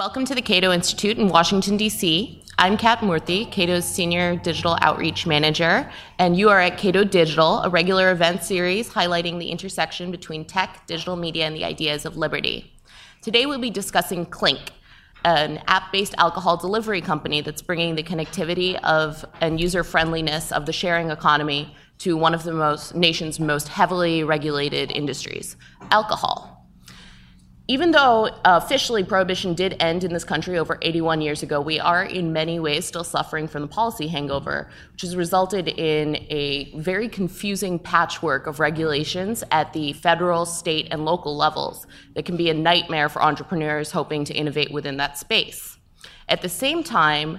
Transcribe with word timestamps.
Welcome 0.00 0.24
to 0.24 0.34
the 0.34 0.40
Cato 0.40 0.72
Institute 0.72 1.18
in 1.18 1.28
Washington, 1.28 1.76
D.C. 1.76 2.42
I'm 2.56 2.78
Kat 2.78 3.00
Murthy, 3.00 3.52
Cato's 3.52 3.84
Senior 3.84 4.34
Digital 4.36 4.78
Outreach 4.80 5.26
Manager, 5.26 5.92
and 6.18 6.38
you 6.38 6.48
are 6.48 6.58
at 6.58 6.78
Cato 6.78 7.04
Digital, 7.04 7.60
a 7.60 7.68
regular 7.68 8.10
event 8.10 8.42
series 8.42 8.88
highlighting 8.88 9.38
the 9.38 9.50
intersection 9.50 10.10
between 10.10 10.46
tech, 10.46 10.86
digital 10.86 11.16
media, 11.16 11.46
and 11.46 11.54
the 11.54 11.66
ideas 11.66 12.06
of 12.06 12.16
liberty. 12.16 12.72
Today 13.20 13.44
we'll 13.44 13.58
be 13.58 13.68
discussing 13.68 14.24
Clink, 14.24 14.72
an 15.26 15.62
app-based 15.66 16.14
alcohol 16.16 16.56
delivery 16.56 17.02
company 17.02 17.42
that's 17.42 17.60
bringing 17.60 17.94
the 17.94 18.02
connectivity 18.02 18.76
of 18.82 19.22
and 19.42 19.60
user 19.60 19.84
friendliness 19.84 20.50
of 20.50 20.64
the 20.64 20.72
sharing 20.72 21.10
economy 21.10 21.76
to 21.98 22.16
one 22.16 22.32
of 22.32 22.44
the 22.44 22.54
most 22.54 22.94
nation's 22.94 23.38
most 23.38 23.68
heavily 23.68 24.24
regulated 24.24 24.90
industries, 24.92 25.58
alcohol 25.90 26.59
even 27.70 27.92
though 27.92 28.28
officially 28.44 29.04
prohibition 29.04 29.54
did 29.54 29.76
end 29.78 30.02
in 30.02 30.12
this 30.12 30.24
country 30.24 30.58
over 30.58 30.76
81 30.82 31.20
years 31.20 31.44
ago, 31.44 31.60
we 31.60 31.78
are 31.78 32.02
in 32.02 32.32
many 32.32 32.58
ways 32.58 32.84
still 32.84 33.04
suffering 33.04 33.46
from 33.46 33.62
the 33.62 33.68
policy 33.68 34.08
hangover, 34.08 34.68
which 34.90 35.02
has 35.02 35.14
resulted 35.14 35.68
in 35.68 36.16
a 36.30 36.76
very 36.80 37.08
confusing 37.08 37.78
patchwork 37.78 38.48
of 38.48 38.58
regulations 38.58 39.44
at 39.52 39.72
the 39.72 39.92
federal, 39.92 40.44
state, 40.46 40.88
and 40.90 41.04
local 41.04 41.36
levels 41.36 41.86
that 42.14 42.24
can 42.24 42.36
be 42.36 42.50
a 42.50 42.54
nightmare 42.54 43.08
for 43.08 43.22
entrepreneurs 43.22 43.92
hoping 43.92 44.24
to 44.24 44.34
innovate 44.34 44.72
within 44.72 44.96
that 44.96 45.16
space. 45.16 45.78
At 46.28 46.42
the 46.42 46.48
same 46.48 46.82
time, 46.82 47.38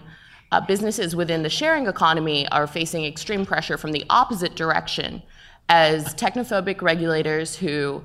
uh, 0.54 0.62
businesses 0.62 1.14
within 1.14 1.44
the 1.44 1.50
sharing 1.50 1.88
economy 1.88 2.48
are 2.52 2.68
facing 2.68 3.04
extreme 3.04 3.46
pressure 3.46 3.78
from 3.78 3.92
the 3.92 4.06
opposite 4.10 4.56
direction 4.56 5.24
as 5.68 6.16
technophobic 6.16 6.82
regulators 6.82 7.58
who 7.58 8.02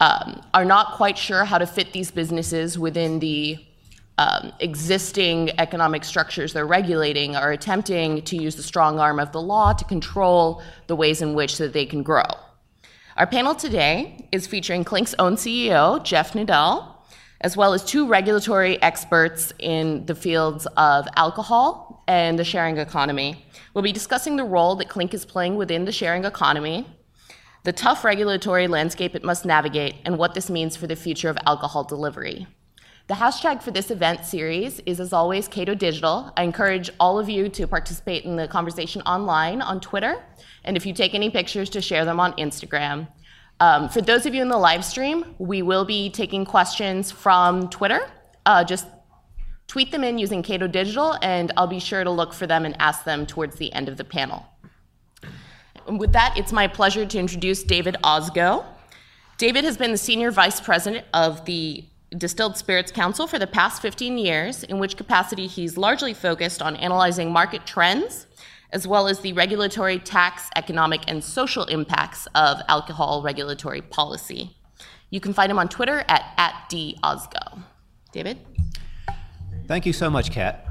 um, 0.00 0.42
are 0.54 0.64
not 0.64 0.92
quite 0.92 1.16
sure 1.16 1.44
how 1.44 1.58
to 1.58 1.66
fit 1.66 1.92
these 1.92 2.10
businesses 2.10 2.78
within 2.78 3.18
the 3.20 3.64
um, 4.18 4.52
existing 4.60 5.50
economic 5.58 6.04
structures 6.04 6.52
they're 6.52 6.66
regulating 6.66 7.36
are 7.36 7.52
attempting 7.52 8.20
to 8.22 8.36
use 8.36 8.54
the 8.54 8.62
strong 8.62 8.98
arm 8.98 9.18
of 9.18 9.32
the 9.32 9.40
law 9.40 9.72
to 9.72 9.84
control 9.84 10.62
the 10.88 10.96
ways 10.96 11.22
in 11.22 11.32
which 11.34 11.56
that 11.56 11.72
they 11.72 11.86
can 11.86 12.02
grow. 12.02 12.24
Our 13.16 13.26
panel 13.26 13.54
today 13.54 14.28
is 14.30 14.46
featuring 14.46 14.84
Clink's 14.84 15.14
own 15.18 15.36
CEO, 15.36 16.02
Jeff 16.04 16.32
Nadel, 16.34 16.96
as 17.40 17.56
well 17.56 17.72
as 17.72 17.82
two 17.82 18.06
regulatory 18.06 18.80
experts 18.82 19.52
in 19.58 20.04
the 20.04 20.14
fields 20.14 20.66
of 20.76 21.08
alcohol 21.16 22.04
and 22.06 22.38
the 22.38 22.44
sharing 22.44 22.76
economy. 22.76 23.46
We'll 23.72 23.84
be 23.84 23.92
discussing 23.92 24.36
the 24.36 24.44
role 24.44 24.76
that 24.76 24.88
Clink 24.88 25.14
is 25.14 25.24
playing 25.24 25.56
within 25.56 25.86
the 25.86 25.92
sharing 25.92 26.24
economy, 26.24 26.86
the 27.62 27.72
tough 27.72 28.04
regulatory 28.04 28.66
landscape 28.66 29.14
it 29.14 29.22
must 29.22 29.44
navigate, 29.44 29.96
and 30.04 30.16
what 30.16 30.34
this 30.34 30.48
means 30.48 30.76
for 30.76 30.86
the 30.86 30.96
future 30.96 31.28
of 31.28 31.36
alcohol 31.46 31.84
delivery. 31.84 32.46
The 33.06 33.16
hashtag 33.16 33.62
for 33.62 33.70
this 33.70 33.90
event 33.90 34.24
series 34.24 34.80
is, 34.86 35.00
as 35.00 35.12
always, 35.12 35.48
Cato 35.48 35.74
Digital. 35.74 36.32
I 36.36 36.44
encourage 36.44 36.90
all 37.00 37.18
of 37.18 37.28
you 37.28 37.48
to 37.50 37.66
participate 37.66 38.24
in 38.24 38.36
the 38.36 38.48
conversation 38.48 39.02
online 39.02 39.60
on 39.60 39.80
Twitter, 39.80 40.22
and 40.64 40.76
if 40.76 40.86
you 40.86 40.94
take 40.94 41.14
any 41.14 41.28
pictures, 41.28 41.68
to 41.70 41.80
share 41.80 42.04
them 42.04 42.20
on 42.20 42.32
Instagram. 42.34 43.08
Um, 43.58 43.88
for 43.90 44.00
those 44.00 44.24
of 44.24 44.34
you 44.34 44.40
in 44.40 44.48
the 44.48 44.56
live 44.56 44.84
stream, 44.84 45.34
we 45.38 45.60
will 45.60 45.84
be 45.84 46.08
taking 46.08 46.46
questions 46.46 47.10
from 47.10 47.68
Twitter. 47.68 48.00
Uh, 48.46 48.64
just 48.64 48.86
tweet 49.66 49.92
them 49.92 50.02
in 50.02 50.16
using 50.16 50.42
Cato 50.42 50.66
Digital, 50.66 51.18
and 51.20 51.52
I'll 51.56 51.66
be 51.66 51.80
sure 51.80 52.04
to 52.04 52.10
look 52.10 52.32
for 52.32 52.46
them 52.46 52.64
and 52.64 52.74
ask 52.80 53.04
them 53.04 53.26
towards 53.26 53.56
the 53.56 53.72
end 53.72 53.88
of 53.88 53.98
the 53.98 54.04
panel. 54.04 54.46
And 55.90 55.98
with 55.98 56.12
that, 56.12 56.34
it's 56.36 56.52
my 56.52 56.68
pleasure 56.68 57.04
to 57.04 57.18
introduce 57.18 57.64
David 57.64 57.96
Ozgo. 58.04 58.64
David 59.38 59.64
has 59.64 59.76
been 59.76 59.90
the 59.90 59.98
Senior 59.98 60.30
Vice 60.30 60.60
President 60.60 61.04
of 61.12 61.44
the 61.46 61.84
Distilled 62.16 62.56
Spirits 62.56 62.92
Council 62.92 63.26
for 63.26 63.40
the 63.40 63.46
past 63.48 63.82
15 63.82 64.16
years, 64.16 64.62
in 64.62 64.78
which 64.78 64.96
capacity 64.96 65.48
he's 65.48 65.76
largely 65.76 66.14
focused 66.14 66.62
on 66.62 66.76
analyzing 66.76 67.32
market 67.32 67.66
trends, 67.66 68.28
as 68.72 68.86
well 68.86 69.08
as 69.08 69.18
the 69.18 69.32
regulatory, 69.32 69.98
tax, 69.98 70.48
economic, 70.54 71.02
and 71.08 71.24
social 71.24 71.64
impacts 71.64 72.28
of 72.36 72.58
alcohol 72.68 73.20
regulatory 73.24 73.82
policy. 73.82 74.56
You 75.10 75.18
can 75.18 75.32
find 75.32 75.50
him 75.50 75.58
on 75.58 75.68
Twitter 75.68 76.04
at, 76.06 76.22
at 76.36 76.70
@dozgo. 76.70 77.64
David? 78.12 78.38
Thank 79.66 79.86
you 79.86 79.92
so 79.92 80.08
much, 80.08 80.30
Kat. 80.30 80.69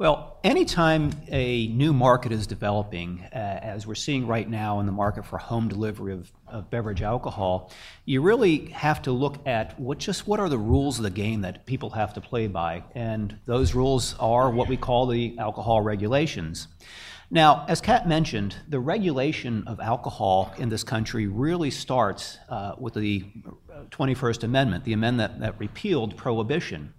Well, 0.00 0.38
anytime 0.42 1.12
a 1.28 1.66
new 1.66 1.92
market 1.92 2.32
is 2.32 2.46
developing, 2.46 3.22
uh, 3.34 3.36
as 3.36 3.86
we're 3.86 3.94
seeing 3.94 4.26
right 4.26 4.48
now 4.48 4.80
in 4.80 4.86
the 4.86 4.92
market 4.92 5.26
for 5.26 5.36
home 5.36 5.68
delivery 5.68 6.14
of, 6.14 6.32
beverage 6.70 7.02
alcohol, 7.02 7.70
you 8.06 8.22
really 8.22 8.70
have 8.70 9.02
to 9.02 9.12
look 9.12 9.46
at 9.46 9.78
what 9.78 9.98
just 9.98 10.26
what 10.26 10.40
are 10.40 10.48
the 10.48 10.56
rules 10.56 10.96
of 10.98 11.02
the 11.02 11.10
game 11.10 11.42
that 11.42 11.66
people 11.66 11.90
have 11.90 12.14
to 12.14 12.20
play 12.22 12.46
by, 12.46 12.82
and 12.94 13.38
those 13.44 13.74
rules 13.74 14.14
are 14.18 14.50
what 14.50 14.68
we 14.68 14.76
call 14.78 15.06
the 15.06 15.38
alcohol 15.38 15.82
regulations. 15.82 16.66
Now, 17.30 17.66
as 17.68 17.82
Kat 17.82 18.08
mentioned, 18.08 18.56
the 18.66 18.80
regulation 18.80 19.64
of 19.66 19.80
alcohol 19.80 20.52
in 20.56 20.70
this 20.70 20.82
country 20.82 21.26
really 21.26 21.70
starts 21.70 22.38
uh, 22.48 22.72
with 22.78 22.94
the 22.94 23.26
21st 23.90 24.44
Amendment, 24.44 24.84
the 24.84 24.94
amendment 24.94 25.40
that 25.40 25.60
repealed 25.60 26.16
prohibition. 26.16 26.94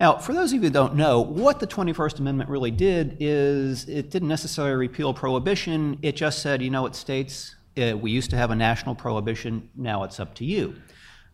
Now, 0.00 0.16
for 0.16 0.32
those 0.32 0.50
of 0.50 0.54
you 0.54 0.60
who 0.62 0.70
don't 0.70 0.94
know, 0.94 1.20
what 1.20 1.60
the 1.60 1.66
21st 1.66 2.20
Amendment 2.20 2.48
really 2.48 2.70
did 2.70 3.18
is 3.20 3.86
it 3.86 4.10
didn't 4.10 4.28
necessarily 4.28 4.74
repeal 4.74 5.12
prohibition. 5.12 5.98
It 6.00 6.16
just 6.16 6.40
said, 6.40 6.62
you 6.62 6.70
know, 6.70 6.86
it 6.86 6.94
states 6.94 7.54
uh, 7.76 7.96
we 7.96 8.10
used 8.10 8.30
to 8.30 8.36
have 8.36 8.50
a 8.50 8.56
national 8.56 8.94
prohibition, 8.94 9.68
now 9.76 10.02
it's 10.04 10.18
up 10.18 10.34
to 10.36 10.44
you. 10.44 10.74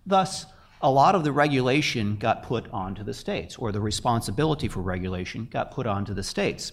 Thus, 0.04 0.46
a 0.82 0.90
lot 0.90 1.14
of 1.14 1.24
the 1.24 1.32
regulation 1.32 2.16
got 2.16 2.42
put 2.42 2.70
onto 2.72 3.02
the 3.02 3.14
states, 3.14 3.56
or 3.56 3.72
the 3.72 3.80
responsibility 3.80 4.68
for 4.68 4.80
regulation 4.80 5.48
got 5.50 5.70
put 5.70 5.86
onto 5.86 6.12
the 6.12 6.22
states. 6.22 6.72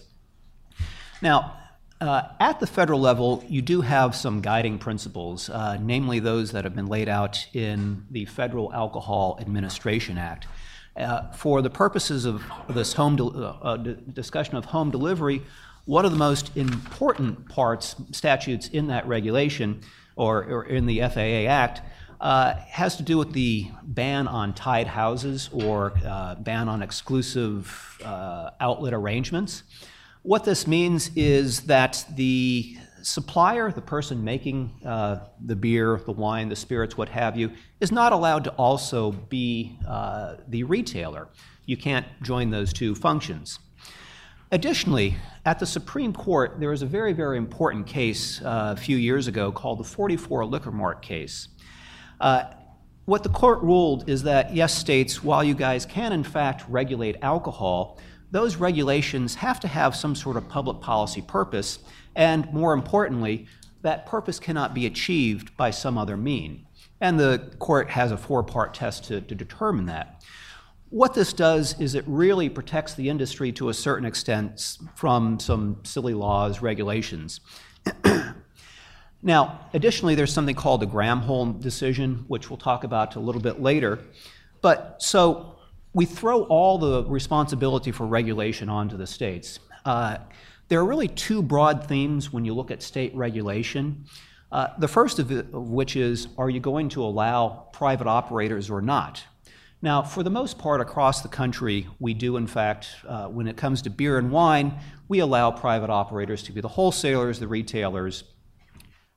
Now, 1.22 1.56
uh, 2.00 2.22
at 2.40 2.60
the 2.60 2.66
federal 2.66 3.00
level, 3.00 3.42
you 3.48 3.62
do 3.62 3.80
have 3.80 4.14
some 4.14 4.40
guiding 4.40 4.78
principles, 4.78 5.48
uh, 5.48 5.78
namely 5.80 6.18
those 6.18 6.52
that 6.52 6.64
have 6.64 6.74
been 6.74 6.86
laid 6.86 7.08
out 7.08 7.46
in 7.54 8.04
the 8.10 8.24
Federal 8.26 8.72
Alcohol 8.74 9.38
Administration 9.40 10.18
Act. 10.18 10.46
Uh, 10.96 11.30
for 11.32 11.60
the 11.60 11.70
purposes 11.70 12.24
of 12.24 12.42
this 12.68 12.92
home 12.92 13.18
uh, 13.20 13.58
uh 13.62 13.76
discussion 13.76 14.56
of 14.56 14.66
home 14.66 14.90
delivery, 14.90 15.42
one 15.86 16.04
of 16.04 16.12
the 16.12 16.18
most 16.18 16.56
important 16.56 17.48
parts, 17.48 17.96
statutes 18.12 18.68
in 18.68 18.86
that 18.86 19.06
regulation 19.06 19.80
or, 20.16 20.44
or 20.44 20.64
in 20.64 20.86
the 20.86 21.00
FAA 21.00 21.50
Act, 21.50 21.82
uh, 22.20 22.54
has 22.68 22.96
to 22.96 23.02
do 23.02 23.18
with 23.18 23.32
the 23.32 23.70
ban 23.82 24.28
on 24.28 24.54
tied 24.54 24.86
houses 24.86 25.50
or 25.52 25.92
uh, 26.06 26.36
ban 26.36 26.68
on 26.68 26.80
exclusive 26.80 27.98
uh, 28.04 28.50
outlet 28.60 28.94
arrangements. 28.94 29.62
What 30.22 30.44
this 30.44 30.66
means 30.66 31.10
is 31.16 31.62
that 31.62 32.06
the 32.14 32.78
supplier, 33.04 33.70
the 33.70 33.82
person 33.82 34.24
making 34.24 34.72
uh, 34.84 35.26
the 35.44 35.54
beer, 35.54 36.00
the 36.06 36.12
wine, 36.12 36.48
the 36.48 36.56
spirits, 36.56 36.96
what 36.96 37.08
have 37.10 37.36
you, 37.36 37.50
is 37.80 37.92
not 37.92 38.12
allowed 38.12 38.44
to 38.44 38.50
also 38.52 39.12
be 39.12 39.78
uh, 39.86 40.36
the 40.48 40.64
retailer. 40.64 41.28
You 41.66 41.76
can't 41.76 42.06
join 42.22 42.50
those 42.50 42.72
two 42.72 42.94
functions. 42.94 43.58
Additionally, 44.50 45.16
at 45.44 45.58
the 45.58 45.66
Supreme 45.66 46.12
Court, 46.12 46.58
there 46.58 46.70
was 46.70 46.82
a 46.82 46.86
very, 46.86 47.12
very 47.12 47.36
important 47.36 47.86
case 47.86 48.40
uh, 48.42 48.74
a 48.76 48.80
few 48.80 48.96
years 48.96 49.26
ago 49.26 49.52
called 49.52 49.80
the 49.80 49.84
44 49.84 50.44
Liquormart 50.44 51.02
case. 51.02 51.48
Uh, 52.20 52.44
what 53.04 53.22
the 53.22 53.28
court 53.28 53.60
ruled 53.62 54.08
is 54.08 54.22
that, 54.22 54.54
yes, 54.54 54.74
states, 54.74 55.22
while 55.22 55.44
you 55.44 55.54
guys 55.54 55.84
can 55.84 56.12
in 56.12 56.24
fact 56.24 56.64
regulate 56.68 57.16
alcohol, 57.20 57.98
those 58.30 58.56
regulations 58.56 59.34
have 59.34 59.60
to 59.60 59.68
have 59.68 59.94
some 59.94 60.14
sort 60.14 60.36
of 60.36 60.48
public 60.48 60.80
policy 60.80 61.20
purpose, 61.20 61.80
and 62.16 62.52
more 62.52 62.72
importantly, 62.72 63.46
that 63.82 64.06
purpose 64.06 64.38
cannot 64.40 64.74
be 64.74 64.86
achieved 64.86 65.56
by 65.56 65.70
some 65.70 65.98
other 65.98 66.16
mean. 66.16 66.66
And 67.00 67.20
the 67.20 67.52
court 67.58 67.90
has 67.90 68.12
a 68.12 68.16
four 68.16 68.42
part 68.42 68.72
test 68.74 69.04
to, 69.04 69.20
to 69.20 69.34
determine 69.34 69.86
that. 69.86 70.22
What 70.88 71.12
this 71.12 71.32
does 71.32 71.78
is 71.80 71.94
it 71.94 72.04
really 72.06 72.48
protects 72.48 72.94
the 72.94 73.08
industry 73.08 73.50
to 73.52 73.68
a 73.68 73.74
certain 73.74 74.06
extent 74.06 74.78
from 74.94 75.40
some 75.40 75.80
silly 75.82 76.14
laws, 76.14 76.62
regulations. 76.62 77.40
now, 79.22 79.60
additionally, 79.74 80.14
there's 80.14 80.32
something 80.32 80.54
called 80.54 80.80
the 80.80 80.86
Granholm 80.86 81.60
decision, 81.60 82.24
which 82.28 82.48
we'll 82.48 82.58
talk 82.58 82.84
about 82.84 83.16
a 83.16 83.20
little 83.20 83.42
bit 83.42 83.60
later. 83.60 83.98
But 84.62 85.02
so 85.02 85.56
we 85.92 86.04
throw 86.04 86.44
all 86.44 86.78
the 86.78 87.04
responsibility 87.04 87.90
for 87.90 88.06
regulation 88.06 88.68
onto 88.68 88.96
the 88.96 89.06
states. 89.06 89.58
Uh, 89.84 90.18
there 90.68 90.80
are 90.80 90.84
really 90.84 91.08
two 91.08 91.42
broad 91.42 91.86
themes 91.86 92.32
when 92.32 92.44
you 92.44 92.54
look 92.54 92.70
at 92.70 92.82
state 92.82 93.14
regulation. 93.14 94.04
Uh, 94.50 94.68
the 94.78 94.88
first 94.88 95.18
of, 95.18 95.30
it, 95.32 95.46
of 95.52 95.68
which 95.68 95.96
is 95.96 96.28
are 96.38 96.48
you 96.48 96.60
going 96.60 96.88
to 96.90 97.02
allow 97.02 97.68
private 97.72 98.06
operators 98.06 98.70
or 98.70 98.80
not? 98.80 99.22
Now, 99.82 100.02
for 100.02 100.22
the 100.22 100.30
most 100.30 100.58
part 100.58 100.80
across 100.80 101.20
the 101.20 101.28
country, 101.28 101.86
we 102.00 102.14
do, 102.14 102.38
in 102.38 102.46
fact, 102.46 102.88
uh, 103.06 103.26
when 103.26 103.46
it 103.46 103.56
comes 103.56 103.82
to 103.82 103.90
beer 103.90 104.16
and 104.16 104.30
wine, 104.30 104.78
we 105.08 105.18
allow 105.18 105.50
private 105.50 105.90
operators 105.90 106.42
to 106.44 106.52
be 106.52 106.62
the 106.62 106.68
wholesalers, 106.68 107.38
the 107.38 107.48
retailers. 107.48 108.24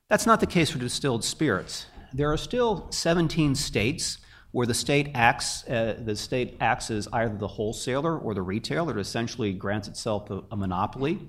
That's 0.10 0.26
not 0.26 0.42
the 0.42 0.46
case 0.46 0.70
for 0.70 0.80
distilled 0.80 1.24
spirits. 1.24 1.86
There 2.14 2.32
are 2.32 2.38
still 2.38 2.92
17 2.92 3.56
states 3.56 4.18
where 4.58 4.66
the 4.66 4.74
state 4.74 5.12
acts, 5.14 5.68
uh, 5.68 5.96
the 6.04 6.16
state 6.16 6.58
acts 6.60 6.90
as 6.90 7.08
either 7.14 7.38
the 7.38 7.48
wholesaler 7.48 8.18
or 8.18 8.34
the 8.34 8.42
retailer. 8.42 8.98
It 8.98 9.00
essentially 9.00 9.54
grants 9.54 9.88
itself 9.88 10.32
a, 10.32 10.42
a 10.50 10.58
monopoly. 10.58 11.20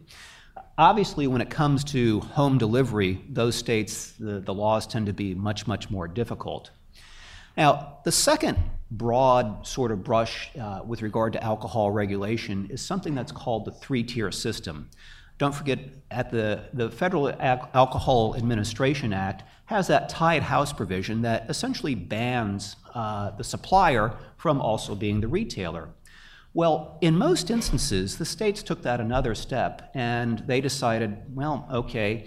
Obviously, 0.78 1.26
when 1.26 1.42
it 1.42 1.50
comes 1.50 1.84
to 1.84 2.20
home 2.20 2.56
delivery, 2.56 3.22
those 3.28 3.54
states, 3.54 4.12
the, 4.12 4.40
the 4.40 4.54
laws 4.54 4.86
tend 4.86 5.04
to 5.08 5.12
be 5.12 5.34
much, 5.34 5.66
much 5.66 5.90
more 5.90 6.08
difficult. 6.08 6.70
Now, 7.54 7.98
the 8.02 8.12
second 8.12 8.56
broad 8.90 9.66
sort 9.66 9.92
of 9.92 10.02
brush 10.02 10.50
uh, 10.58 10.81
with 10.86 11.02
regard 11.02 11.34
to 11.34 11.44
alcohol 11.44 11.90
regulation 11.90 12.69
is 12.70 12.81
something 12.81 13.14
that's 13.14 13.31
called 13.31 13.66
the 13.66 13.72
three 13.72 14.04
tier 14.04 14.32
system. 14.32 14.88
Don't 15.36 15.54
forget, 15.54 15.81
at 16.10 16.31
the, 16.31 16.64
the 16.72 16.88
Federal 16.90 17.28
Al- 17.28 17.69
Alcohol 17.74 18.36
Administration 18.38 19.12
Act 19.12 19.42
has 19.69 19.87
that 19.87 20.09
tied 20.09 20.43
house 20.43 20.73
provision 20.73 21.20
that 21.20 21.44
essentially 21.50 21.94
bans 21.94 22.76
uh, 22.94 23.31
the 23.32 23.44
supplier 23.44 24.15
from 24.38 24.62
also 24.62 24.94
being 24.94 25.20
the 25.20 25.29
retailer. 25.29 25.91
Well, 26.55 26.97
in 27.03 27.19
most 27.19 27.50
instances, 27.50 28.17
the 28.17 28.25
states 28.25 28.62
took 28.62 28.81
that 28.82 28.99
another 28.99 29.35
step 29.35 29.91
and 29.93 30.38
they 30.47 30.62
decided, 30.62 31.19
well, 31.35 31.69
okay, 31.70 32.25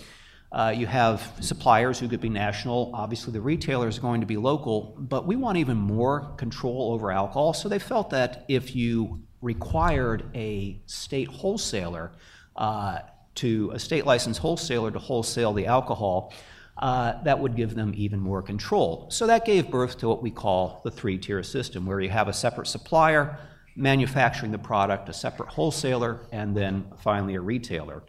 uh, 0.52 0.72
you 0.78 0.86
have 0.86 1.34
suppliers 1.40 1.98
who 1.98 2.08
could 2.08 2.22
be 2.22 2.30
national. 2.30 2.92
Obviously, 2.94 3.34
the 3.34 3.42
retailer 3.42 3.88
is 3.88 3.98
going 3.98 4.22
to 4.22 4.28
be 4.28 4.38
local, 4.38 4.96
but 5.00 5.26
we 5.26 5.36
want 5.36 5.58
even 5.58 5.78
more 5.78 6.36
control 6.38 6.94
over 6.94 7.12
alcohol. 7.12 7.54
So 7.54 7.68
they 7.68 7.80
felt 7.80 8.12
that 8.12 8.46
if 8.50 8.76
you 8.76 9.24
required 9.42 10.30
a 10.36 10.80
state 10.86 11.28
wholesaler 11.28 12.12
uh, 12.56 13.00
to 13.34 13.72
a 13.74 13.80
state 13.80 14.06
licensed 14.06 14.42
wholesaler 14.42 14.92
to 14.92 15.00
wholesale 15.00 15.54
the 15.54 15.66
alcohol, 15.66 16.32
uh, 16.78 17.22
that 17.24 17.40
would 17.40 17.56
give 17.56 17.76
them 17.76 17.94
even 17.96 18.20
more 18.20 18.42
control. 18.42 19.08
So 19.10 19.28
that 19.28 19.46
gave 19.46 19.70
birth 19.70 19.98
to 20.00 20.08
what 20.08 20.22
we 20.22 20.32
call 20.32 20.82
the 20.84 20.92
three 20.92 21.18
tier 21.18 21.44
system, 21.44 21.86
where 21.86 22.00
you 22.00 22.10
have 22.10 22.28
a 22.28 22.34
separate 22.34 22.68
supplier, 22.68 23.38
manufacturing 23.76 24.52
the 24.52 24.58
product, 24.58 25.10
a 25.10 25.14
separate 25.14 25.50
wholesaler, 25.50 26.28
and 26.32 26.56
then 26.56 26.86
finally 26.98 27.36
a 27.36 27.42
retailer. 27.42 28.04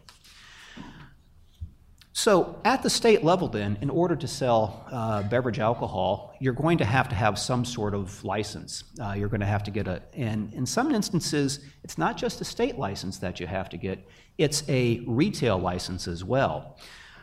So, 2.15 2.61
at 2.65 2.83
the 2.83 2.91
state 2.91 3.25
level, 3.25 3.49
then, 3.49 3.79
in 3.81 3.89
order 3.89 4.15
to 4.15 4.29
sell 4.29 4.87
uh, 4.93 5.23
beverage 5.23 5.59
alcohol, 5.59 6.37
you're 6.41 6.53
going 6.53 6.77
to 6.79 6.85
have 6.85 7.09
to 7.09 7.15
have 7.15 7.39
some 7.39 7.65
sort 7.65 7.95
of 7.95 8.23
license. 8.23 8.85
Uh, 9.03 9.13
you're 9.13 9.31
going 9.31 9.41
to 9.41 9.47
have 9.47 9.63
to 9.65 9.71
get 9.71 9.89
a, 9.89 10.03
and 10.13 10.53
in 10.53 10.67
some 10.67 10.95
instances, 10.95 11.61
it's 11.83 11.97
not 11.97 12.19
just 12.19 12.43
a 12.43 12.45
state 12.45 12.79
license 12.79 13.17
that 13.19 13.41
you 13.41 13.47
have 13.47 13.71
to 13.71 13.79
get, 13.79 14.07
it's 14.37 14.63
a 14.69 15.01
retail 15.07 15.59
license 15.59 16.07
as 16.07 16.23
well. 16.23 16.77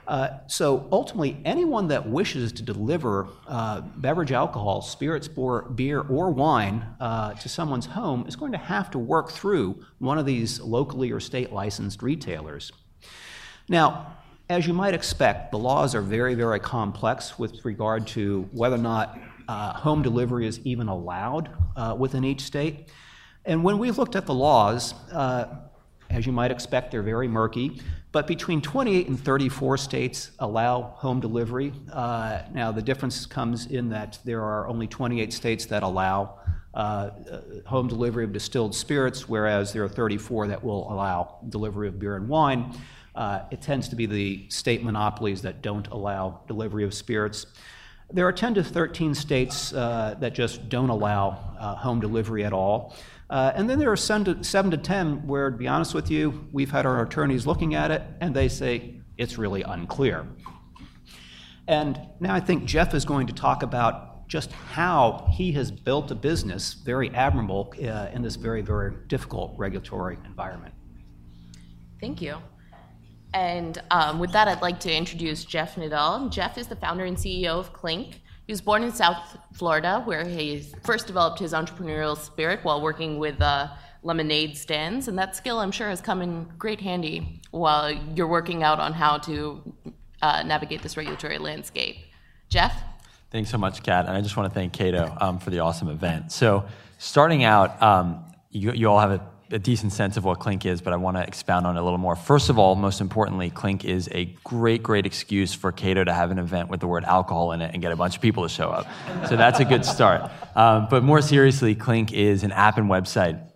Uh, 0.10 0.40
so 0.48 0.88
ultimately, 0.92 1.40
anyone 1.46 1.88
that 1.88 2.10
wishes 2.10 2.52
to 2.52 2.64
deliver 2.64 3.28
uh, 3.48 3.82
beverage 3.98 4.32
alcohol, 4.32 4.82
spirits, 4.82 5.28
beer, 5.28 6.02
or 6.02 6.32
wine 6.32 6.84
uh, 7.00 7.34
to 7.34 7.48
someone's 7.48 7.86
home 7.86 8.26
is 8.28 8.36
going 8.36 8.52
to 8.52 8.58
have 8.58 8.90
to 8.90 8.98
work 8.98 9.30
through 9.30 9.86
one 10.00 10.18
of 10.18 10.26
these 10.26 10.60
locally 10.62 11.12
or 11.12 11.20
state 11.20 11.54
licensed 11.54 12.02
retailers. 12.02 12.72
Now, 13.70 14.18
as 14.50 14.66
you 14.66 14.74
might 14.74 14.96
expect, 14.96 15.52
the 15.52 15.60
laws 15.60 15.94
are 15.94 16.02
very, 16.02 16.34
very 16.34 16.60
complex 16.60 17.38
with 17.38 17.64
regard 17.64 18.08
to 18.08 18.50
whether 18.52 18.78
or 18.78 18.80
not 18.80 19.20
uh, 19.48 19.74
home 19.74 20.02
delivery 20.02 20.48
is 20.48 20.60
even 20.64 20.88
allowed 20.88 21.52
uh, 21.76 21.96
within 21.96 22.26
each 22.26 22.42
state. 22.42 22.90
And 23.46 23.64
when 23.64 23.78
we 23.78 23.92
looked 23.92 24.16
at 24.16 24.26
the 24.26 24.34
laws, 24.34 24.96
as 26.10 26.26
you 26.26 26.32
might 26.32 26.52
expect, 26.52 26.92
they're 26.92 27.02
very 27.02 27.28
murky. 27.28 27.82
But 28.12 28.26
between 28.26 28.62
28 28.62 29.08
and 29.08 29.20
34 29.20 29.78
states 29.78 30.32
allow 30.40 30.82
home 30.82 31.20
delivery. 31.20 31.72
Uh, 31.92 32.42
now, 32.52 32.72
the 32.72 32.82
difference 32.82 33.26
comes 33.26 33.68
in 33.68 33.90
that 33.90 34.18
there 34.26 34.42
are 34.42 34.68
only 34.68 34.88
28 34.88 35.32
states 35.32 35.66
that 35.68 35.84
allow 35.84 36.40
uh, 36.74 36.78
uh, 36.78 37.42
home 37.66 37.88
delivery 37.88 38.24
of 38.24 38.34
distilled 38.34 38.74
spirits, 38.74 39.30
whereas 39.30 39.74
there 39.74 39.84
are 39.84 39.90
34 39.90 40.48
that 40.48 40.64
will 40.64 40.92
allow 40.92 41.38
delivery 41.50 41.88
of 41.88 42.00
beer 42.00 42.16
and 42.16 42.28
wine. 42.28 42.76
Uh, 43.16 43.42
it 43.52 43.62
tends 43.62 43.88
to 43.90 43.96
be 43.96 44.06
the 44.06 44.46
state 44.50 44.84
monopolies 44.84 45.42
that 45.42 45.62
don't 45.62 45.88
allow 45.88 46.42
delivery 46.48 46.84
of 46.84 46.94
spirits. 46.94 47.48
There 48.12 48.26
are 48.28 48.32
10 48.32 48.56
to 48.56 48.64
13 48.64 49.14
states 49.14 49.72
uh, 49.72 50.16
that 50.20 50.34
just 50.34 50.68
don't 50.70 50.90
allow 50.90 51.56
uh, 51.60 51.76
home 51.76 52.00
delivery 52.00 52.44
at 52.44 52.54
all. 52.54 52.96
Uh, 53.30 53.52
and 53.56 53.70
then 53.70 53.78
there 53.78 53.92
are 53.92 53.98
seven 53.98 54.26
to, 54.26 54.44
seven 54.44 54.72
to 54.72 54.78
10 54.78 55.28
where, 55.28 55.52
to 55.52 55.58
be 55.58 55.68
honest 55.68 55.94
with 55.94 56.10
you, 56.10 56.48
we've 56.52 56.72
had 56.72 56.86
our 56.86 57.04
attorneys 57.04 57.46
looking 57.46 57.76
at 57.76 57.92
it 57.92 58.02
and 58.22 58.36
they 58.36 58.48
say 58.48 59.00
it's 59.18 59.38
really 59.38 59.62
unclear. 59.62 60.26
And 61.68 62.00
now 62.20 62.34
I 62.34 62.40
think 62.40 62.66
Jeff 62.66 62.96
is 62.96 63.06
going 63.06 63.28
to 63.28 63.34
talk 63.34 63.62
about 63.62 64.28
just 64.28 64.52
how 64.52 65.28
he 65.32 65.52
has 65.52 65.72
built 65.72 66.10
a 66.12 66.16
business 66.16 66.74
very 66.74 67.10
admirable 67.12 67.74
uh, 67.84 68.08
in 68.14 68.22
this 68.22 68.36
very, 68.36 68.62
very 68.62 68.94
difficult 69.08 69.54
regulatory 69.58 70.18
environment. 70.26 70.74
Thank 72.00 72.22
you. 72.22 72.38
And 73.34 73.80
um, 73.92 74.20
with 74.20 74.32
that, 74.32 74.48
I'd 74.48 74.62
like 74.62 74.80
to 74.82 74.94
introduce 74.94 75.46
Jeff 75.46 75.76
Nadel. 75.76 76.32
Jeff 76.32 76.58
is 76.58 76.68
the 76.68 76.76
founder 76.76 77.06
and 77.06 77.18
CEO 77.18 77.60
of 77.60 77.74
Clink. 77.74 78.22
He 78.50 78.52
was 78.52 78.62
born 78.62 78.82
in 78.82 78.92
South 78.92 79.38
Florida, 79.54 80.02
where 80.06 80.26
he 80.26 80.66
first 80.84 81.06
developed 81.06 81.38
his 81.38 81.54
entrepreneurial 81.54 82.18
spirit 82.18 82.62
while 82.64 82.82
working 82.82 83.20
with 83.20 83.40
uh, 83.40 83.68
lemonade 84.02 84.58
stands, 84.58 85.08
and 85.08 85.16
that 85.20 85.36
skill 85.36 85.60
I'm 85.60 85.70
sure 85.70 85.88
has 85.88 86.02
come 86.02 86.24
in 86.24 86.48
great 86.58 86.82
handy 86.82 87.42
while 87.52 87.92
you're 87.92 88.26
working 88.26 88.64
out 88.64 88.80
on 88.80 88.92
how 88.92 89.20
to 89.20 89.62
uh, 90.24 90.42
navigate 90.42 90.82
this 90.82 90.98
regulatory 90.98 91.38
landscape. 91.38 91.98
Jeff? 92.50 92.74
Thanks 93.30 93.52
so 93.52 93.60
much, 93.60 93.84
Kat, 93.84 94.08
and 94.08 94.18
I 94.18 94.22
just 94.22 94.36
want 94.36 94.52
to 94.52 94.60
thank 94.60 94.74
Cato 94.74 95.16
um, 95.22 95.38
for 95.38 95.52
the 95.52 95.60
awesome 95.60 95.90
event. 95.90 96.32
So, 96.32 96.66
starting 96.98 97.44
out, 97.44 97.80
um, 97.84 98.26
you, 98.50 98.72
you 98.72 98.90
all 98.90 99.00
have 99.00 99.12
a 99.12 99.30
a 99.52 99.60
decent 99.60 99.94
sense 99.94 100.18
of 100.18 100.26
what 100.26 100.40
Clink 100.40 100.66
is, 100.66 100.82
but 100.82 100.94
I 100.94 100.96
want 100.98 101.18
to 101.18 101.24
expound 101.24 101.66
on 101.66 101.76
it 101.76 101.80
a 101.80 101.84
little 101.84 101.98
more. 101.98 102.16
First 102.16 102.50
of 102.50 102.60
all, 102.60 102.76
most 102.76 103.02
importantly, 103.02 103.50
Clink 103.50 103.84
is 103.84 104.10
a 104.12 104.26
great, 104.44 104.84
great 104.84 105.06
excuse 105.06 105.54
for 105.54 105.72
Cato 105.72 106.04
to 106.04 106.14
have 106.14 106.32
an 106.32 106.40
event 106.40 106.70
with 106.70 106.80
the 106.80 106.88
word 106.88 107.04
alcohol 107.04 107.52
in 107.52 107.62
it 107.62 107.72
and 107.74 107.82
get 107.82 107.92
a 107.92 107.96
bunch 107.96 108.16
of 108.16 108.22
people 108.22 108.44
to 108.44 108.50
show 108.50 108.70
up. 108.70 108.88
So 109.28 109.36
that's 109.36 109.60
a 109.60 109.66
good 109.66 109.86
start. 109.86 110.30
Um, 110.56 110.88
but 110.90 111.04
more 111.04 111.22
seriously, 111.22 111.76
Clink 111.76 112.14
is 112.14 112.44
an 112.44 112.52
app 112.52 112.78
and 112.78 112.90
website 112.90 113.49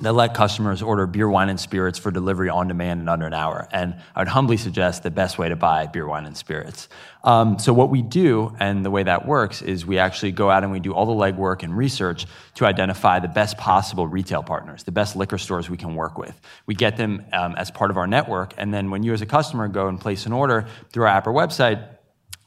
that 0.00 0.12
let 0.12 0.32
customers 0.32 0.80
order 0.80 1.06
beer, 1.06 1.28
wine, 1.28 1.48
and 1.48 1.58
spirits 1.58 1.98
for 1.98 2.12
delivery 2.12 2.48
on 2.48 2.68
demand 2.68 3.00
in 3.00 3.08
under 3.08 3.26
an 3.26 3.34
hour. 3.34 3.66
And 3.72 3.96
I 4.14 4.20
would 4.20 4.28
humbly 4.28 4.56
suggest 4.56 5.02
the 5.02 5.10
best 5.10 5.38
way 5.38 5.48
to 5.48 5.56
buy 5.56 5.86
beer, 5.86 6.06
wine, 6.06 6.24
and 6.24 6.36
spirits. 6.36 6.88
Um, 7.24 7.58
so 7.58 7.72
what 7.72 7.90
we 7.90 8.02
do, 8.02 8.54
and 8.60 8.84
the 8.84 8.92
way 8.92 9.02
that 9.02 9.26
works, 9.26 9.60
is 9.60 9.84
we 9.84 9.98
actually 9.98 10.30
go 10.30 10.50
out 10.50 10.62
and 10.62 10.70
we 10.70 10.78
do 10.78 10.94
all 10.94 11.04
the 11.04 11.12
legwork 11.12 11.64
and 11.64 11.76
research 11.76 12.26
to 12.54 12.64
identify 12.64 13.18
the 13.18 13.28
best 13.28 13.58
possible 13.58 14.06
retail 14.06 14.42
partners, 14.44 14.84
the 14.84 14.92
best 14.92 15.16
liquor 15.16 15.36
stores 15.36 15.68
we 15.68 15.76
can 15.76 15.96
work 15.96 16.16
with. 16.16 16.40
We 16.66 16.76
get 16.76 16.96
them 16.96 17.24
um, 17.32 17.56
as 17.56 17.72
part 17.72 17.90
of 17.90 17.96
our 17.96 18.06
network, 18.06 18.54
and 18.56 18.72
then 18.72 18.90
when 18.90 19.02
you 19.02 19.12
as 19.12 19.20
a 19.20 19.26
customer 19.26 19.66
go 19.66 19.88
and 19.88 20.00
place 20.00 20.26
an 20.26 20.32
order 20.32 20.68
through 20.92 21.04
our 21.04 21.08
app 21.08 21.26
or 21.26 21.32
website, 21.32 21.84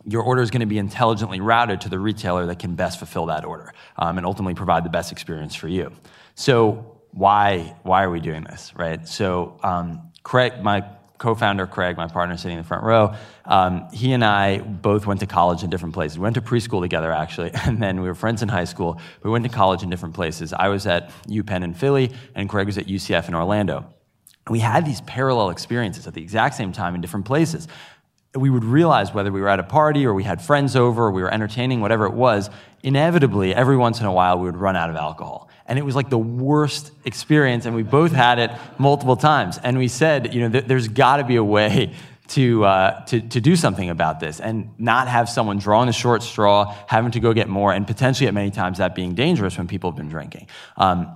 your 0.06 0.24
order 0.24 0.42
is 0.42 0.52
going 0.52 0.62
to 0.62 0.66
be 0.66 0.78
intelligently 0.78 1.42
routed 1.42 1.82
to 1.82 1.90
the 1.90 2.00
retailer 2.00 2.46
that 2.48 2.60
can 2.60 2.76
best 2.76 2.98
fulfill 2.98 3.28
that 3.28 3.46
order 3.46 3.74
um, 3.98 4.18
and 4.18 4.26
ultimately 4.26 4.56
provide 4.56 4.84
the 4.84 4.90
best 4.90 5.12
experience 5.12 5.54
for 5.54 5.68
you. 5.68 5.92
So 6.34 6.91
why 7.12 7.76
why 7.84 8.04
are 8.04 8.10
we 8.10 8.20
doing 8.20 8.44
this, 8.44 8.74
right? 8.76 9.08
So 9.08 9.60
um, 9.64 10.12
Craig, 10.24 10.62
my 10.62 10.84
co-founder 11.18 11.68
Craig, 11.68 11.98
my 11.98 12.08
partner 12.08 12.36
sitting 12.36 12.58
in 12.58 12.64
the 12.64 12.68
front 12.68 12.84
row, 12.84 13.14
um, 13.46 13.88
he 13.94 14.12
and 14.12 14.26
I 14.26 14.58
both 14.58 15.06
went 15.06 15.20
to 15.20 15.28
college 15.28 15.62
in 15.64 15.70
different 15.70 15.94
places. 15.94 16.18
We 16.18 16.24
went 16.24 16.36
to 16.36 16.42
preschool 16.42 16.82
together 16.82 17.12
actually, 17.12 17.52
and 17.66 17.82
then 17.82 18.02
we 18.02 18.08
were 18.08 18.16
friends 18.16 18.42
in 18.42 18.50
high 18.50 18.66
school. 18.66 19.00
We 19.24 19.30
went 19.30 19.44
to 19.44 19.50
college 19.50 19.84
in 19.84 19.90
different 19.90 20.16
places. 20.16 20.54
I 20.54 20.70
was 20.70 20.88
at 20.88 21.12
UPenn 21.28 21.64
in 21.64 21.74
Philly, 21.74 22.12
and 22.34 22.50
Craig 22.50 22.66
was 22.66 22.78
at 22.78 22.88
UCF 22.88 23.28
in 23.28 23.36
Orlando. 23.36 23.94
We 24.50 24.60
had 24.60 24.86
these 24.86 25.02
parallel 25.02 25.52
experiences 25.52 26.08
at 26.08 26.16
the 26.16 26.22
exact 26.22 26.56
same 26.56 26.72
time 26.72 26.96
in 26.96 27.02
different 27.02 27.28
places. 27.28 27.68
We 28.34 28.50
would 28.50 28.64
realize 28.64 29.14
whether 29.14 29.32
we 29.32 29.42
were 29.42 29.50
at 29.50 29.60
a 29.60 29.64
party 29.64 30.06
or 30.06 30.14
we 30.14 30.24
had 30.24 30.42
friends 30.42 30.76
over 30.76 31.08
or 31.08 31.12
we 31.12 31.22
were 31.22 31.34
entertaining, 31.34 31.82
whatever 31.82 32.06
it 32.06 32.14
was, 32.14 32.50
inevitably, 32.82 33.54
every 33.54 33.78
once 33.78 34.00
in 34.00 34.06
a 34.06 34.14
while, 34.14 34.40
we 34.40 34.46
would 34.46 34.58
run 34.58 34.76
out 34.76 34.90
of 34.90 34.96
alcohol. 34.96 35.50
And 35.66 35.78
it 35.78 35.84
was 35.84 35.96
like 35.96 36.10
the 36.10 36.18
worst 36.18 36.92
experience 37.06 37.66
and 37.66 37.76
we 37.76 37.84
both 37.84 38.12
had 38.12 38.40
it 38.40 38.52
multiple 38.78 39.16
times. 39.16 39.60
And 39.62 39.78
we 39.78 39.88
said 39.88 40.34
you 40.34 40.42
know 40.42 40.50
th- 40.50 40.66
there's 40.66 40.88
got 40.88 41.18
to 41.18 41.24
be 41.24 41.36
a 41.36 41.44
way 41.44 41.94
to, 42.32 42.64
uh, 42.64 43.06
to, 43.06 43.20
to 43.20 43.42
do 43.42 43.58
something 43.58 43.90
about 43.90 44.22
this 44.22 44.40
and 44.40 44.70
not 44.78 45.10
have 45.10 45.28
someone 45.28 45.58
drawing 45.58 45.88
the 45.88 45.94
short 45.94 46.24
straw 46.24 46.74
having 46.88 47.12
to 47.12 47.20
go 47.20 47.34
get 47.34 47.50
more 47.50 47.74
and 47.74 47.86
potentially 47.86 48.28
at 48.28 48.34
many 48.34 48.52
times 48.52 48.78
that 48.78 48.96
being 48.96 49.16
dangerous 49.16 49.58
when 49.58 49.68
people 49.68 49.92
have 49.92 49.98
been 49.98 50.08
drinking. 50.08 50.48
Um, 50.78 51.14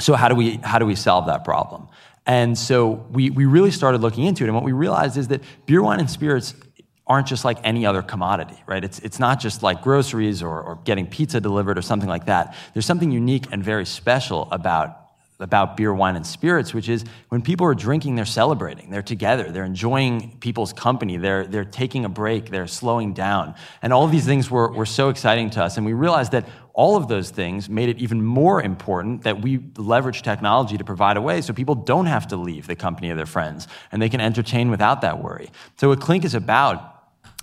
so 0.00 0.14
how 0.14 0.28
do 0.28 0.34
we 0.34 0.56
how 0.56 0.78
do 0.78 0.86
we 0.86 0.96
solve 0.96 1.26
that 1.26 1.44
problem 1.44 1.88
and 2.30 2.56
so 2.56 3.04
we, 3.10 3.28
we 3.30 3.44
really 3.44 3.72
started 3.72 4.02
looking 4.02 4.22
into 4.24 4.44
it 4.44 4.46
and 4.46 4.54
what 4.54 4.62
we 4.62 4.70
realized 4.70 5.16
is 5.16 5.26
that 5.28 5.42
beer 5.66 5.82
wine 5.82 5.98
and 5.98 6.08
spirits 6.08 6.54
aren't 7.04 7.26
just 7.26 7.44
like 7.44 7.58
any 7.64 7.84
other 7.84 8.02
commodity, 8.02 8.54
right? 8.66 8.84
It's, 8.84 9.00
it's 9.00 9.18
not 9.18 9.40
just 9.40 9.64
like 9.64 9.82
groceries 9.82 10.40
or, 10.40 10.62
or 10.62 10.78
getting 10.84 11.08
pizza 11.08 11.40
delivered 11.40 11.76
or 11.76 11.82
something 11.82 12.08
like 12.08 12.26
that. 12.26 12.54
There's 12.72 12.86
something 12.86 13.10
unique 13.10 13.46
and 13.50 13.64
very 13.64 13.84
special 13.84 14.46
about 14.52 14.99
about 15.40 15.76
beer, 15.76 15.92
wine, 15.92 16.16
and 16.16 16.26
spirits, 16.26 16.72
which 16.72 16.88
is 16.88 17.04
when 17.28 17.42
people 17.42 17.66
are 17.66 17.74
drinking, 17.74 18.14
they're 18.14 18.24
celebrating, 18.24 18.90
they're 18.90 19.02
together, 19.02 19.50
they're 19.50 19.64
enjoying 19.64 20.36
people's 20.40 20.72
company, 20.72 21.16
they're, 21.16 21.46
they're 21.46 21.64
taking 21.64 22.04
a 22.04 22.08
break, 22.08 22.50
they're 22.50 22.66
slowing 22.66 23.14
down. 23.14 23.54
And 23.82 23.92
all 23.92 24.04
of 24.04 24.12
these 24.12 24.26
things 24.26 24.50
were, 24.50 24.70
were 24.70 24.86
so 24.86 25.08
exciting 25.08 25.50
to 25.50 25.64
us. 25.64 25.76
And 25.76 25.86
we 25.86 25.92
realized 25.92 26.32
that 26.32 26.46
all 26.72 26.96
of 26.96 27.08
those 27.08 27.30
things 27.30 27.68
made 27.68 27.88
it 27.88 27.98
even 27.98 28.22
more 28.22 28.62
important 28.62 29.22
that 29.24 29.42
we 29.42 29.60
leverage 29.76 30.22
technology 30.22 30.78
to 30.78 30.84
provide 30.84 31.16
a 31.16 31.20
way 31.20 31.40
so 31.40 31.52
people 31.52 31.74
don't 31.74 32.06
have 32.06 32.28
to 32.28 32.36
leave 32.36 32.66
the 32.66 32.76
company 32.76 33.10
of 33.10 33.16
their 33.16 33.26
friends 33.26 33.66
and 33.90 34.00
they 34.00 34.08
can 34.08 34.20
entertain 34.20 34.70
without 34.70 35.00
that 35.00 35.22
worry. 35.22 35.50
So, 35.76 35.88
what 35.88 36.00
Clink 36.00 36.24
is 36.24 36.34
about 36.34 37.00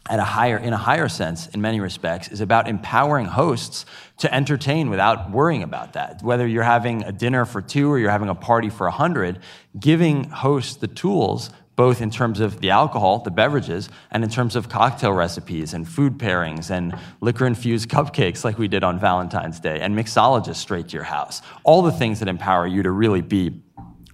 at 0.09 0.19
a 0.19 0.23
higher, 0.23 0.57
in 0.57 0.73
a 0.73 0.77
higher 0.77 1.09
sense, 1.09 1.47
in 1.47 1.61
many 1.61 1.79
respects, 1.79 2.29
is 2.29 2.41
about 2.41 2.67
empowering 2.67 3.25
hosts 3.25 3.85
to 4.17 4.33
entertain 4.33 4.89
without 4.89 5.31
worrying 5.31 5.63
about 5.63 5.93
that. 5.93 6.21
Whether 6.23 6.47
you're 6.47 6.63
having 6.63 7.03
a 7.03 7.11
dinner 7.11 7.45
for 7.45 7.61
two 7.61 7.91
or 7.91 7.99
you're 7.99 8.11
having 8.11 8.29
a 8.29 8.35
party 8.35 8.69
for 8.69 8.87
a 8.87 8.91
hundred, 8.91 9.39
giving 9.79 10.25
hosts 10.25 10.75
the 10.75 10.87
tools, 10.87 11.51
both 11.75 12.01
in 12.01 12.09
terms 12.09 12.39
of 12.39 12.59
the 12.59 12.71
alcohol, 12.71 13.19
the 13.19 13.29
beverages, 13.29 13.89
and 14.09 14.23
in 14.23 14.29
terms 14.29 14.55
of 14.55 14.67
cocktail 14.67 15.13
recipes 15.13 15.75
and 15.75 15.87
food 15.87 16.17
pairings 16.17 16.71
and 16.71 16.97
liquor 17.21 17.45
infused 17.45 17.87
cupcakes 17.87 18.43
like 18.43 18.57
we 18.57 18.67
did 18.67 18.83
on 18.83 18.99
Valentine's 18.99 19.59
Day, 19.59 19.79
and 19.79 19.95
mixologists 19.95 20.55
straight 20.55 20.87
to 20.87 20.93
your 20.93 21.03
house. 21.03 21.43
All 21.63 21.83
the 21.83 21.91
things 21.91 22.19
that 22.19 22.27
empower 22.27 22.65
you 22.65 22.81
to 22.81 22.89
really 22.91 23.21
be 23.21 23.61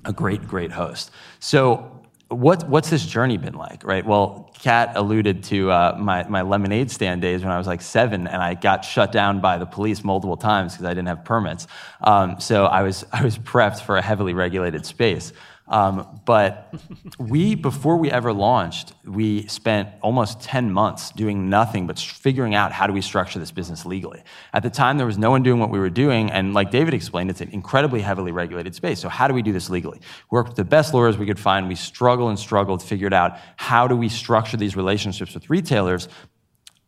a 0.03 0.11
great, 0.11 0.45
great 0.45 0.73
host. 0.73 1.11
So 1.39 1.92
what, 2.29 2.67
what's 2.67 2.89
this 2.89 3.05
journey 3.05 3.37
been 3.37 3.53
like, 3.53 3.83
right? 3.83 4.05
Well, 4.05 4.51
Kat 4.59 4.93
alluded 4.95 5.43
to 5.45 5.69
uh, 5.69 5.97
my, 5.99 6.27
my 6.27 6.41
lemonade 6.41 6.89
stand 6.89 7.21
days 7.21 7.41
when 7.41 7.51
I 7.51 7.57
was 7.57 7.67
like 7.67 7.81
seven, 7.81 8.27
and 8.27 8.41
I 8.41 8.53
got 8.53 8.85
shut 8.85 9.11
down 9.11 9.39
by 9.39 9.57
the 9.57 9.65
police 9.65 10.03
multiple 10.03 10.37
times 10.37 10.73
because 10.73 10.85
I 10.85 10.89
didn't 10.89 11.07
have 11.07 11.25
permits. 11.25 11.67
Um, 12.01 12.39
so 12.39 12.65
I 12.65 12.81
was, 12.81 13.05
I 13.11 13.23
was 13.23 13.37
prepped 13.37 13.81
for 13.81 13.97
a 13.97 14.01
heavily 14.01 14.33
regulated 14.33 14.85
space. 14.85 15.33
Um, 15.73 16.21
but 16.23 16.71
we, 17.17 17.55
before 17.55 17.97
we 17.97 18.11
ever 18.11 18.31
launched, 18.31 18.93
we 19.05 19.47
spent 19.47 19.89
almost 20.03 20.39
10 20.41 20.71
months 20.71 21.09
doing 21.09 21.49
nothing 21.49 21.87
but 21.87 21.97
figuring 21.97 22.53
out 22.53 22.71
how 22.71 22.85
do 22.85 22.93
we 22.93 23.01
structure 23.01 23.39
this 23.39 23.49
business 23.49 23.83
legally. 23.83 24.21
At 24.53 24.61
the 24.61 24.69
time, 24.69 24.97
there 24.97 25.07
was 25.07 25.17
no 25.17 25.31
one 25.31 25.41
doing 25.41 25.59
what 25.59 25.71
we 25.71 25.79
were 25.79 25.89
doing, 25.89 26.29
and 26.29 26.53
like 26.53 26.69
David 26.69 26.93
explained, 26.93 27.31
it's 27.31 27.41
an 27.41 27.49
incredibly 27.49 28.01
heavily 28.01 28.31
regulated 28.31 28.75
space. 28.75 28.99
So 28.99 29.09
how 29.09 29.27
do 29.27 29.33
we 29.33 29.41
do 29.41 29.51
this 29.51 29.67
legally? 29.67 29.99
We 30.29 30.35
worked 30.35 30.49
with 30.49 30.57
the 30.57 30.63
best 30.63 30.93
lawyers 30.93 31.17
we 31.17 31.25
could 31.25 31.39
find. 31.39 31.67
We 31.67 31.73
struggled 31.73 32.29
and 32.29 32.37
struggled, 32.37 32.83
figured 32.83 33.11
out 33.11 33.39
how 33.55 33.87
do 33.87 33.95
we 33.95 34.09
structure 34.09 34.57
these 34.57 34.75
relationships 34.75 35.33
with 35.33 35.49
retailers 35.49 36.07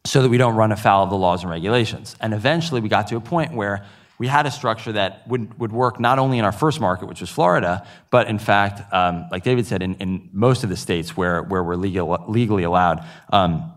so 0.05 0.21
that 0.21 0.29
we 0.29 0.37
don't 0.37 0.55
run 0.55 0.71
afoul 0.71 1.05
of 1.05 1.09
the 1.09 1.17
laws 1.17 1.41
and 1.41 1.49
regulations. 1.49 2.15
And 2.21 2.35
eventually, 2.35 2.81
we 2.81 2.89
got 2.89 3.07
to 3.07 3.15
a 3.15 3.21
point 3.21 3.55
where 3.55 3.83
we 4.17 4.27
had 4.27 4.45
a 4.45 4.51
structure 4.51 4.93
that 4.93 5.27
would, 5.27 5.59
would 5.59 5.71
work 5.71 5.99
not 5.99 6.19
only 6.19 6.37
in 6.37 6.45
our 6.45 6.51
first 6.51 6.79
market, 6.79 7.07
which 7.07 7.21
was 7.21 7.29
Florida, 7.29 7.85
but 8.11 8.27
in 8.27 8.39
fact, 8.39 8.81
um, 8.93 9.25
like 9.31 9.43
David 9.43 9.65
said, 9.65 9.81
in, 9.81 9.95
in 9.95 10.29
most 10.31 10.63
of 10.63 10.69
the 10.69 10.77
states 10.77 11.17
where, 11.17 11.41
where 11.43 11.63
we're 11.63 11.75
legal, 11.75 12.23
legally 12.27 12.63
allowed 12.63 13.05
um, 13.31 13.73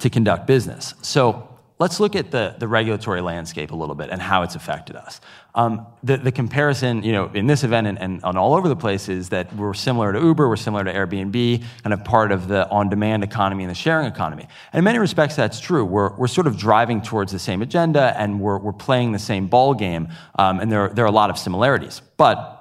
to 0.00 0.08
conduct 0.08 0.46
business. 0.46 0.94
So 1.02 1.57
let's 1.78 2.00
look 2.00 2.16
at 2.16 2.30
the, 2.30 2.56
the 2.58 2.66
regulatory 2.66 3.20
landscape 3.20 3.70
a 3.70 3.76
little 3.76 3.94
bit 3.94 4.10
and 4.10 4.20
how 4.20 4.42
it's 4.42 4.54
affected 4.54 4.96
us. 4.96 5.20
Um, 5.54 5.86
the, 6.02 6.16
the 6.16 6.32
comparison, 6.32 7.02
you 7.02 7.12
know, 7.12 7.30
in 7.32 7.46
this 7.46 7.64
event 7.64 7.86
and, 7.86 7.98
and 7.98 8.22
on 8.24 8.36
all 8.36 8.54
over 8.54 8.68
the 8.68 8.76
place 8.76 9.08
is 9.08 9.28
that 9.30 9.54
we're 9.54 9.74
similar 9.74 10.12
to 10.12 10.20
Uber, 10.20 10.48
we're 10.48 10.56
similar 10.56 10.84
to 10.84 10.92
Airbnb, 10.92 11.64
kind 11.82 11.92
of 11.92 12.04
part 12.04 12.32
of 12.32 12.48
the 12.48 12.68
on-demand 12.68 13.24
economy 13.24 13.64
and 13.64 13.70
the 13.70 13.74
sharing 13.74 14.06
economy. 14.06 14.46
And 14.72 14.78
in 14.78 14.84
many 14.84 14.98
respects, 14.98 15.36
that's 15.36 15.60
true. 15.60 15.84
We're, 15.84 16.14
we're 16.16 16.28
sort 16.28 16.46
of 16.46 16.56
driving 16.56 17.00
towards 17.00 17.32
the 17.32 17.38
same 17.38 17.62
agenda 17.62 18.14
and 18.18 18.40
we're, 18.40 18.58
we're 18.58 18.72
playing 18.72 19.12
the 19.12 19.18
same 19.18 19.46
ball 19.46 19.74
game, 19.74 20.08
um, 20.38 20.60
and 20.60 20.70
there, 20.70 20.88
there 20.88 21.04
are 21.04 21.08
a 21.08 21.12
lot 21.12 21.30
of 21.30 21.38
similarities. 21.38 22.02
But 22.16 22.54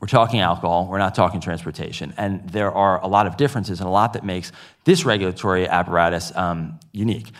we're 0.00 0.08
talking 0.08 0.40
alcohol, 0.40 0.88
we're 0.88 0.98
not 0.98 1.14
talking 1.14 1.40
transportation. 1.40 2.14
And 2.16 2.48
there 2.48 2.72
are 2.72 3.02
a 3.02 3.06
lot 3.06 3.26
of 3.26 3.36
differences 3.36 3.80
and 3.80 3.88
a 3.88 3.92
lot 3.92 4.14
that 4.14 4.24
makes 4.24 4.50
this 4.84 5.04
regulatory 5.04 5.68
apparatus 5.68 6.34
um, 6.34 6.80
unique. 6.92 7.32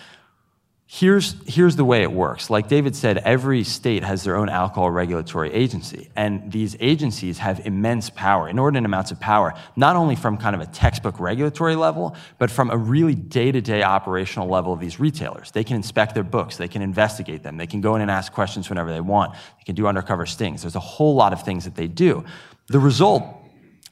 Here's, 0.92 1.36
here's 1.46 1.76
the 1.76 1.84
way 1.84 2.02
it 2.02 2.10
works. 2.10 2.50
Like 2.50 2.66
David 2.66 2.96
said, 2.96 3.18
every 3.18 3.62
state 3.62 4.02
has 4.02 4.24
their 4.24 4.34
own 4.34 4.48
alcohol 4.48 4.90
regulatory 4.90 5.52
agency. 5.52 6.10
And 6.16 6.50
these 6.50 6.76
agencies 6.80 7.38
have 7.38 7.64
immense 7.64 8.10
power, 8.10 8.48
inordinate 8.48 8.86
amounts 8.86 9.12
of 9.12 9.20
power, 9.20 9.54
not 9.76 9.94
only 9.94 10.16
from 10.16 10.36
kind 10.36 10.56
of 10.56 10.60
a 10.60 10.66
textbook 10.66 11.20
regulatory 11.20 11.76
level, 11.76 12.16
but 12.38 12.50
from 12.50 12.70
a 12.70 12.76
really 12.76 13.14
day 13.14 13.52
to 13.52 13.60
day 13.60 13.84
operational 13.84 14.48
level 14.48 14.72
of 14.72 14.80
these 14.80 14.98
retailers. 14.98 15.52
They 15.52 15.62
can 15.62 15.76
inspect 15.76 16.12
their 16.12 16.24
books, 16.24 16.56
they 16.56 16.66
can 16.66 16.82
investigate 16.82 17.44
them, 17.44 17.56
they 17.56 17.68
can 17.68 17.80
go 17.80 17.94
in 17.94 18.02
and 18.02 18.10
ask 18.10 18.32
questions 18.32 18.68
whenever 18.68 18.92
they 18.92 19.00
want, 19.00 19.34
they 19.34 19.64
can 19.64 19.76
do 19.76 19.86
undercover 19.86 20.26
stings. 20.26 20.62
There's 20.62 20.74
a 20.74 20.80
whole 20.80 21.14
lot 21.14 21.32
of 21.32 21.44
things 21.44 21.66
that 21.66 21.76
they 21.76 21.86
do. 21.86 22.24
The 22.66 22.80
result 22.80 23.39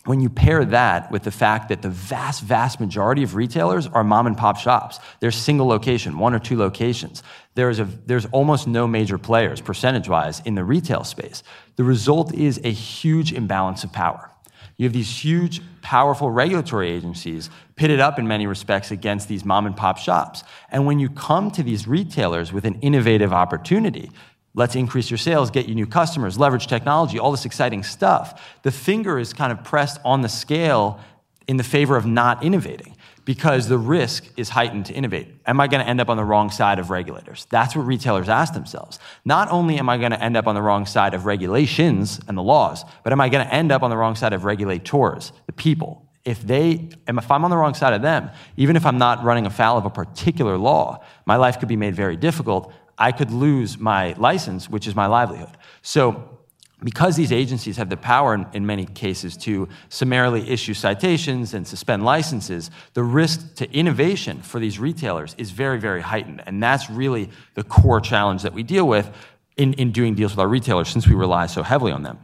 when 0.08 0.20
you 0.20 0.30
pair 0.30 0.64
that 0.64 1.10
with 1.10 1.22
the 1.22 1.30
fact 1.30 1.68
that 1.68 1.82
the 1.82 1.90
vast, 1.90 2.42
vast 2.42 2.80
majority 2.80 3.22
of 3.22 3.34
retailers 3.34 3.86
are 3.88 4.02
mom 4.02 4.26
and 4.26 4.38
pop 4.38 4.56
shops, 4.56 4.98
they're 5.20 5.30
single 5.30 5.66
location, 5.66 6.18
one 6.18 6.32
or 6.32 6.38
two 6.38 6.56
locations. 6.56 7.22
There's, 7.54 7.78
a, 7.78 7.84
there's 7.84 8.24
almost 8.26 8.66
no 8.66 8.86
major 8.86 9.18
players, 9.18 9.60
percentage 9.60 10.08
wise, 10.08 10.40
in 10.46 10.54
the 10.54 10.64
retail 10.64 11.04
space. 11.04 11.42
The 11.76 11.84
result 11.84 12.32
is 12.32 12.58
a 12.64 12.72
huge 12.72 13.34
imbalance 13.34 13.84
of 13.84 13.92
power. 13.92 14.30
You 14.78 14.84
have 14.86 14.94
these 14.94 15.22
huge, 15.22 15.60
powerful 15.82 16.30
regulatory 16.30 16.90
agencies 16.90 17.50
pitted 17.76 18.00
up 18.00 18.18
in 18.18 18.26
many 18.26 18.46
respects 18.46 18.90
against 18.90 19.28
these 19.28 19.44
mom 19.44 19.66
and 19.66 19.76
pop 19.76 19.98
shops. 19.98 20.42
And 20.70 20.86
when 20.86 20.98
you 20.98 21.10
come 21.10 21.50
to 21.50 21.62
these 21.62 21.86
retailers 21.86 22.50
with 22.50 22.64
an 22.64 22.76
innovative 22.80 23.34
opportunity, 23.34 24.10
Let's 24.54 24.74
increase 24.74 25.10
your 25.10 25.18
sales, 25.18 25.50
get 25.50 25.68
you 25.68 25.74
new 25.74 25.86
customers, 25.86 26.38
leverage 26.38 26.66
technology, 26.66 27.18
all 27.18 27.30
this 27.30 27.44
exciting 27.44 27.82
stuff. 27.82 28.58
The 28.62 28.72
finger 28.72 29.18
is 29.18 29.32
kind 29.32 29.52
of 29.52 29.62
pressed 29.62 30.00
on 30.04 30.22
the 30.22 30.28
scale 30.28 31.00
in 31.46 31.56
the 31.56 31.64
favor 31.64 31.96
of 31.96 32.06
not 32.06 32.42
innovating 32.44 32.96
because 33.24 33.68
the 33.68 33.76
risk 33.76 34.24
is 34.38 34.48
heightened 34.48 34.86
to 34.86 34.94
innovate. 34.94 35.28
Am 35.46 35.60
I 35.60 35.66
going 35.66 35.84
to 35.84 35.88
end 35.88 36.00
up 36.00 36.08
on 36.08 36.16
the 36.16 36.24
wrong 36.24 36.50
side 36.50 36.78
of 36.78 36.88
regulators? 36.88 37.46
That's 37.50 37.76
what 37.76 37.82
retailers 37.82 38.28
ask 38.28 38.54
themselves. 38.54 38.98
Not 39.24 39.50
only 39.50 39.78
am 39.78 39.88
I 39.90 39.98
going 39.98 40.12
to 40.12 40.22
end 40.22 40.34
up 40.34 40.46
on 40.46 40.54
the 40.54 40.62
wrong 40.62 40.86
side 40.86 41.12
of 41.12 41.26
regulations 41.26 42.20
and 42.26 42.38
the 42.38 42.42
laws, 42.42 42.86
but 43.04 43.12
am 43.12 43.20
I 43.20 43.28
going 43.28 43.46
to 43.46 43.52
end 43.52 43.70
up 43.70 43.82
on 43.82 43.90
the 43.90 43.98
wrong 43.98 44.14
side 44.14 44.32
of 44.32 44.44
regulators, 44.44 45.32
the 45.44 45.52
people? 45.52 46.06
If 46.24 46.40
they, 46.40 46.88
if 47.06 47.30
I'm 47.30 47.44
on 47.44 47.50
the 47.50 47.56
wrong 47.58 47.74
side 47.74 47.92
of 47.92 48.00
them, 48.00 48.30
even 48.56 48.76
if 48.76 48.86
I'm 48.86 48.96
not 48.96 49.22
running 49.22 49.44
afoul 49.44 49.76
of 49.76 49.84
a 49.84 49.90
particular 49.90 50.56
law, 50.56 51.04
my 51.26 51.36
life 51.36 51.58
could 51.58 51.68
be 51.68 51.76
made 51.76 51.94
very 51.94 52.16
difficult 52.16 52.72
I 52.98 53.12
could 53.12 53.30
lose 53.30 53.78
my 53.78 54.12
license, 54.14 54.68
which 54.68 54.86
is 54.86 54.94
my 54.94 55.06
livelihood. 55.06 55.56
So, 55.82 56.38
because 56.82 57.16
these 57.16 57.32
agencies 57.32 57.76
have 57.76 57.90
the 57.90 57.96
power 57.96 58.34
in, 58.34 58.46
in, 58.52 58.64
many 58.64 58.86
cases 58.86 59.36
to 59.38 59.68
summarily 59.88 60.48
issue 60.48 60.74
citations 60.74 61.52
and 61.52 61.66
suspend 61.66 62.04
licenses, 62.04 62.70
the 62.94 63.02
risk 63.02 63.56
to 63.56 63.68
innovation 63.72 64.42
for 64.42 64.60
these 64.60 64.78
retailers 64.78 65.34
is 65.38 65.50
very, 65.50 65.80
very 65.80 66.00
heightened. 66.00 66.40
And 66.46 66.62
that's 66.62 66.88
really 66.88 67.30
the 67.54 67.64
core 67.64 68.00
challenge 68.00 68.42
that 68.42 68.52
we 68.52 68.62
deal 68.62 68.86
with 68.86 69.10
in, 69.56 69.72
in 69.74 69.90
doing 69.90 70.14
deals 70.14 70.32
with 70.32 70.38
our 70.38 70.46
retailers 70.48 70.88
since 70.88 71.08
we 71.08 71.16
rely 71.16 71.46
so 71.46 71.64
heavily 71.64 71.90
on 71.90 72.04
them. 72.04 72.18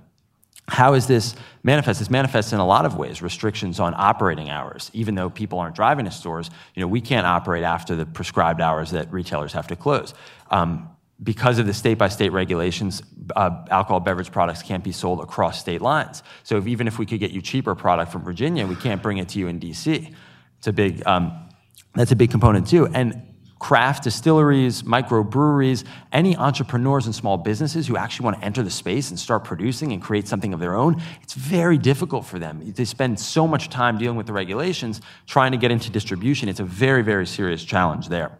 How 0.68 0.94
is 0.94 1.06
this 1.06 1.34
manifest? 1.62 1.98
This 1.98 2.10
manifests 2.10 2.52
in 2.52 2.58
a 2.58 2.66
lot 2.66 2.86
of 2.86 2.96
ways. 2.96 3.20
Restrictions 3.20 3.80
on 3.80 3.94
operating 3.96 4.48
hours. 4.48 4.90
Even 4.94 5.14
though 5.14 5.28
people 5.28 5.58
aren't 5.58 5.74
driving 5.74 6.06
to 6.06 6.10
stores, 6.10 6.50
you 6.74 6.80
know, 6.80 6.86
we 6.86 7.00
can't 7.00 7.26
operate 7.26 7.64
after 7.64 7.94
the 7.94 8.06
prescribed 8.06 8.60
hours 8.60 8.90
that 8.92 9.12
retailers 9.12 9.52
have 9.52 9.66
to 9.66 9.76
close. 9.76 10.14
Um, 10.50 10.88
because 11.22 11.58
of 11.58 11.66
the 11.66 11.74
state 11.74 11.96
by 11.96 12.08
state 12.08 12.32
regulations, 12.32 13.02
uh, 13.36 13.64
alcohol 13.70 14.00
beverage 14.00 14.32
products 14.32 14.62
can't 14.62 14.82
be 14.82 14.90
sold 14.90 15.20
across 15.20 15.60
state 15.60 15.80
lines. 15.80 16.22
So 16.42 16.56
if, 16.56 16.66
even 16.66 16.88
if 16.88 16.98
we 16.98 17.06
could 17.06 17.20
get 17.20 17.30
you 17.30 17.40
cheaper 17.40 17.74
product 17.74 18.10
from 18.10 18.24
Virginia, 18.24 18.66
we 18.66 18.74
can't 18.74 19.02
bring 19.02 19.18
it 19.18 19.28
to 19.30 19.38
you 19.38 19.48
in 19.48 19.60
DC. 19.60 20.12
It's 20.58 20.66
a 20.66 20.72
big, 20.72 21.06
um, 21.06 21.48
that's 21.94 22.10
a 22.10 22.16
big 22.16 22.30
component 22.30 22.66
too. 22.66 22.86
And 22.86 23.33
craft 23.64 24.04
distilleries, 24.04 24.82
microbreweries, 24.82 25.84
any 26.12 26.36
entrepreneurs 26.36 27.06
and 27.06 27.14
small 27.14 27.38
businesses 27.38 27.86
who 27.86 27.96
actually 27.96 28.22
want 28.22 28.38
to 28.38 28.44
enter 28.44 28.62
the 28.62 28.70
space 28.70 29.08
and 29.08 29.18
start 29.18 29.42
producing 29.42 29.90
and 29.94 30.02
create 30.02 30.28
something 30.28 30.52
of 30.52 30.60
their 30.60 30.74
own, 30.74 31.00
it's 31.22 31.32
very 31.32 31.78
difficult 31.78 32.26
for 32.26 32.38
them. 32.38 32.60
They 32.62 32.84
spend 32.84 33.18
so 33.18 33.48
much 33.48 33.70
time 33.70 33.96
dealing 33.96 34.18
with 34.18 34.26
the 34.26 34.34
regulations, 34.34 35.00
trying 35.26 35.52
to 35.52 35.56
get 35.56 35.70
into 35.70 35.88
distribution. 35.88 36.50
It's 36.50 36.60
a 36.60 36.64
very, 36.64 37.00
very 37.00 37.26
serious 37.26 37.64
challenge 37.64 38.10
there. 38.10 38.38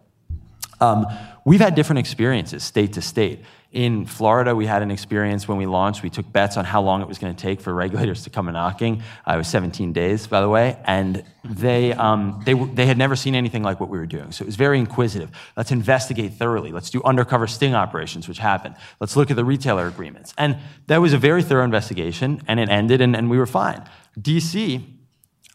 Um, 0.82 1.06
we've 1.46 1.58
had 1.58 1.74
different 1.74 2.00
experiences 2.00 2.62
state 2.62 2.92
to 2.92 3.00
state. 3.00 3.44
In 3.74 4.06
Florida, 4.06 4.54
we 4.54 4.66
had 4.66 4.82
an 4.82 4.92
experience 4.92 5.48
when 5.48 5.58
we 5.58 5.66
launched. 5.66 6.04
We 6.04 6.08
took 6.08 6.30
bets 6.30 6.56
on 6.56 6.64
how 6.64 6.80
long 6.80 7.02
it 7.02 7.08
was 7.08 7.18
going 7.18 7.34
to 7.34 7.42
take 7.42 7.60
for 7.60 7.74
regulators 7.74 8.22
to 8.22 8.30
come 8.30 8.46
knocking. 8.46 9.02
Uh, 9.26 9.34
it 9.34 9.38
was 9.38 9.48
17 9.48 9.92
days, 9.92 10.28
by 10.28 10.40
the 10.40 10.48
way, 10.48 10.78
and 10.84 11.24
they, 11.42 11.92
um, 11.92 12.40
they, 12.46 12.54
they 12.54 12.86
had 12.86 12.96
never 12.96 13.16
seen 13.16 13.34
anything 13.34 13.64
like 13.64 13.80
what 13.80 13.88
we 13.88 13.98
were 13.98 14.06
doing. 14.06 14.30
So 14.30 14.44
it 14.44 14.46
was 14.46 14.54
very 14.54 14.78
inquisitive. 14.78 15.32
Let's 15.56 15.72
investigate 15.72 16.34
thoroughly. 16.34 16.70
Let's 16.70 16.88
do 16.88 17.02
undercover 17.02 17.48
sting 17.48 17.74
operations, 17.74 18.28
which 18.28 18.38
happened. 18.38 18.76
Let's 19.00 19.16
look 19.16 19.32
at 19.32 19.36
the 19.36 19.44
retailer 19.44 19.88
agreements. 19.88 20.32
And 20.38 20.56
that 20.86 21.00
was 21.00 21.12
a 21.12 21.18
very 21.18 21.42
thorough 21.42 21.64
investigation, 21.64 22.42
and 22.46 22.60
it 22.60 22.68
ended, 22.68 23.00
and, 23.00 23.16
and 23.16 23.28
we 23.28 23.38
were 23.38 23.46
fine. 23.46 23.82
DC 24.20 24.86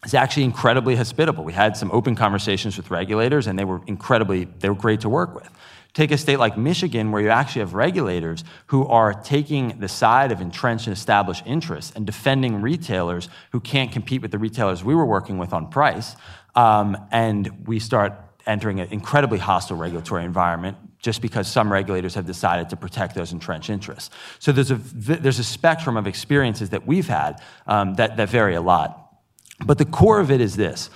is 0.04 0.12
actually 0.12 0.44
incredibly 0.44 0.94
hospitable. 0.94 1.42
We 1.42 1.54
had 1.54 1.74
some 1.74 1.90
open 1.90 2.16
conversations 2.16 2.76
with 2.76 2.90
regulators, 2.90 3.46
and 3.46 3.58
they 3.58 3.64
were 3.64 3.80
incredibly, 3.86 4.44
they 4.44 4.68
were 4.68 4.74
great 4.74 5.00
to 5.00 5.08
work 5.08 5.34
with. 5.34 5.48
Take 5.92 6.12
a 6.12 6.18
state 6.18 6.38
like 6.38 6.56
Michigan, 6.56 7.10
where 7.10 7.20
you 7.20 7.30
actually 7.30 7.60
have 7.60 7.74
regulators 7.74 8.44
who 8.66 8.86
are 8.86 9.12
taking 9.12 9.80
the 9.80 9.88
side 9.88 10.30
of 10.30 10.40
entrenched 10.40 10.86
and 10.86 10.96
established 10.96 11.42
interests 11.46 11.92
and 11.96 12.06
defending 12.06 12.60
retailers 12.60 13.28
who 13.52 13.60
can't 13.60 13.90
compete 13.90 14.22
with 14.22 14.30
the 14.30 14.38
retailers 14.38 14.84
we 14.84 14.94
were 14.94 15.06
working 15.06 15.38
with 15.38 15.52
on 15.52 15.68
price. 15.68 16.14
Um, 16.54 16.96
and 17.10 17.66
we 17.66 17.78
start 17.80 18.12
entering 18.46 18.80
an 18.80 18.88
incredibly 18.90 19.38
hostile 19.38 19.76
regulatory 19.76 20.24
environment 20.24 20.76
just 20.98 21.22
because 21.22 21.48
some 21.48 21.72
regulators 21.72 22.14
have 22.14 22.26
decided 22.26 22.68
to 22.68 22.76
protect 22.76 23.14
those 23.14 23.32
entrenched 23.32 23.70
interests. 23.70 24.10
So 24.38 24.52
there's 24.52 24.70
a, 24.70 24.76
there's 24.76 25.38
a 25.38 25.44
spectrum 25.44 25.96
of 25.96 26.06
experiences 26.06 26.70
that 26.70 26.86
we've 26.86 27.08
had 27.08 27.40
um, 27.66 27.94
that, 27.94 28.16
that 28.16 28.28
vary 28.28 28.54
a 28.54 28.60
lot. 28.60 28.96
But 29.64 29.78
the 29.78 29.84
core 29.84 30.20
of 30.20 30.30
it 30.30 30.40
is 30.40 30.56
this. 30.56 30.90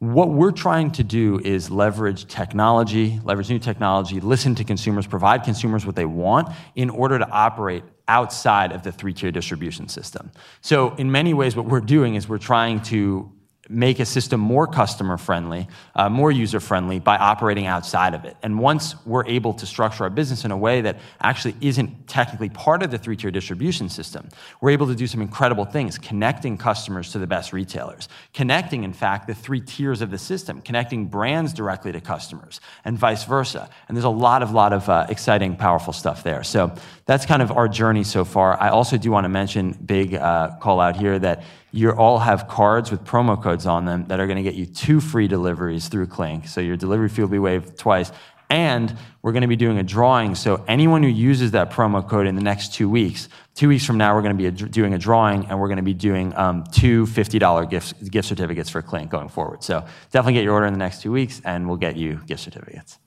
What 0.00 0.30
we're 0.30 0.50
trying 0.50 0.90
to 0.92 1.04
do 1.04 1.40
is 1.44 1.70
leverage 1.70 2.26
technology, 2.26 3.20
leverage 3.24 3.48
new 3.48 3.58
technology, 3.58 4.20
listen 4.20 4.54
to 4.56 4.64
consumers, 4.64 5.06
provide 5.06 5.44
consumers 5.44 5.86
what 5.86 5.96
they 5.96 6.04
want 6.04 6.48
in 6.74 6.90
order 6.90 7.18
to 7.18 7.28
operate 7.30 7.84
outside 8.08 8.72
of 8.72 8.82
the 8.82 8.92
three 8.92 9.14
tier 9.14 9.30
distribution 9.30 9.88
system. 9.88 10.30
So, 10.60 10.94
in 10.96 11.10
many 11.10 11.32
ways, 11.32 11.56
what 11.56 11.66
we're 11.66 11.80
doing 11.80 12.16
is 12.16 12.28
we're 12.28 12.38
trying 12.38 12.82
to 12.82 13.32
make 13.68 13.98
a 13.98 14.04
system 14.04 14.40
more 14.40 14.66
customer 14.66 15.16
friendly, 15.16 15.66
uh, 15.94 16.08
more 16.08 16.30
user 16.30 16.60
friendly 16.60 16.98
by 16.98 17.16
operating 17.16 17.66
outside 17.66 18.14
of 18.14 18.24
it. 18.24 18.36
And 18.42 18.58
once 18.58 18.94
we're 19.06 19.26
able 19.26 19.54
to 19.54 19.66
structure 19.66 20.04
our 20.04 20.10
business 20.10 20.44
in 20.44 20.50
a 20.50 20.56
way 20.56 20.82
that 20.82 20.98
actually 21.20 21.56
isn't 21.60 22.06
technically 22.06 22.50
part 22.50 22.82
of 22.82 22.90
the 22.90 22.98
three 22.98 23.16
tier 23.16 23.30
distribution 23.30 23.88
system, 23.88 24.28
we're 24.60 24.70
able 24.70 24.86
to 24.88 24.94
do 24.94 25.06
some 25.06 25.22
incredible 25.22 25.64
things, 25.64 25.96
connecting 25.96 26.58
customers 26.58 27.10
to 27.12 27.18
the 27.18 27.26
best 27.26 27.52
retailers, 27.52 28.08
connecting, 28.34 28.84
in 28.84 28.92
fact, 28.92 29.26
the 29.26 29.34
three 29.34 29.60
tiers 29.60 30.02
of 30.02 30.10
the 30.10 30.18
system, 30.18 30.60
connecting 30.60 31.06
brands 31.06 31.52
directly 31.52 31.92
to 31.92 32.00
customers, 32.00 32.60
and 32.84 32.98
vice 32.98 33.24
versa. 33.24 33.70
And 33.88 33.96
there's 33.96 34.04
a 34.04 34.10
lot 34.10 34.42
of, 34.42 34.52
lot 34.52 34.72
of 34.74 34.88
uh, 34.88 35.06
exciting, 35.08 35.56
powerful 35.56 35.92
stuff 35.92 36.22
there. 36.22 36.44
So 36.44 36.74
that's 37.06 37.24
kind 37.24 37.40
of 37.40 37.50
our 37.50 37.68
journey 37.68 38.04
so 38.04 38.24
far. 38.24 38.60
I 38.60 38.68
also 38.68 38.98
do 38.98 39.10
want 39.10 39.24
to 39.24 39.30
mention, 39.30 39.72
big 39.72 40.14
uh, 40.14 40.56
call 40.60 40.80
out 40.80 40.96
here, 40.96 41.18
that 41.18 41.44
you 41.74 41.90
all 41.90 42.20
have 42.20 42.46
cards 42.46 42.92
with 42.92 43.02
promo 43.02 43.40
codes 43.42 43.66
on 43.66 43.84
them 43.84 44.06
that 44.06 44.20
are 44.20 44.28
going 44.28 44.36
to 44.36 44.44
get 44.44 44.54
you 44.54 44.64
two 44.64 45.00
free 45.00 45.26
deliveries 45.26 45.88
through 45.88 46.06
Clink. 46.06 46.46
So 46.46 46.60
your 46.60 46.76
delivery 46.76 47.08
fee 47.08 47.22
will 47.22 47.28
be 47.28 47.40
waived 47.40 47.76
twice. 47.76 48.12
And 48.48 48.96
we're 49.22 49.32
going 49.32 49.42
to 49.42 49.48
be 49.48 49.56
doing 49.56 49.78
a 49.78 49.82
drawing. 49.82 50.36
So 50.36 50.64
anyone 50.68 51.02
who 51.02 51.08
uses 51.08 51.50
that 51.50 51.72
promo 51.72 52.08
code 52.08 52.28
in 52.28 52.36
the 52.36 52.42
next 52.42 52.74
two 52.74 52.88
weeks, 52.88 53.28
two 53.56 53.68
weeks 53.68 53.84
from 53.84 53.98
now, 53.98 54.14
we're 54.14 54.22
going 54.22 54.38
to 54.38 54.50
be 54.50 54.68
doing 54.68 54.94
a 54.94 54.98
drawing 54.98 55.46
and 55.46 55.58
we're 55.58 55.66
going 55.66 55.78
to 55.78 55.82
be 55.82 55.94
doing 55.94 56.32
um, 56.36 56.62
two 56.70 57.06
$50 57.06 57.68
gift, 57.68 58.08
gift 58.08 58.28
certificates 58.28 58.70
for 58.70 58.80
Clink 58.80 59.10
going 59.10 59.28
forward. 59.28 59.64
So 59.64 59.84
definitely 60.12 60.34
get 60.34 60.44
your 60.44 60.52
order 60.52 60.66
in 60.66 60.72
the 60.72 60.78
next 60.78 61.02
two 61.02 61.10
weeks 61.10 61.40
and 61.44 61.66
we'll 61.66 61.78
get 61.78 61.96
you 61.96 62.20
gift 62.26 62.42
certificates. 62.42 63.00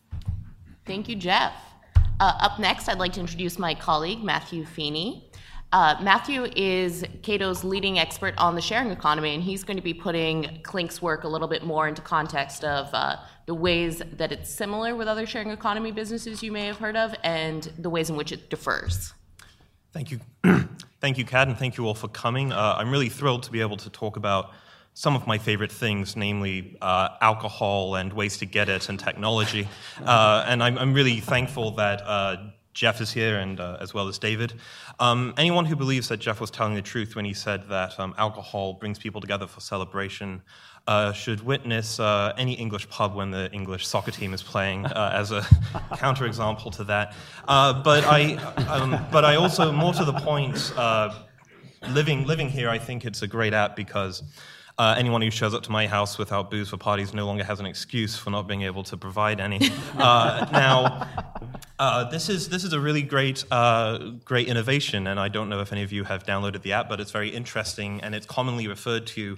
Thank 0.86 1.08
you, 1.08 1.16
Jeff. 1.16 1.54
Uh, 2.20 2.34
up 2.42 2.60
next, 2.60 2.90
I'd 2.90 3.00
like 3.00 3.14
to 3.14 3.22
introduce 3.22 3.58
my 3.58 3.76
colleague, 3.76 4.24
Matthew 4.24 4.66
Feeney. 4.66 5.27
Uh, 5.74 5.96
Matthew 6.02 6.46
is 6.56 7.04
Cato's 7.24 7.64
leading 7.64 8.00
expert 8.00 8.34
on 8.38 8.56
the 8.56 8.62
sharing 8.62 8.90
economy, 8.90 9.34
and 9.34 9.44
he's 9.44 9.66
going 9.66 9.76
to 9.76 9.84
be 9.84 9.94
putting 9.94 10.62
Clink's 10.64 11.02
work 11.02 11.26
a 11.26 11.28
little 11.28 11.48
bit 11.48 11.64
more 11.64 11.90
into 11.90 12.02
context 12.02 12.64
of 12.64 12.90
uh, 12.94 13.18
the 13.48 13.54
ways 13.54 14.02
that 14.14 14.32
it's 14.32 14.50
similar 14.50 14.96
with 14.96 15.10
other 15.10 15.26
sharing 15.26 15.50
economy 15.50 15.92
businesses 15.92 16.42
you 16.42 16.54
may 16.54 16.66
have 16.68 16.78
heard 16.78 16.96
of, 16.96 17.14
and 17.24 17.74
the 17.78 17.90
ways 17.90 18.10
in 18.10 18.16
which 18.16 18.32
it 18.32 18.50
differs. 18.50 19.14
Thank 19.92 20.12
you, 20.12 20.22
thank 21.02 21.18
you, 21.18 21.26
Kat, 21.26 21.50
and 21.50 21.58
thank 21.58 21.78
you 21.78 21.86
all 21.86 21.96
for 21.96 22.08
coming. 22.08 22.54
Uh, 22.54 22.76
I'm 22.78 22.90
really 22.90 23.10
thrilled 23.10 23.44
to 23.44 23.52
be 23.52 23.60
able 23.60 23.78
to 23.78 23.90
talk 23.90 24.16
about 24.16 24.52
some 24.94 25.16
of 25.16 25.28
my 25.28 25.38
favorite 25.38 25.72
things, 25.72 26.16
namely 26.16 26.78
uh, 26.82 27.10
alcohol 27.22 27.96
and 27.96 28.12
ways 28.14 28.38
to 28.38 28.46
get 28.46 28.68
it 28.70 28.90
and 28.90 29.00
technology. 29.00 29.68
Uh, 30.04 30.46
and 30.48 30.64
I'm, 30.64 30.78
I'm, 30.78 30.94
really 30.94 31.20
thankful 31.20 31.72
that 31.72 32.02
uh, 32.06 32.52
Jeff 32.78 33.02
is 33.02 33.12
here, 33.12 33.40
and 33.40 33.60
uh, 33.60 33.76
as 33.82 33.96
well 33.96 34.08
as 34.08 34.20
David. 34.20 34.54
Um, 35.00 35.34
anyone 35.36 35.66
who 35.66 35.76
believes 35.76 36.10
that 36.10 36.18
Jeff 36.18 36.40
was 36.40 36.52
telling 36.52 36.76
the 36.76 36.82
truth 36.84 37.16
when 37.16 37.26
he 37.26 37.34
said 37.34 37.68
that 37.70 38.00
um, 38.00 38.14
alcohol 38.20 38.74
brings 38.74 39.00
people 39.00 39.20
together 39.20 39.48
for 39.48 39.62
celebration 39.62 40.44
uh, 40.86 41.12
should 41.12 41.42
witness 41.42 42.00
uh, 42.00 42.34
any 42.38 42.54
English 42.54 42.88
pub 42.88 43.16
when 43.16 43.32
the 43.32 43.52
English 43.52 43.88
soccer 43.88 44.12
team 44.12 44.32
is 44.32 44.44
playing 44.44 44.86
uh, 44.86 45.12
as 45.12 45.32
a 45.32 45.42
counterexample 45.94 46.72
to 46.76 46.84
that. 46.84 47.16
Uh, 47.48 47.82
but 47.82 48.04
I, 48.06 48.36
um, 48.70 49.04
but 49.12 49.26
I 49.26 49.38
also, 49.38 49.72
more 49.72 49.94
to 49.94 50.06
the 50.06 50.14
point, 50.14 50.72
uh, 50.78 51.16
living 51.90 52.28
living 52.28 52.48
here, 52.48 52.70
I 52.70 52.78
think 52.78 53.06
it's 53.06 53.24
a 53.24 53.28
great 53.28 53.54
app 53.54 53.76
because. 53.76 54.22
Uh, 54.80 54.94
anyone 54.96 55.24
who 55.24 55.32
shows 55.32 55.56
up 55.56 55.63
to 55.63 55.72
my 55.72 55.88
house 55.88 56.20
without 56.20 56.52
booze 56.52 56.70
for 56.70 56.78
parties 56.78 57.12
no 57.12 57.26
longer 57.26 57.44
has 57.44 57.60
an 57.60 57.66
excuse 57.66 58.16
for 58.16 58.30
not 58.30 58.48
being 58.48 58.62
able 58.62 58.84
to 58.84 58.96
provide 58.96 59.40
any. 59.40 59.72
Uh, 59.98 60.46
now, 60.52 61.08
uh, 61.80 62.04
this 62.06 62.30
is 62.30 62.50
this 62.50 62.63
is 62.63 62.74
a 62.74 62.80
really 62.80 63.04
great 63.04 63.44
uh, 63.52 63.98
great 64.26 64.48
innovation, 64.48 65.08
and 65.08 65.20
I 65.20 65.28
don't 65.28 65.50
know 65.50 65.60
if 65.62 65.72
any 65.72 65.84
of 65.84 65.92
you 65.92 66.04
have 66.06 66.24
downloaded 66.26 66.62
the 66.63 66.74
app, 66.74 66.90
but 66.90 67.00
it's 67.00 67.12
very 67.12 67.30
interesting, 67.30 68.02
and 68.02 68.16
it's 68.16 68.26
commonly 68.26 68.68
referred 68.68 69.06
to 69.08 69.38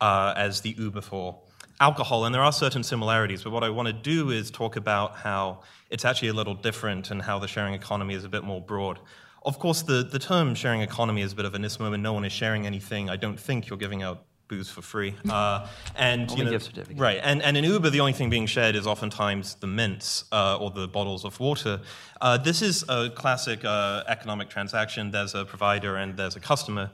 uh, 0.00 0.32
as 0.36 0.62
the 0.62 0.74
Uber 0.78 1.02
for 1.02 1.40
alcohol. 1.80 2.24
And 2.24 2.34
there 2.34 2.42
are 2.42 2.52
certain 2.52 2.82
similarities, 2.82 3.42
but 3.42 3.50
what 3.50 3.64
I 3.64 3.68
want 3.68 3.88
to 3.88 3.92
do 3.92 4.30
is 4.30 4.50
talk 4.50 4.76
about 4.76 5.16
how 5.16 5.60
it's 5.90 6.04
actually 6.04 6.28
a 6.28 6.34
little 6.34 6.54
different, 6.54 7.10
and 7.10 7.20
how 7.20 7.38
the 7.38 7.48
sharing 7.48 7.74
economy 7.74 8.14
is 8.14 8.24
a 8.24 8.30
bit 8.30 8.44
more 8.44 8.60
broad. 8.60 8.98
Of 9.44 9.58
course, 9.58 9.82
the, 9.82 10.02
the 10.02 10.18
term 10.18 10.54
sharing 10.54 10.80
economy 10.80 11.20
is 11.20 11.32
a 11.32 11.36
bit 11.36 11.44
of 11.44 11.54
a 11.54 11.58
misnomer. 11.58 11.98
No 11.98 12.14
one 12.14 12.24
is 12.24 12.32
sharing 12.32 12.66
anything. 12.66 13.10
I 13.10 13.16
don't 13.16 13.38
think 13.38 13.68
you're 13.68 13.78
giving 13.78 14.02
out 14.02 14.24
booze 14.48 14.68
for 14.70 14.82
free. 14.82 15.14
Uh, 15.28 15.66
and 15.96 16.30
you 16.32 16.44
know. 16.44 16.58
Right. 16.96 17.20
And, 17.22 17.42
and 17.42 17.56
in 17.56 17.64
Uber, 17.64 17.90
the 17.90 18.00
only 18.00 18.12
thing 18.12 18.30
being 18.30 18.46
shared 18.46 18.76
is 18.76 18.86
oftentimes 18.86 19.56
the 19.56 19.66
mints 19.66 20.24
uh, 20.32 20.58
or 20.58 20.70
the 20.70 20.86
bottles 20.88 21.24
of 21.24 21.38
water. 21.40 21.80
Uh, 22.20 22.38
this 22.38 22.62
is 22.62 22.84
a 22.88 23.10
classic 23.10 23.64
uh, 23.64 24.04
economic 24.08 24.48
transaction. 24.48 25.10
There's 25.10 25.34
a 25.34 25.44
provider 25.44 25.96
and 25.96 26.16
there's 26.16 26.36
a 26.36 26.40
customer. 26.40 26.90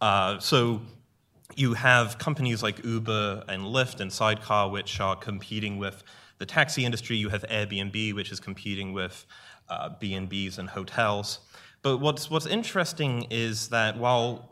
Uh, 0.00 0.38
so 0.38 0.82
you 1.56 1.74
have 1.74 2.18
companies 2.18 2.62
like 2.62 2.84
Uber 2.84 3.44
and 3.48 3.62
Lyft 3.62 4.00
and 4.00 4.12
Sidecar, 4.12 4.70
which 4.70 5.00
are 5.00 5.16
competing 5.16 5.78
with 5.78 6.02
the 6.38 6.46
taxi 6.46 6.84
industry. 6.84 7.16
You 7.16 7.28
have 7.28 7.44
Airbnb, 7.50 8.14
which 8.14 8.32
is 8.32 8.40
competing 8.40 8.92
with 8.92 9.26
uh, 9.68 9.90
B&Bs 10.00 10.58
and 10.58 10.68
hotels. 10.68 11.40
But 11.82 11.98
what's, 11.98 12.30
what's 12.30 12.46
interesting 12.46 13.26
is 13.30 13.68
that 13.68 13.98
while 13.98 14.48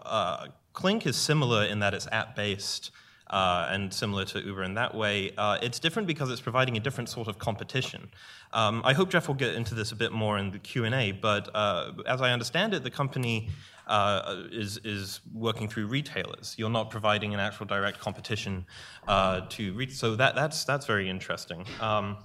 Clink 0.80 1.06
is 1.06 1.14
similar 1.14 1.64
in 1.64 1.80
that 1.80 1.92
it's 1.92 2.08
app-based 2.10 2.90
uh, 3.26 3.68
and 3.70 3.92
similar 3.92 4.24
to 4.24 4.40
Uber 4.40 4.62
in 4.62 4.72
that 4.74 4.94
way. 4.94 5.30
Uh, 5.36 5.58
it's 5.60 5.78
different 5.78 6.08
because 6.08 6.30
it's 6.30 6.40
providing 6.40 6.74
a 6.78 6.80
different 6.80 7.10
sort 7.10 7.28
of 7.28 7.38
competition. 7.38 8.08
Um, 8.54 8.80
I 8.82 8.94
hope 8.94 9.10
Jeff 9.10 9.28
will 9.28 9.34
get 9.34 9.54
into 9.54 9.74
this 9.74 9.92
a 9.92 9.94
bit 9.94 10.10
more 10.10 10.38
in 10.38 10.52
the 10.52 10.58
Q&A, 10.58 11.12
but 11.12 11.54
uh, 11.54 11.92
as 12.06 12.22
I 12.22 12.32
understand 12.32 12.72
it, 12.72 12.82
the 12.82 12.90
company 12.90 13.50
uh, 13.88 14.44
is, 14.50 14.80
is 14.82 15.20
working 15.34 15.68
through 15.68 15.86
retailers. 15.86 16.54
You're 16.56 16.70
not 16.70 16.88
providing 16.88 17.34
an 17.34 17.40
actual 17.40 17.66
direct 17.66 18.00
competition 18.00 18.64
uh, 19.06 19.42
to 19.50 19.74
re- 19.74 19.90
so 19.90 20.16
that, 20.16 20.34
that's, 20.34 20.64
that's 20.64 20.86
very 20.86 21.10
interesting. 21.10 21.66
Um, 21.82 22.16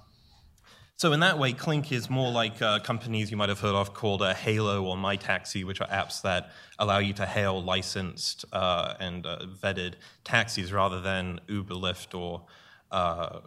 so 0.98 1.12
in 1.12 1.20
that 1.20 1.38
way, 1.38 1.52
Clink 1.52 1.92
is 1.92 2.08
more 2.08 2.32
like 2.32 2.62
uh, 2.62 2.78
companies 2.78 3.30
you 3.30 3.36
might 3.36 3.50
have 3.50 3.60
heard 3.60 3.74
of 3.74 3.92
called 3.92 4.22
uh, 4.22 4.32
Hailo 4.32 4.82
or 4.82 4.96
MyTaxi, 4.96 5.62
which 5.62 5.82
are 5.82 5.88
apps 5.88 6.22
that 6.22 6.52
allow 6.78 6.96
you 6.96 7.12
to 7.12 7.26
hail 7.26 7.62
licensed 7.62 8.46
uh, 8.50 8.94
and 8.98 9.26
uh, 9.26 9.40
vetted 9.62 9.96
taxis 10.24 10.72
rather 10.72 11.02
than 11.02 11.38
Uber, 11.48 11.74
Lyft, 11.74 12.18
or 12.18 12.46
uh, 12.90 13.40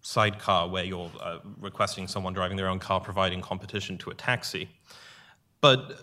Sidecar, 0.00 0.68
where 0.68 0.84
you're 0.84 1.10
uh, 1.20 1.40
requesting 1.58 2.08
someone 2.08 2.32
driving 2.32 2.56
their 2.56 2.68
own 2.68 2.78
car 2.78 2.98
providing 2.98 3.42
competition 3.42 3.98
to 3.98 4.08
a 4.08 4.14
taxi. 4.14 4.70
But 5.60 6.00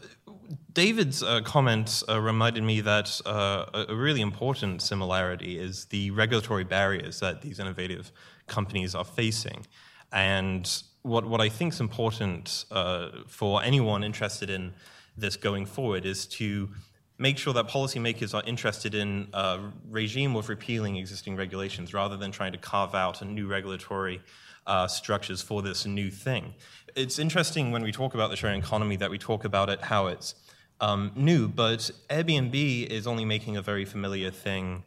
David's 0.74 1.24
comments 1.46 2.04
reminded 2.08 2.62
me 2.62 2.82
that 2.82 3.20
a 3.26 3.88
really 3.90 4.22
important 4.22 4.84
similarity 4.84 5.58
is 5.58 5.86
the 5.86 6.12
regulatory 6.12 6.64
barriers 6.64 7.20
that 7.22 7.42
these 7.42 7.58
innovative 7.58 8.12
companies 8.46 8.94
are 8.94 9.04
facing. 9.04 9.66
And 10.12 10.70
what, 11.02 11.26
what 11.26 11.42
I 11.42 11.50
think 11.50 11.74
is 11.74 11.80
important 11.80 12.66
uh, 12.72 13.10
for 13.28 13.64
anyone 13.64 14.04
interested 14.04 14.50
in 14.50 14.74
this 15.18 15.36
going 15.36 15.66
forward 15.66 16.06
is 16.06 16.26
to 16.28 16.70
make 17.18 17.38
sure 17.38 17.54
that 17.54 17.68
policymakers 17.68 18.34
are 18.34 18.44
interested 18.46 18.94
in 18.94 19.28
a 19.34 19.60
regime 19.90 20.36
of 20.36 20.50
repealing 20.50 20.98
existing 20.98 21.36
regulations 21.36 21.94
rather 21.94 22.16
than 22.16 22.32
trying 22.32 22.52
to 22.52 22.58
carve 22.58 22.94
out 22.94 23.22
a 23.22 23.26
new 23.26 23.48
regulatory 23.48 24.22
uh, 24.68 24.88
structures 24.88 25.42
for 25.42 25.62
this 25.62 25.86
new 25.86 26.12
thing. 26.12 26.54
It's 26.96 27.18
interesting 27.20 27.72
when 27.72 27.84
we 27.84 27.92
talk 27.92 28.14
about 28.14 28.30
the 28.30 28.36
sharing 28.36 28.60
economy 28.60 28.98
that 28.98 29.10
we 29.10 29.18
talk 29.18 29.46
about 29.46 29.70
it 29.70 29.82
how 29.82 30.08
it's 30.08 30.36
um, 30.80 31.12
new, 31.16 31.48
but 31.48 31.90
Airbnb 32.10 32.88
is 32.88 33.08
only 33.08 33.26
making 33.26 33.58
a 33.58 33.62
very 33.62 33.86
familiar 33.86 34.30
thing 34.30 34.84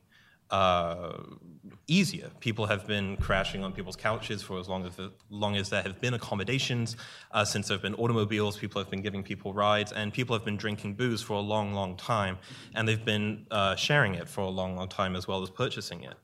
uh, 0.51 1.13
easier. 1.87 2.31
People 2.41 2.67
have 2.67 2.87
been 2.87 3.17
crashing 3.17 3.65
on 3.65 3.73
people's 3.73 3.97
couches 3.97 4.43
for 4.43 4.59
as 4.59 4.69
long 4.69 4.87
as, 4.87 4.99
long 5.29 5.57
as 5.57 5.71
there 5.71 5.83
have 5.83 6.01
been 6.01 6.15
accommodations. 6.15 6.97
Uh, 7.33 7.45
since 7.45 7.69
there 7.69 7.75
have 7.75 7.83
been 7.83 7.95
automobiles, 7.95 8.57
people 8.57 8.81
have 8.81 8.91
been 8.91 9.03
giving 9.03 9.23
people 9.23 9.53
rides, 9.53 9.93
and 9.93 10.13
people 10.13 10.37
have 10.37 10.45
been 10.45 10.57
drinking 10.57 10.95
booze 10.95 11.23
for 11.23 11.35
a 11.35 11.41
long, 11.41 11.75
long 11.75 11.97
time, 11.97 12.39
and 12.75 12.87
they've 12.87 13.05
been 13.05 13.47
uh, 13.51 13.75
sharing 13.75 14.15
it 14.15 14.29
for 14.29 14.43
a 14.43 14.49
long, 14.49 14.77
long 14.77 14.89
time 14.89 15.17
as 15.17 15.27
well 15.27 15.43
as 15.43 15.51
purchasing 15.51 16.03
it. 16.05 16.15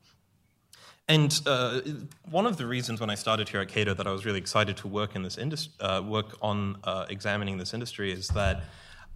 And 1.09 1.39
uh, 1.45 1.81
one 2.29 2.45
of 2.45 2.57
the 2.57 2.65
reasons 2.65 2.99
when 2.99 3.09
I 3.09 3.15
started 3.15 3.47
here 3.47 3.61
at 3.61 3.69
Cato 3.69 3.93
that 3.93 4.05
I 4.05 4.11
was 4.11 4.25
really 4.25 4.39
excited 4.39 4.75
to 4.77 4.89
work 4.89 5.15
in 5.15 5.23
this 5.23 5.37
industry, 5.37 5.73
uh, 5.79 6.01
work 6.01 6.37
on 6.41 6.77
uh, 6.83 7.05
examining 7.09 7.57
this 7.57 7.73
industry, 7.73 8.11
is 8.11 8.27
that 8.29 8.63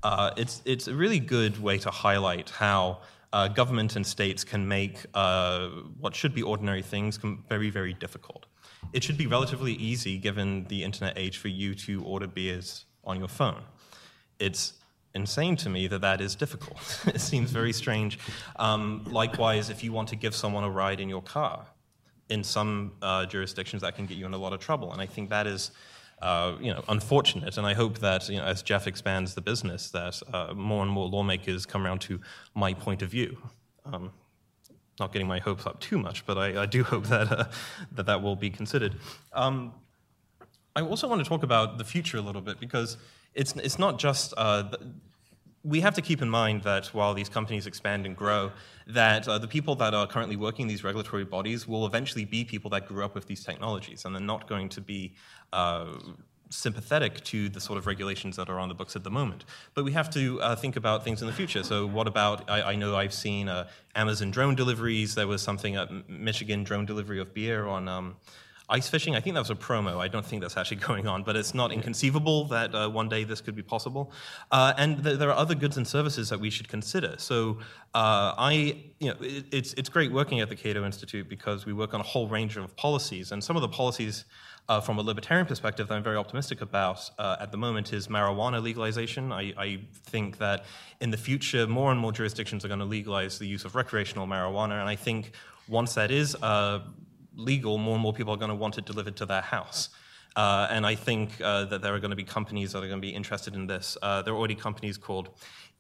uh, 0.04 0.32
it's 0.38 0.62
it's 0.66 0.88
a 0.88 0.96
really 0.96 1.20
good 1.20 1.62
way 1.62 1.78
to 1.80 1.92
highlight 1.92 2.50
how 2.50 3.02
uh, 3.34 3.48
government 3.48 3.96
and 3.96 4.06
states 4.06 4.44
can 4.44 4.68
make 4.68 5.06
uh, 5.14 5.68
what 6.00 6.16
should 6.16 6.34
be 6.34 6.42
ordinary 6.42 6.82
things 6.82 7.20
very 7.50 7.70
very 7.70 7.94
difficult. 7.94 8.46
It 8.94 9.04
should 9.04 9.18
be 9.18 9.28
relatively 9.28 9.74
easy, 9.74 10.18
given 10.18 10.66
the 10.66 10.84
internet 10.84 11.18
age, 11.18 11.38
for 11.38 11.48
you 11.48 11.76
to 11.76 12.04
order 12.04 12.28
beers 12.28 12.86
on 13.04 13.20
your 13.20 13.28
phone. 13.28 13.62
It's 14.40 14.74
insane 15.14 15.56
to 15.58 15.70
me 15.70 15.88
that 15.88 16.02
that 16.02 16.20
is 16.20 16.36
difficult. 16.36 17.04
it 17.08 17.22
seems 17.22 17.52
very 17.52 17.74
strange. 17.74 18.20
Um, 18.58 19.06
likewise, 19.06 19.70
if 19.70 19.84
you 19.84 19.94
want 19.94 20.10
to 20.10 20.16
give 20.16 20.36
someone 20.36 20.64
a 20.64 20.70
ride 20.70 21.00
in 21.00 21.10
your 21.10 21.22
car, 21.22 21.66
in 22.32 22.44
some 22.44 22.94
uh, 23.02 23.26
jurisdictions 23.26 23.82
that 23.82 23.96
can 23.96 24.06
get 24.06 24.18
you 24.18 24.26
in 24.26 24.34
a 24.34 24.38
lot 24.38 24.54
of 24.54 24.60
trouble. 24.60 24.94
And 24.94 25.02
I 25.02 25.06
think 25.06 25.30
that 25.30 25.46
is, 25.46 25.72
uh, 26.22 26.56
you 26.60 26.72
know, 26.74 26.84
unfortunate. 26.88 27.58
And 27.58 27.66
I 27.66 27.74
hope 27.74 28.00
that 28.00 28.30
you 28.30 28.38
know, 28.38 28.44
as 28.44 28.62
Jeff 28.62 28.88
expands 28.88 29.36
the 29.36 29.42
business, 29.42 29.90
that 29.92 30.22
uh, 30.34 30.54
more 30.54 30.84
and 30.84 30.92
more 30.92 31.08
lawmakers 31.08 31.66
come 31.66 31.86
around 31.86 32.02
to 32.02 32.20
my 32.54 32.74
point 32.74 33.02
of 33.02 33.10
view. 33.10 33.38
Um, 33.86 34.12
not 35.00 35.12
getting 35.12 35.28
my 35.28 35.40
hopes 35.40 35.66
up 35.66 35.80
too 35.80 35.98
much, 35.98 36.26
but 36.26 36.38
I, 36.38 36.64
I 36.64 36.66
do 36.66 36.84
hope 36.92 37.06
that, 37.06 37.32
uh, 37.32 37.46
that 37.94 38.06
that 38.06 38.22
will 38.22 38.36
be 38.36 38.50
considered. 38.50 38.96
Um, 39.34 39.74
I 40.76 40.82
also 40.82 41.08
want 41.08 41.24
to 41.24 41.28
talk 41.28 41.44
about 41.44 41.78
the 41.78 41.84
future 41.84 42.18
a 42.18 42.22
little 42.22 42.42
bit 42.42 42.60
because 42.60 42.98
it's, 43.34 43.54
it's 43.56 43.80
not 43.80 44.00
just 44.00 44.34
uh, 44.38 44.72
we 45.64 45.82
have 45.82 45.94
to 45.94 46.02
keep 46.02 46.22
in 46.22 46.30
mind 46.30 46.64
that 46.64 46.88
while 46.88 47.14
these 47.14 47.30
companies 47.30 47.68
expand 47.68 48.06
and 48.06 48.16
grow, 48.16 48.52
that 48.88 49.28
uh, 49.28 49.38
the 49.38 49.48
people 49.48 49.76
that 49.76 49.94
are 49.94 50.08
currently 50.08 50.36
working 50.36 50.68
these 50.68 50.84
regulatory 50.84 51.24
bodies 51.24 51.68
will 51.68 51.86
eventually 51.86 52.26
be 52.26 52.44
people 52.44 52.70
that 52.72 52.88
grew 52.88 53.06
up 53.06 53.14
with 53.14 53.28
these 53.28 53.44
technologies, 53.44 54.06
and 54.06 54.16
they're 54.16 54.22
not 54.22 54.48
going 54.50 54.70
to 54.70 54.82
be 54.82 55.14
uh, 55.54 55.94
sympathetic 56.50 57.24
to 57.24 57.50
the 57.50 57.62
sort 57.62 57.78
of 57.78 57.88
regulations 57.88 58.36
that 58.36 58.50
are 58.50 58.60
on 58.60 58.68
the 58.70 58.76
books 58.76 58.96
at 58.96 59.04
the 59.04 59.10
moment. 59.10 59.46
But 59.74 59.86
we 59.86 59.94
have 59.94 60.10
to 60.12 60.42
uh, 60.42 60.56
think 60.56 60.76
about 60.76 61.04
things 61.04 61.22
in 61.22 61.28
the 61.28 61.34
future. 61.34 61.64
So, 61.64 61.88
what 61.88 62.08
about? 62.08 62.50
I, 62.50 62.74
I 62.74 62.76
know 62.76 62.96
I've 62.96 63.14
seen 63.14 63.48
uh, 63.48 63.68
Amazon 63.96 64.32
drone 64.32 64.56
deliveries. 64.56 65.16
There 65.16 65.28
was 65.28 65.42
something 65.42 65.76
at 65.76 66.10
Michigan 66.10 66.64
drone 66.64 66.86
delivery 66.86 67.20
of 67.20 67.34
beer 67.34 67.68
on. 67.68 67.88
Um, 67.88 68.18
ice 68.72 68.88
fishing. 68.88 69.16
I 69.16 69.20
think 69.20 69.34
that 69.34 69.42
was 69.42 69.50
a 69.50 69.56
promo. 69.56 69.98
I 69.98 70.08
don't 70.08 70.26
think 70.26 70.42
that's 70.42 70.58
actually 70.58 70.78
going 70.88 71.06
on, 71.06 71.24
but 71.24 71.36
it's 71.36 71.54
not 71.54 71.72
inconceivable 71.72 72.46
that 72.46 72.74
uh, 72.74 72.90
one 72.90 73.10
day 73.10 73.24
this 73.24 73.42
could 73.42 73.56
be 73.56 73.62
possible. 73.62 74.12
Uh, 74.50 74.74
and 74.78 75.04
th- 75.04 75.20
there 75.20 75.30
are 75.30 75.38
other 75.38 75.54
goods 75.54 75.78
and 75.78 75.86
services 75.86 76.30
that 76.30 76.40
we 76.40 76.50
should 76.50 76.70
consider. 76.70 77.16
So 77.18 77.60
uh, 77.94 78.34
I, 78.38 78.84
you 79.00 79.10
know, 79.10 79.18
it, 79.20 79.46
it's 79.52 79.74
it's 79.74 79.90
great 79.90 80.12
working 80.12 80.40
at 80.40 80.50
the 80.50 80.56
Cato 80.56 80.86
Institute 80.86 81.28
because 81.28 81.66
we 81.66 81.74
work 81.74 81.94
on 81.94 82.00
a 82.00 82.04
whole 82.04 82.28
range 82.28 82.58
of 82.58 82.76
policies, 82.78 83.32
and 83.32 83.44
some 83.44 83.56
of 83.56 83.62
the 83.62 83.70
policies. 83.70 84.26
Uh, 84.72 84.80
from 84.80 84.98
a 85.00 85.02
libertarian 85.02 85.46
perspective, 85.46 85.90
that 85.90 85.96
I'm 85.96 86.02
very 86.02 86.16
optimistic 86.16 86.62
about 86.62 87.10
uh, 87.20 87.36
at 87.42 87.52
the 87.52 87.58
moment 87.58 87.92
is 87.92 88.08
marijuana 88.08 88.64
legalization. 88.64 89.34
I, 89.34 89.54
I, 89.58 89.80
think 90.06 90.38
that 90.38 90.64
in 91.02 91.12
the 91.12 91.18
future, 91.18 91.68
more 91.68 91.92
and 91.92 92.00
more 92.00 92.14
jurisdictions 92.14 92.64
are 92.64 92.70
going 92.70 92.80
to 92.80 92.86
legalize 92.86 93.38
the 93.38 93.46
use 93.46 93.66
of 93.66 93.76
recreational 93.76 94.28
marijuana, 94.28 94.80
and 94.80 94.88
I 94.88 94.96
think 94.96 95.34
once 95.68 95.94
that 95.96 96.10
is 96.10 96.36
uh, 96.36 96.80
legal, 97.36 97.80
more 97.80 97.96
and 97.96 98.02
more 98.02 98.14
people 98.14 98.34
are 98.34 98.38
going 98.38 98.48
to 98.48 98.56
want 98.56 98.78
it 98.78 98.86
delivered 98.86 99.18
to 99.18 99.26
their 99.26 99.42
house. 99.42 99.90
Uh, 100.38 100.68
and 100.72 100.86
I 100.86 100.96
think 100.96 101.32
uh, 101.42 101.66
that 101.66 101.82
there 101.82 101.94
are 101.94 102.00
going 102.00 102.12
to 102.12 102.16
be 102.16 102.24
companies 102.24 102.72
that 102.72 102.78
are 102.78 102.88
going 102.88 103.02
to 103.02 103.06
be 103.06 103.14
interested 103.14 103.56
in 103.56 103.68
this. 103.68 103.98
Uh, 104.02 104.22
there 104.22 104.34
are 104.34 104.38
already 104.38 104.56
companies 104.56 104.98
called 104.98 105.32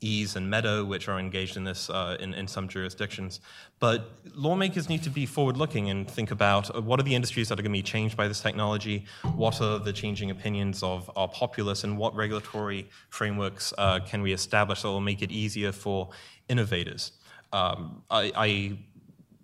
Eaze 0.01 0.35
and 0.35 0.49
Meadow, 0.49 0.83
which 0.83 1.07
are 1.07 1.19
engaged 1.19 1.55
in 1.55 1.63
this 1.63 1.89
uh, 1.89 2.17
in, 2.19 2.33
in 2.33 2.47
some 2.47 2.67
jurisdictions. 2.67 3.39
But 3.79 4.09
lawmakers 4.35 4.89
need 4.89 5.03
to 5.03 5.09
be 5.09 5.25
forward 5.25 5.57
looking 5.57 5.89
and 5.89 6.09
think 6.09 6.31
about 6.31 6.75
uh, 6.75 6.81
what 6.81 6.99
are 6.99 7.03
the 7.03 7.15
industries 7.15 7.49
that 7.49 7.59
are 7.59 7.61
going 7.61 7.71
to 7.71 7.77
be 7.77 7.83
changed 7.83 8.17
by 8.17 8.27
this 8.27 8.41
technology, 8.41 9.05
what 9.35 9.61
are 9.61 9.79
the 9.79 9.93
changing 9.93 10.31
opinions 10.31 10.81
of 10.83 11.09
our 11.15 11.27
populace, 11.27 11.83
and 11.83 11.97
what 11.97 12.15
regulatory 12.15 12.89
frameworks 13.09 13.73
uh, 13.77 13.99
can 13.99 14.21
we 14.21 14.33
establish 14.33 14.81
that 14.81 14.87
will 14.87 15.01
make 15.01 15.21
it 15.21 15.31
easier 15.31 15.71
for 15.71 16.09
innovators. 16.49 17.11
Um, 17.53 18.03
I, 18.09 18.31
I 18.35 18.77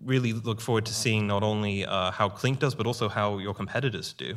really 0.04 0.34
look 0.34 0.62
forward 0.62 0.86
to 0.86 0.94
seeing 0.94 1.28
not 1.28 1.44
only 1.44 1.86
uh, 1.86 2.12
how 2.12 2.30
Clink 2.30 2.60
does, 2.60 2.76
but 2.76 2.86
also 2.86 3.10
how 3.10 3.40
your 3.40 3.54
competitors 3.54 4.14
do. 4.14 4.36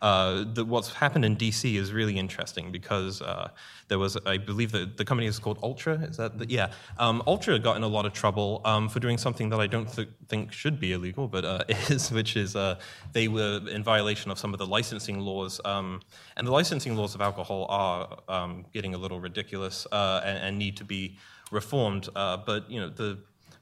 Uh, 0.00 0.44
the, 0.52 0.64
what's 0.64 0.92
happened 0.92 1.24
in 1.24 1.36
DC 1.36 1.74
is 1.74 1.92
really 1.92 2.18
interesting 2.18 2.72
because 2.72 3.20
uh, 3.20 3.50
there 3.88 3.98
was, 3.98 4.16
I 4.24 4.38
believe, 4.38 4.72
the, 4.72 4.90
the 4.96 5.04
company 5.04 5.26
is 5.26 5.38
called 5.38 5.58
Ultra. 5.62 5.94
Is 6.02 6.16
that 6.16 6.38
the, 6.38 6.48
yeah? 6.48 6.72
Um, 6.98 7.22
Ultra 7.26 7.58
got 7.58 7.76
in 7.76 7.82
a 7.82 7.88
lot 7.88 8.06
of 8.06 8.12
trouble 8.12 8.62
um, 8.64 8.88
for 8.88 9.00
doing 9.00 9.18
something 9.18 9.50
that 9.50 9.60
I 9.60 9.66
don't 9.66 9.92
th- 9.92 10.08
think 10.28 10.52
should 10.52 10.80
be 10.80 10.92
illegal, 10.92 11.28
but 11.28 11.44
uh, 11.44 11.64
is, 11.68 12.10
which 12.10 12.36
is 12.36 12.56
uh, 12.56 12.78
they 13.12 13.28
were 13.28 13.60
in 13.70 13.82
violation 13.82 14.30
of 14.30 14.38
some 14.38 14.52
of 14.52 14.58
the 14.58 14.66
licensing 14.66 15.20
laws. 15.20 15.60
Um, 15.64 16.00
and 16.36 16.46
the 16.46 16.52
licensing 16.52 16.96
laws 16.96 17.14
of 17.14 17.20
alcohol 17.20 17.66
are 17.68 18.18
um, 18.28 18.64
getting 18.72 18.94
a 18.94 18.98
little 18.98 19.20
ridiculous 19.20 19.86
uh, 19.92 20.22
and, 20.24 20.38
and, 20.38 20.58
need 20.58 20.76
to 20.76 20.84
be 20.84 21.18
reformed. 21.50 22.08
but 22.14 22.70
you 22.70 22.80
know 22.80 22.88
the 22.88 23.18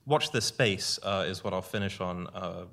watch 0.07 0.31
this 0.33 0.45
space 0.45 0.99
uh, 1.03 1.25
is 1.27 1.45
what 1.45 1.53
I'll 1.53 1.63
finish 1.63 2.01
on. 2.01 2.27
Uh, 2.29 2.65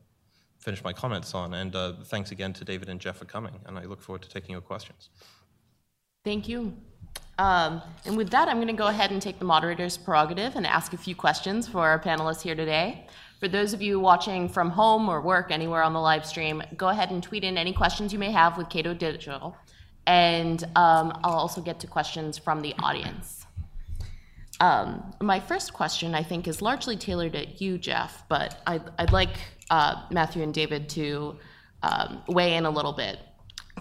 finish 0.59 0.83
my 0.83 0.91
comments 0.91 1.33
on. 1.33 1.53
And 1.53 1.73
uh, 1.75 1.93
thanks 2.05 2.31
again 2.31 2.51
to 2.53 2.65
David 2.65 2.89
and 2.89 2.99
Jeff 2.99 3.17
for 3.17 3.25
coming. 3.25 3.53
And 3.65 3.79
I 3.79 3.85
look 3.85 4.01
forward 4.01 4.21
to 4.23 4.29
taking 4.29 4.51
your 4.51 4.61
questions. 4.61 5.09
Thank 6.25 6.49
you. 6.49 6.75
Um, 7.37 7.81
and 8.05 8.17
with 8.17 8.29
that, 8.31 8.49
I'm 8.49 8.57
going 8.57 8.67
to 8.67 8.73
go 8.73 8.87
ahead 8.87 9.11
and 9.11 9.21
take 9.21 9.39
the 9.39 9.45
moderator's 9.45 9.95
prerogative 9.95 10.55
and 10.55 10.67
ask 10.67 10.91
a 10.91 10.97
few 10.97 11.15
questions 11.15 11.67
for 11.67 11.87
our 11.87 11.99
panelists 11.99 12.41
here 12.41 12.55
today. 12.55 13.05
For 13.39 13.47
those 13.47 13.73
of 13.73 13.81
you 13.81 13.99
watching 13.99 14.49
from 14.49 14.71
home 14.71 15.07
or 15.07 15.21
work 15.21 15.51
anywhere 15.51 15.83
on 15.83 15.93
the 15.93 16.01
live 16.01 16.25
stream, 16.25 16.63
go 16.75 16.89
ahead 16.89 17.11
and 17.11 17.21
tweet 17.21 17.43
in 17.43 17.57
any 17.57 17.71
questions 17.71 18.11
you 18.11 18.19
may 18.19 18.31
have 18.31 18.57
with 18.57 18.67
Cato 18.67 18.93
Digital. 18.93 19.55
And 20.07 20.63
um, 20.75 21.17
I'll 21.23 21.33
also 21.33 21.61
get 21.61 21.79
to 21.81 21.87
questions 21.87 22.37
from 22.37 22.61
the 22.61 22.73
audience. 22.79 23.36
Um, 24.59 25.13
my 25.21 25.39
first 25.39 25.73
question, 25.73 26.15
I 26.15 26.23
think, 26.23 26.47
is 26.47 26.61
largely 26.61 26.95
tailored 26.95 27.35
at 27.35 27.61
you, 27.61 27.77
Jeff, 27.77 28.23
but 28.27 28.61
I'd, 28.65 28.81
I'd 28.97 29.11
like 29.11 29.37
uh, 29.69 30.03
Matthew 30.09 30.41
and 30.41 30.53
David 30.53 30.89
to 30.89 31.37
um, 31.83 32.23
weigh 32.27 32.55
in 32.55 32.65
a 32.65 32.69
little 32.69 32.93
bit. 32.93 33.19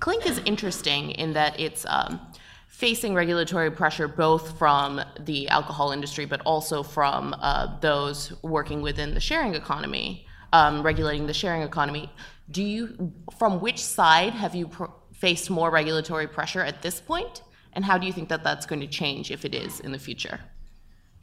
Clink 0.01 0.27
is 0.27 0.39
interesting 0.45 1.13
in 1.13 1.33
that 1.33 1.59
it's 1.59 1.87
um, 1.89 2.21
facing 2.69 3.15
regulatory 3.15 3.71
pressure 3.71 4.07
both 4.07 4.59
from 4.59 5.01
the 5.21 5.49
alcohol 5.49 5.93
industry, 5.93 6.27
but 6.27 6.43
also 6.43 6.83
from 6.83 7.35
uh, 7.41 7.79
those 7.81 8.35
working 8.43 8.83
within 8.83 9.15
the 9.15 9.21
sharing 9.21 9.55
economy, 9.55 10.27
um, 10.53 10.83
regulating 10.83 11.27
the 11.27 11.33
sharing 11.33 11.63
economy. 11.63 12.13
Do 12.51 12.63
you, 12.63 13.13
from 13.39 13.61
which 13.61 13.83
side 13.83 14.35
have 14.35 14.55
you 14.55 14.69
pr- 14.69 14.85
faced 15.15 15.49
more 15.49 15.71
regulatory 15.71 16.27
pressure 16.27 16.61
at 16.61 16.83
this 16.83 17.01
point, 17.01 17.43
and 17.73 17.83
how 17.83 17.97
do 17.97 18.07
you 18.07 18.13
think 18.13 18.29
that 18.29 18.45
that's 18.45 18.67
going 18.67 18.81
to 18.81 18.87
change 18.87 19.31
if 19.31 19.47
it 19.47 19.55
is 19.55 19.81
in 19.81 19.93
the 19.93 19.99
future? 19.99 20.39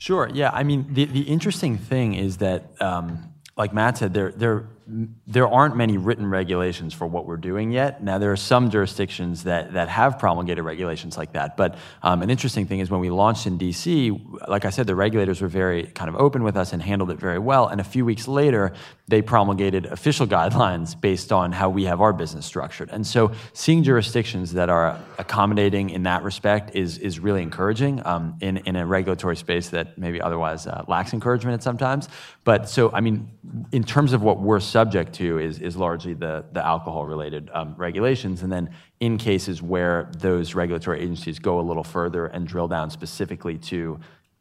Sure. 0.04 0.30
Yeah. 0.34 0.50
I 0.52 0.63
mean, 0.63 0.94
the, 0.94 1.06
the 1.06 1.22
interesting 1.22 1.78
thing 1.78 2.13
is 2.13 2.36
that, 2.39 2.66
um, 2.82 3.32
like 3.56 3.74
Matt 3.74 4.00
said, 4.00 4.13
there, 4.13 4.34
there 4.34 4.68
there 4.86 5.48
aren't 5.48 5.76
many 5.76 5.98
written 5.98 6.28
regulations 6.28 6.93
for 6.93 7.08
what 7.08 7.26
we're 7.26 7.38
doing 7.38 7.72
yet. 7.72 8.04
Now, 8.04 8.17
there 8.17 8.32
are 8.32 8.38
some 8.38 8.69
jurisdictions 8.69 9.43
that, 9.43 9.74
that 9.74 9.88
have 9.88 10.19
promulgated 10.19 10.63
regulations 10.63 11.17
like 11.17 11.34
that. 11.34 11.56
But 11.56 11.76
um, 12.02 12.22
an 12.22 12.30
interesting 12.30 12.65
thing 12.65 12.80
is 12.80 12.89
when 12.89 13.00
we 13.00 13.10
launched 13.10 13.48
in 13.48 13.58
DC, 13.58 14.48
like 14.48 14.65
I 14.65 14.69
said, 14.69 14.88
the 14.88 14.96
regulators 14.96 15.41
were 15.41 15.48
very 15.48 15.84
kind 15.88 16.10
of 16.10 16.15
open 16.15 16.43
with 16.43 16.58
us 16.58 16.74
and 16.74 16.82
handled 16.82 17.12
it 17.12 17.19
very 17.19 17.39
well. 17.39 17.67
And 17.67 17.80
a 17.80 17.84
few 17.84 18.04
weeks 18.04 18.28
later, 18.28 18.74
they 19.08 19.22
promulgated 19.22 19.86
official 19.86 20.28
guidelines 20.34 21.00
based 21.00 21.32
on 21.32 21.52
how 21.52 21.69
we 21.69 21.86
have 21.86 22.02
our 22.02 22.13
business 22.13 22.46
structured. 22.46 22.89
And 22.91 23.06
so 23.08 23.32
seeing 23.54 23.84
jurisdictions 23.84 24.54
that 24.54 24.69
are 24.69 25.00
accommodating 25.17 25.89
in 25.91 26.04
that 26.04 26.24
respect 26.24 26.76
is, 26.76 26.98
is 26.98 27.19
really 27.19 27.41
encouraging 27.41 28.06
um, 28.06 28.38
in, 28.41 28.58
in 28.58 28.76
a 28.76 28.86
regulatory 28.86 29.38
space 29.38 29.69
that 29.69 29.98
maybe 29.98 30.22
otherwise 30.22 30.67
uh, 30.67 30.84
lacks 30.88 31.13
encouragement 31.13 31.54
at 31.54 31.63
sometimes. 31.63 32.10
But 32.43 32.67
so, 32.67 32.91
I 32.91 33.02
mean, 33.02 33.30
in 33.72 33.84
terms 33.84 34.13
of 34.13 34.22
what 34.22 34.39
we're 34.39 34.60
subject 34.74 35.14
to 35.14 35.38
is, 35.38 35.60
is 35.60 35.78
largely 35.78 36.16
the, 36.16 36.44
the 36.52 36.66
alcohol 36.66 37.06
related 37.06 37.48
um, 37.54 37.76
regulations. 37.78 38.42
And 38.42 38.52
then 38.52 38.72
in 39.00 39.20
cases 39.20 39.62
where 39.62 40.10
those 40.18 40.56
regulatory 40.56 41.00
agencies 41.00 41.38
go 41.38 41.60
a 41.60 41.66
little 41.70 41.84
further 41.84 42.26
and 42.26 42.48
drill 42.48 42.68
down 42.68 42.90
specifically 42.90 43.60
to 43.72 44.00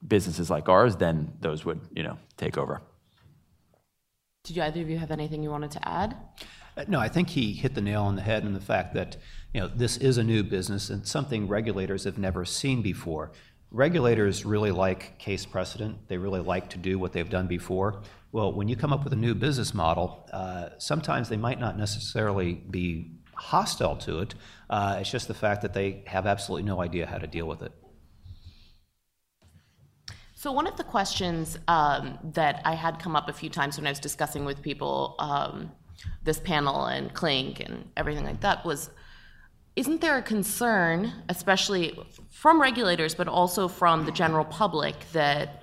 businesses 0.08 0.48
like 0.48 0.70
ours, 0.70 0.96
then 0.96 1.32
those 1.40 1.66
would 1.66 1.80
you 1.94 2.02
know, 2.02 2.16
take 2.38 2.56
over. 2.56 2.80
Did 4.44 4.56
you, 4.56 4.62
either 4.62 4.80
of 4.80 4.88
you 4.88 4.96
have 4.96 5.10
anything 5.10 5.42
you 5.42 5.50
wanted 5.50 5.70
to 5.72 5.86
add? 5.86 6.16
Uh, 6.78 6.84
no, 6.88 6.98
I 6.98 7.08
think 7.08 7.28
he 7.28 7.52
hit 7.52 7.74
the 7.74 7.82
nail 7.82 8.02
on 8.02 8.16
the 8.16 8.22
head 8.22 8.42
in 8.44 8.54
the 8.54 8.66
fact 8.72 8.94
that 8.94 9.18
you 9.52 9.60
know 9.60 9.68
this 9.68 9.98
is 9.98 10.16
a 10.16 10.24
new 10.24 10.42
business 10.42 10.88
and 10.88 11.06
something 11.06 11.46
regulators 11.46 12.04
have 12.04 12.16
never 12.16 12.46
seen 12.46 12.80
before. 12.80 13.32
Regulators 13.70 14.46
really 14.46 14.70
like 14.70 15.18
case 15.18 15.44
precedent. 15.44 16.08
They 16.08 16.16
really 16.16 16.40
like 16.40 16.70
to 16.70 16.78
do 16.78 16.98
what 16.98 17.12
they've 17.12 17.28
done 17.28 17.46
before. 17.46 18.02
Well, 18.32 18.54
when 18.54 18.66
you 18.66 18.76
come 18.76 18.94
up 18.94 19.04
with 19.04 19.12
a 19.12 19.16
new 19.16 19.34
business 19.34 19.74
model, 19.74 20.26
uh, 20.32 20.70
sometimes 20.78 21.28
they 21.28 21.36
might 21.36 21.60
not 21.60 21.76
necessarily 21.76 22.54
be 22.54 23.10
hostile 23.34 23.96
to 23.96 24.20
it. 24.20 24.34
Uh, 24.70 24.96
it's 25.00 25.10
just 25.10 25.28
the 25.28 25.34
fact 25.34 25.60
that 25.62 25.74
they 25.74 26.02
have 26.06 26.26
absolutely 26.26 26.66
no 26.66 26.80
idea 26.80 27.06
how 27.06 27.18
to 27.18 27.26
deal 27.26 27.46
with 27.46 27.60
it. 27.60 27.72
So, 30.34 30.50
one 30.50 30.66
of 30.66 30.76
the 30.78 30.84
questions 30.84 31.58
um, 31.68 32.18
that 32.32 32.62
I 32.64 32.74
had 32.74 32.98
come 32.98 33.14
up 33.14 33.28
a 33.28 33.34
few 33.34 33.50
times 33.50 33.76
when 33.76 33.86
I 33.86 33.90
was 33.90 34.00
discussing 34.00 34.46
with 34.46 34.62
people 34.62 35.14
um, 35.18 35.70
this 36.24 36.40
panel 36.40 36.86
and 36.86 37.12
Clink 37.12 37.60
and 37.60 37.90
everything 37.98 38.24
like 38.24 38.40
that 38.40 38.64
was 38.64 38.88
isn't 39.76 40.00
there 40.00 40.18
a 40.18 40.22
concern, 40.22 41.12
especially 41.28 41.98
from 42.30 42.60
regulators, 42.60 43.14
but 43.14 43.28
also 43.28 43.68
from 43.68 44.04
the 44.04 44.12
general 44.12 44.44
public, 44.44 44.96
that 45.12 45.61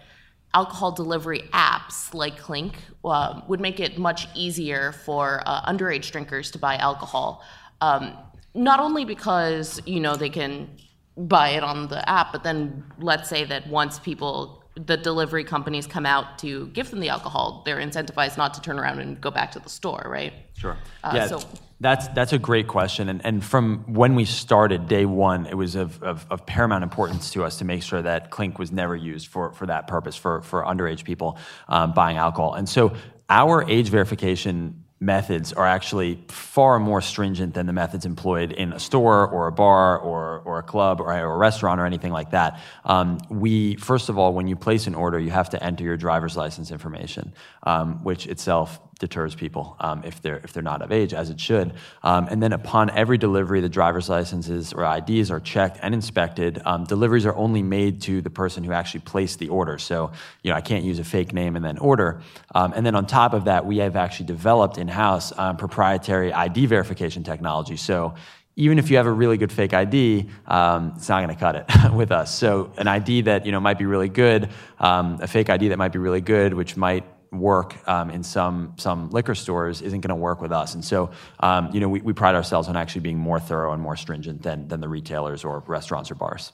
alcohol 0.54 0.92
delivery 0.92 1.42
apps 1.54 2.14
like 2.14 2.38
Clink 2.38 2.74
uh, 3.06 3.42
would 3.48 3.60
make 3.60 3.80
it 3.80 3.98
much 3.98 4.28
easier 4.36 4.92
for 4.92 5.44
uh, 5.46 5.62
underage 5.72 6.12
drinkers 6.12 6.52
to 6.52 6.58
buy 6.58 6.76
alcohol? 6.78 7.44
Um, 7.82 8.18
not 8.54 8.80
only 8.80 9.06
because 9.06 9.82
you 9.86 10.00
know 10.00 10.16
they 10.16 10.30
can 10.30 10.70
buy 11.18 11.50
it 11.50 11.64
on 11.64 11.88
the 11.88 12.08
app, 12.10 12.32
but 12.32 12.44
then 12.44 12.84
let's 13.00 13.30
say 13.30 13.44
that 13.46 13.68
once 13.68 14.00
people 14.00 14.64
the 14.86 14.96
delivery 14.96 15.44
companies 15.44 15.86
come 15.86 16.06
out 16.06 16.38
to 16.40 16.68
give 16.68 16.90
them 16.90 17.00
the 17.00 17.10
alcohol, 17.10 17.64
they're 17.66 17.78
incentivized 17.78 18.38
not 18.38 18.54
to 18.54 18.62
turn 18.62 18.80
around 18.80 19.00
and 19.00 19.20
go 19.20 19.30
back 19.30 19.52
to 19.52 19.60
the 19.60 19.70
store, 19.70 20.06
right? 20.08 20.34
Sure. 20.58 20.78
Uh, 21.04 21.12
yeah, 21.16 21.28
so- 21.28 21.42
that's 21.82 22.08
that's 22.10 22.34
a 22.34 22.40
great 22.40 22.68
question, 22.68 23.10
and 23.10 23.26
and 23.26 23.44
from 23.44 23.86
when 23.88 24.16
we 24.16 24.26
started 24.26 24.88
day 24.88 25.06
one, 25.06 25.46
it 25.46 25.56
was 25.56 25.76
of, 25.76 26.02
of, 26.04 26.26
of 26.30 26.46
paramount 26.46 26.84
importance 26.84 27.32
to 27.32 27.44
us 27.44 27.58
to 27.60 27.66
make 27.66 27.84
sure 27.84 28.02
that 28.02 28.32
Clink 28.32 28.60
was 28.60 28.72
never 28.72 28.96
used 28.96 29.28
for 29.28 29.54
for 29.54 29.66
that 29.68 29.88
purpose 29.88 30.16
for 30.16 30.42
for 30.42 30.64
underage 30.64 31.04
people 31.04 31.38
um, 31.68 31.94
buying 31.94 32.18
alcohol, 32.18 32.54
and 32.54 32.68
so 32.68 32.94
our 33.30 33.64
age 33.70 33.90
verification 33.90 34.84
methods 35.00 35.54
are 35.54 35.66
actually 35.66 36.20
far 36.28 36.78
more 36.78 37.02
stringent 37.02 37.54
than 37.54 37.66
the 37.66 37.74
methods 37.74 38.06
employed 38.06 38.52
in 38.52 38.74
a 38.74 38.80
store 38.80 39.28
or 39.28 39.48
a 39.48 39.52
bar 39.52 39.98
or, 39.98 40.40
or 40.40 40.60
a 40.60 40.64
club 40.64 41.00
or, 41.00 41.06
or 41.14 41.34
a 41.34 41.38
restaurant 41.38 41.80
or 41.80 41.86
anything 41.86 42.12
like 42.12 42.32
that. 42.32 42.60
Um, 42.84 43.18
we, 43.30 43.76
first 43.76 44.10
of 44.10 44.18
all, 44.18 44.34
when 44.34 44.48
you 44.48 44.58
place 44.58 44.88
an 44.88 44.96
order, 44.96 45.18
you 45.18 45.30
have 45.30 45.50
to 45.52 45.64
enter 45.64 45.86
your 45.86 45.96
driver's 45.96 46.36
license 46.36 46.70
information, 46.70 47.34
um, 47.64 48.04
which 48.04 48.28
itself 48.28 48.82
deters 49.00 49.34
people 49.34 49.76
um, 49.80 50.04
if 50.06 50.22
they're 50.22 50.38
if 50.38 50.54
they're 50.54 50.62
not 50.62 50.82
of 50.82 50.92
age, 50.92 51.14
as 51.14 51.30
it 51.30 51.40
should. 51.40 51.74
Um, 52.04 52.28
and 52.30 52.44
then 52.44 52.54
upon 52.54 52.90
every 52.92 53.18
delivery, 53.18 53.62
the 53.62 53.70
driver's 53.70 54.10
licenses 54.10 54.74
or 54.74 54.84
IDs 54.84 55.32
are 55.32 55.40
checked 55.40 55.80
and 55.82 55.94
inspected. 55.94 56.62
Um, 56.66 56.84
deliveries 56.84 57.26
are 57.26 57.36
only 57.36 57.64
made 57.64 58.02
to 58.04 58.22
the 58.22 58.30
person 58.30 58.64
who 58.64 58.74
actually 58.74 59.02
placed 59.02 59.40
the 59.40 59.50
order. 59.50 59.78
So 59.78 60.12
you 60.44 60.52
know 60.52 60.58
I 60.58 60.62
can't 60.62 60.84
use 60.84 61.00
a 61.00 61.04
fake 61.04 61.34
name 61.34 61.56
and 61.56 61.66
then 61.66 61.78
order. 61.78 62.22
Um, 62.54 62.74
and 62.76 62.86
then 62.86 62.96
on 62.96 63.08
top 63.08 63.34
of 63.34 63.46
that, 63.46 63.66
we 63.66 63.78
have 63.78 63.96
actually 63.96 64.28
developed 64.28 64.78
in-house 64.78 65.38
um, 65.40 65.58
proprietary 65.58 66.34
ID 66.34 66.66
verification 66.66 67.24
technology. 67.24 67.78
So 67.78 68.16
even 68.60 68.78
if 68.78 68.92
you 68.92 68.98
have 68.98 69.06
a 69.06 69.12
really 69.12 69.38
good 69.38 69.54
fake 69.54 69.74
ID, 69.74 70.28
um, 70.46 70.94
it's 70.98 71.08
not 71.08 71.24
going 71.24 71.34
to 71.34 71.40
cut 71.40 71.56
it 71.56 71.94
with 71.94 72.12
us. 72.12 72.36
So 72.36 72.74
an 72.78 72.90
ID 72.90 73.22
that 73.22 73.46
you 73.46 73.54
know 73.54 73.62
might 73.62 73.80
be 73.80 73.86
really 73.86 74.10
good, 74.10 74.50
um, 74.80 75.20
a 75.22 75.28
fake 75.28 75.50
ID 75.50 75.70
that 75.70 75.78
might 75.78 75.94
be 75.94 76.00
really 76.00 76.20
good, 76.20 76.54
which 76.54 76.76
might 76.76 77.06
work 77.32 77.76
um, 77.88 78.10
in 78.10 78.24
some 78.24 78.74
some 78.78 79.10
liquor 79.10 79.36
stores 79.36 79.82
isn't 79.82 80.02
going 80.02 80.10
to 80.10 80.16
work 80.16 80.42
with 80.42 80.52
us. 80.52 80.74
And 80.74 80.84
so, 80.84 81.12
um, 81.40 81.70
you 81.74 81.80
know, 81.80 81.90
we, 81.90 82.02
we 82.02 82.14
pride 82.14 82.36
ourselves 82.36 82.68
on 82.68 82.76
actually 82.76 83.02
being 83.02 83.18
more 83.18 83.40
thorough 83.40 83.74
and 83.74 83.82
more 83.82 83.96
stringent 83.96 84.42
than 84.42 84.68
than 84.68 84.82
the 84.82 84.90
retailers 84.90 85.44
or 85.44 85.64
restaurants 85.68 86.12
or 86.12 86.16
bars. 86.16 86.52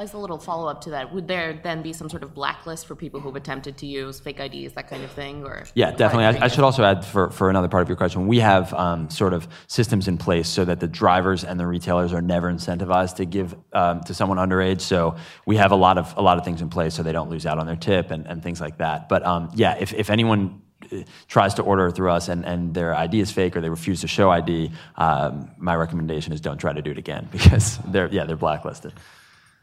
As 0.00 0.14
a 0.14 0.18
little 0.18 0.38
follow 0.38 0.66
up 0.66 0.80
to 0.82 0.90
that, 0.90 1.12
would 1.12 1.28
there 1.28 1.60
then 1.62 1.82
be 1.82 1.92
some 1.92 2.08
sort 2.08 2.22
of 2.22 2.32
blacklist 2.32 2.86
for 2.86 2.94
people 2.94 3.20
who've 3.20 3.36
attempted 3.36 3.76
to 3.76 3.86
use 3.86 4.18
fake 4.18 4.40
IDs, 4.40 4.72
that 4.72 4.88
kind 4.88 5.04
of 5.04 5.10
thing? 5.10 5.44
Or 5.44 5.64
Yeah, 5.74 5.90
definitely. 5.90 6.24
I, 6.24 6.46
I 6.46 6.48
should 6.48 6.64
also 6.64 6.82
add 6.82 7.04
for, 7.04 7.28
for 7.28 7.50
another 7.50 7.68
part 7.68 7.82
of 7.82 7.88
your 7.90 7.98
question, 7.98 8.26
we 8.26 8.38
have 8.38 8.72
um, 8.72 9.10
sort 9.10 9.34
of 9.34 9.46
systems 9.66 10.08
in 10.08 10.16
place 10.16 10.48
so 10.48 10.64
that 10.64 10.80
the 10.80 10.86
drivers 10.86 11.44
and 11.44 11.60
the 11.60 11.66
retailers 11.66 12.14
are 12.14 12.22
never 12.22 12.50
incentivized 12.50 13.16
to 13.16 13.26
give 13.26 13.54
um, 13.74 14.00
to 14.04 14.14
someone 14.14 14.38
underage. 14.38 14.80
So 14.80 15.16
we 15.44 15.58
have 15.58 15.70
a 15.70 15.76
lot 15.76 15.98
of 15.98 16.16
a 16.16 16.22
lot 16.22 16.38
of 16.38 16.46
things 16.46 16.62
in 16.62 16.70
place 16.70 16.94
so 16.94 17.02
they 17.02 17.12
don't 17.12 17.28
lose 17.28 17.44
out 17.44 17.58
on 17.58 17.66
their 17.66 17.76
tip 17.76 18.10
and, 18.10 18.26
and 18.26 18.42
things 18.42 18.58
like 18.58 18.78
that. 18.78 19.06
But 19.06 19.26
um, 19.26 19.50
yeah, 19.54 19.76
if, 19.78 19.92
if 19.92 20.08
anyone 20.08 20.62
uh, 20.90 21.02
tries 21.28 21.52
to 21.54 21.62
order 21.62 21.90
through 21.90 22.10
us 22.10 22.28
and, 22.28 22.46
and 22.46 22.72
their 22.72 22.94
ID 22.94 23.20
is 23.20 23.30
fake 23.30 23.54
or 23.54 23.60
they 23.60 23.68
refuse 23.68 24.00
to 24.00 24.08
show 24.08 24.30
ID, 24.30 24.70
um, 24.96 25.50
my 25.58 25.76
recommendation 25.76 26.32
is 26.32 26.40
don't 26.40 26.56
try 26.56 26.72
to 26.72 26.80
do 26.80 26.90
it 26.90 26.96
again 26.96 27.28
because 27.32 27.78
they're 27.88 28.08
yeah 28.08 28.24
they're 28.24 28.36
blacklisted. 28.36 28.94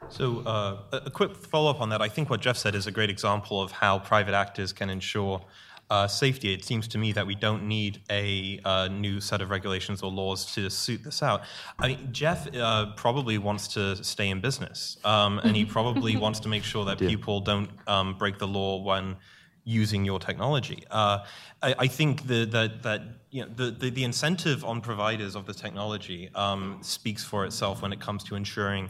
So, 0.09 0.39
uh, 0.39 0.99
a 1.05 1.11
quick 1.11 1.35
follow 1.35 1.69
up 1.69 1.81
on 1.81 1.89
that. 1.89 2.01
I 2.01 2.07
think 2.07 2.29
what 2.29 2.39
Jeff 2.39 2.57
said 2.57 2.75
is 2.75 2.87
a 2.87 2.91
great 2.91 3.09
example 3.09 3.61
of 3.61 3.71
how 3.71 3.99
private 3.99 4.33
actors 4.33 4.71
can 4.71 4.89
ensure 4.89 5.41
uh, 5.89 6.07
safety. 6.07 6.53
It 6.53 6.65
seems 6.65 6.87
to 6.89 6.97
me 6.97 7.11
that 7.13 7.25
we 7.25 7.35
don't 7.35 7.67
need 7.67 8.01
a 8.09 8.59
uh, 8.65 8.87
new 8.89 9.21
set 9.21 9.41
of 9.41 9.49
regulations 9.49 10.01
or 10.01 10.11
laws 10.11 10.53
to 10.55 10.69
suit 10.69 11.03
this 11.03 11.23
out. 11.23 11.41
I 11.79 11.89
mean, 11.89 12.09
Jeff 12.11 12.53
uh, 12.55 12.87
probably 12.95 13.37
wants 13.37 13.67
to 13.69 14.01
stay 14.03 14.29
in 14.29 14.41
business, 14.41 14.97
um, 15.03 15.39
and 15.39 15.55
he 15.55 15.65
probably 15.65 16.17
wants 16.25 16.39
to 16.41 16.49
make 16.49 16.63
sure 16.63 16.85
that 16.85 16.99
people 16.99 17.39
don't 17.39 17.69
um, 17.87 18.17
break 18.17 18.37
the 18.37 18.47
law 18.47 18.81
when 18.81 19.15
using 19.63 20.05
your 20.05 20.19
technology. 20.19 20.83
Uh, 20.89 21.19
I, 21.61 21.75
I 21.79 21.87
think 21.87 22.27
the, 22.27 22.45
that 22.45 22.83
that 22.83 23.01
you 23.31 23.43
know, 23.43 23.51
the, 23.53 23.71
the, 23.71 23.89
the 23.89 24.03
incentive 24.03 24.63
on 24.63 24.79
providers 24.79 25.35
of 25.35 25.45
the 25.45 25.53
technology 25.53 26.29
um, 26.35 26.79
speaks 26.81 27.23
for 27.23 27.45
itself 27.45 27.81
when 27.81 27.91
it 27.91 27.99
comes 27.99 28.23
to 28.25 28.35
ensuring 28.35 28.89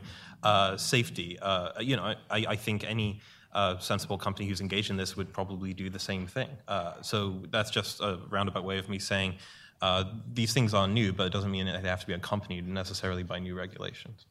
safety. 0.77 1.37
Uh, 1.41 1.71
you 1.79 1.95
know, 1.95 2.03
I, 2.29 2.45
I 2.49 2.55
think 2.55 2.83
any 2.83 3.21
uh, 3.53 3.77
sensible 3.79 4.17
company 4.17 4.47
who's 4.47 4.61
engaged 4.61 4.89
in 4.89 4.97
this 4.97 5.15
would 5.17 5.33
probably 5.33 5.73
do 5.73 5.89
the 5.89 5.99
same 5.99 6.27
thing. 6.27 6.49
Uh, 6.67 7.01
so 7.01 7.41
that's 7.49 7.71
just 7.71 8.01
a 8.01 8.19
roundabout 8.29 8.63
way 8.63 8.77
of 8.77 8.87
me 8.89 8.99
saying 8.99 9.35
uh, 9.81 10.03
these 10.33 10.53
things 10.53 10.73
are 10.73 10.87
new, 10.87 11.13
but 11.13 11.27
it 11.27 11.33
doesn't 11.33 11.51
mean 11.51 11.65
they 11.65 11.89
have 11.89 12.01
to 12.01 12.07
be 12.07 12.13
accompanied 12.13 12.67
necessarily 12.67 13.23
by 13.23 13.39
new 13.39 13.55
regulations. 13.55 14.25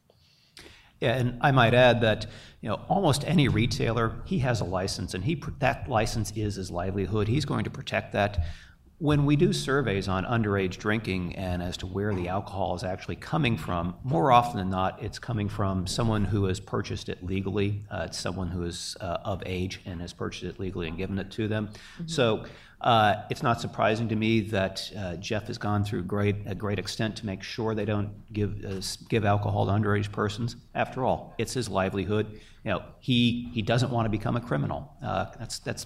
Yeah, 0.99 1.15
and 1.15 1.37
I 1.41 1.51
might 1.51 1.73
add 1.73 2.01
that 2.01 2.25
you 2.61 2.69
know 2.69 2.81
almost 2.89 3.23
any 3.25 3.47
retailer 3.47 4.15
he 4.25 4.39
has 4.39 4.61
a 4.61 4.65
license, 4.65 5.13
and 5.13 5.23
he 5.23 5.41
that 5.59 5.87
license 5.87 6.31
is 6.35 6.55
his 6.55 6.71
livelihood. 6.71 7.27
He's 7.27 7.45
going 7.45 7.65
to 7.65 7.69
protect 7.69 8.13
that. 8.13 8.45
When 8.99 9.27
we 9.27 9.35
do 9.35 9.53
surveys 9.53 10.07
on 10.07 10.25
underage 10.25 10.77
drinking 10.77 11.35
and 11.35 11.61
as 11.61 11.77
to 11.77 11.85
where 11.85 12.15
the 12.15 12.29
alcohol 12.29 12.73
is 12.73 12.83
actually 12.83 13.17
coming 13.17 13.55
from, 13.55 13.93
more 14.03 14.31
often 14.31 14.57
than 14.57 14.71
not, 14.71 15.03
it's 15.03 15.19
coming 15.19 15.49
from 15.49 15.85
someone 15.85 16.25
who 16.25 16.45
has 16.45 16.59
purchased 16.59 17.07
it 17.07 17.23
legally. 17.23 17.85
Uh, 17.91 18.05
it's 18.07 18.17
someone 18.17 18.47
who 18.47 18.63
is 18.63 18.97
uh, 18.99 19.19
of 19.23 19.43
age 19.45 19.81
and 19.85 20.01
has 20.01 20.13
purchased 20.13 20.45
it 20.45 20.59
legally 20.59 20.87
and 20.87 20.97
given 20.97 21.19
it 21.19 21.29
to 21.29 21.47
them. 21.47 21.69
So 22.07 22.45
uh, 22.81 23.21
it's 23.29 23.43
not 23.43 23.61
surprising 23.61 24.09
to 24.09 24.15
me 24.15 24.41
that 24.41 24.91
uh, 24.97 25.17
Jeff 25.17 25.45
has 25.45 25.59
gone 25.59 25.83
through 25.83 26.01
great, 26.01 26.35
a 26.47 26.55
great 26.55 26.79
extent 26.79 27.15
to 27.17 27.25
make 27.27 27.43
sure 27.43 27.75
they 27.75 27.85
don't 27.85 28.09
give, 28.33 28.65
uh, 28.65 28.81
give 29.09 29.25
alcohol 29.25 29.67
to 29.67 29.73
underage 29.73 30.11
persons. 30.11 30.55
After 30.73 31.05
all, 31.05 31.35
it's 31.37 31.53
his 31.53 31.69
livelihood. 31.69 32.39
You 32.63 32.71
know, 32.71 32.83
he, 32.99 33.51
he 33.53 33.61
doesn't 33.61 33.91
want 33.91 34.07
to 34.07 34.09
become 34.09 34.35
a 34.35 34.41
criminal. 34.41 34.91
Uh, 35.03 35.25
that's, 35.37 35.59
that's 35.59 35.85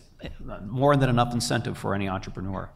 more 0.65 0.95
than 0.95 1.09
enough 1.09 1.33
incentive 1.33 1.77
for 1.77 1.93
any 1.93 2.07
entrepreneur. 2.07 2.69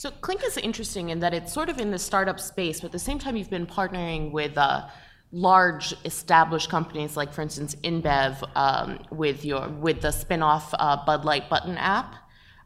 So 0.00 0.10
Clink 0.10 0.42
is 0.46 0.56
interesting 0.56 1.10
in 1.10 1.20
that 1.20 1.34
it's 1.34 1.52
sort 1.52 1.68
of 1.68 1.78
in 1.78 1.90
the 1.90 1.98
startup 1.98 2.40
space, 2.40 2.80
but 2.80 2.86
at 2.86 2.92
the 2.92 2.98
same 2.98 3.18
time, 3.18 3.36
you've 3.36 3.50
been 3.50 3.66
partnering 3.66 4.32
with 4.32 4.56
uh, 4.56 4.88
large 5.30 5.92
established 6.06 6.70
companies, 6.70 7.18
like 7.18 7.34
for 7.34 7.42
instance 7.42 7.74
InBev, 7.84 8.42
um, 8.56 9.00
with 9.10 9.44
your 9.44 9.68
with 9.68 10.00
the 10.00 10.10
spin-off 10.10 10.72
uh, 10.72 11.04
Bud 11.04 11.26
Light 11.26 11.50
Button 11.50 11.76
app. 11.76 12.14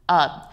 Uh, 0.09 0.45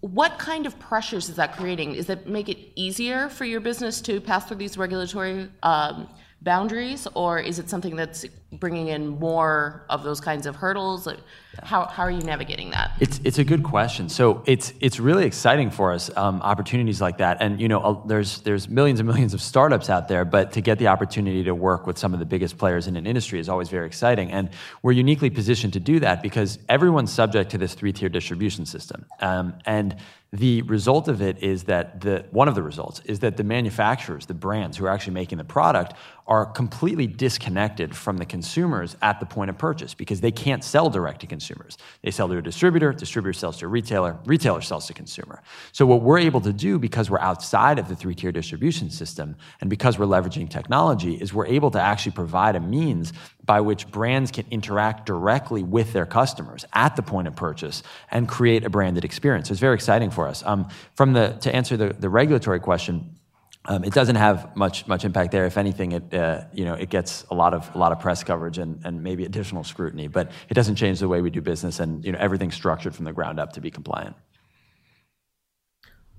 what 0.00 0.38
kind 0.38 0.66
of 0.66 0.78
pressures 0.78 1.30
is 1.30 1.36
that 1.36 1.56
creating? 1.56 1.94
Is 1.94 2.10
it 2.10 2.26
make 2.26 2.50
it 2.50 2.58
easier 2.76 3.30
for 3.30 3.46
your 3.46 3.60
business 3.60 4.02
to 4.02 4.20
pass 4.20 4.44
through 4.44 4.58
these 4.58 4.76
regulatory 4.76 5.48
um, 5.62 6.06
boundaries, 6.42 7.08
or 7.14 7.38
is 7.38 7.58
it 7.58 7.70
something 7.70 7.96
that's 7.96 8.26
bringing 8.52 8.88
in 8.88 9.06
more 9.06 9.84
of 9.88 10.02
those 10.02 10.20
kinds 10.20 10.46
of 10.46 10.56
hurdles? 10.56 11.06
Like, 11.06 11.18
How, 11.62 11.86
how 11.86 12.02
are 12.02 12.10
you 12.10 12.22
navigating 12.22 12.70
that? 12.70 12.92
It's 13.00 13.20
it's 13.24 13.38
a 13.38 13.44
good 13.44 13.62
question. 13.62 14.08
So 14.08 14.42
it's 14.46 14.72
it's 14.80 14.98
really 14.98 15.24
exciting 15.24 15.70
for 15.70 15.92
us 15.92 16.10
um, 16.16 16.40
opportunities 16.42 17.00
like 17.00 17.18
that. 17.18 17.38
And 17.40 17.60
you 17.60 17.68
know, 17.68 17.80
uh, 17.80 18.06
there's 18.06 18.40
there's 18.40 18.68
millions 18.68 19.00
and 19.00 19.08
millions 19.08 19.34
of 19.34 19.40
startups 19.40 19.88
out 19.88 20.08
there, 20.08 20.24
but 20.24 20.52
to 20.52 20.60
get 20.60 20.78
the 20.78 20.88
opportunity 20.88 21.44
to 21.44 21.54
work 21.54 21.86
with 21.86 21.98
some 21.98 22.12
of 22.12 22.18
the 22.18 22.26
biggest 22.26 22.58
players 22.58 22.86
in 22.86 22.96
an 22.96 23.06
industry 23.06 23.38
is 23.38 23.48
always 23.48 23.68
very 23.68 23.86
exciting. 23.86 24.32
And 24.32 24.50
we're 24.82 24.92
uniquely 24.92 25.30
positioned 25.30 25.72
to 25.74 25.80
do 25.80 26.00
that 26.00 26.22
because 26.22 26.58
everyone's 26.68 27.12
subject 27.12 27.50
to 27.50 27.58
this 27.58 27.74
three 27.74 27.92
tier 27.92 28.08
distribution 28.08 28.66
system. 28.66 29.06
Um, 29.20 29.54
and 29.66 29.96
the 30.32 30.62
result 30.62 31.08
of 31.08 31.20
it 31.22 31.42
is 31.42 31.64
that 31.64 32.00
the 32.00 32.24
one 32.30 32.46
of 32.46 32.54
the 32.54 32.62
results 32.62 33.00
is 33.04 33.18
that 33.18 33.36
the 33.36 33.42
manufacturers, 33.42 34.26
the 34.26 34.34
brands 34.34 34.76
who 34.76 34.84
are 34.84 34.88
actually 34.88 35.14
making 35.14 35.38
the 35.38 35.44
product, 35.44 35.94
are 36.28 36.46
completely 36.46 37.08
disconnected 37.08 37.96
from 37.96 38.18
the 38.18 38.24
consumers 38.40 38.96
at 39.02 39.20
the 39.20 39.26
point 39.26 39.50
of 39.50 39.58
purchase 39.58 39.92
because 39.92 40.22
they 40.22 40.32
can't 40.32 40.64
sell 40.64 40.88
direct 40.88 41.20
to 41.20 41.26
consumers. 41.26 41.76
They 42.02 42.10
sell 42.10 42.26
to 42.28 42.38
a 42.38 42.42
distributor, 42.42 42.90
distributor 42.90 43.34
sells 43.34 43.58
to 43.58 43.66
a 43.66 43.68
retailer, 43.68 44.18
retailer 44.24 44.62
sells 44.62 44.86
to 44.86 44.94
consumer. 44.94 45.42
So 45.72 45.84
what 45.84 46.00
we're 46.00 46.20
able 46.20 46.40
to 46.40 46.52
do 46.54 46.78
because 46.78 47.10
we're 47.10 47.20
outside 47.20 47.78
of 47.78 47.86
the 47.88 47.94
three-tier 47.94 48.32
distribution 48.32 48.88
system 48.88 49.36
and 49.60 49.68
because 49.68 49.98
we're 49.98 50.06
leveraging 50.06 50.48
technology 50.48 51.16
is 51.16 51.34
we're 51.34 51.48
able 51.58 51.70
to 51.72 51.80
actually 51.80 52.12
provide 52.12 52.56
a 52.56 52.60
means 52.60 53.12
by 53.44 53.60
which 53.60 53.86
brands 53.90 54.30
can 54.30 54.46
interact 54.50 55.04
directly 55.04 55.62
with 55.62 55.92
their 55.92 56.06
customers 56.06 56.64
at 56.72 56.96
the 56.96 57.02
point 57.02 57.28
of 57.28 57.36
purchase 57.36 57.82
and 58.10 58.26
create 58.26 58.64
a 58.64 58.70
branded 58.70 59.04
experience. 59.04 59.48
So 59.48 59.52
it's 59.52 59.60
very 59.60 59.74
exciting 59.74 60.10
for 60.10 60.26
us. 60.26 60.42
Um, 60.46 60.66
from 60.94 61.12
the 61.12 61.36
to 61.42 61.54
answer 61.54 61.76
the, 61.76 61.92
the 61.92 62.08
regulatory 62.08 62.60
question, 62.60 63.19
um, 63.66 63.84
it 63.84 63.92
doesn't 63.92 64.16
have 64.16 64.56
much 64.56 64.86
much 64.86 65.04
impact 65.04 65.32
there. 65.32 65.44
If 65.44 65.58
anything, 65.58 65.92
it 65.92 66.14
uh, 66.14 66.44
you 66.52 66.64
know 66.64 66.74
it 66.74 66.88
gets 66.88 67.24
a 67.30 67.34
lot 67.34 67.52
of 67.52 67.74
a 67.74 67.78
lot 67.78 67.92
of 67.92 68.00
press 68.00 68.24
coverage 68.24 68.58
and, 68.58 68.80
and 68.84 69.02
maybe 69.02 69.24
additional 69.26 69.64
scrutiny, 69.64 70.08
but 70.08 70.32
it 70.48 70.54
doesn't 70.54 70.76
change 70.76 71.00
the 71.00 71.08
way 71.08 71.20
we 71.20 71.30
do 71.30 71.42
business, 71.42 71.78
and 71.78 72.04
you 72.04 72.12
know 72.12 72.18
everything's 72.18 72.54
structured 72.54 72.94
from 72.94 73.04
the 73.04 73.12
ground 73.12 73.38
up 73.38 73.52
to 73.52 73.60
be 73.60 73.70
compliant. 73.70 74.16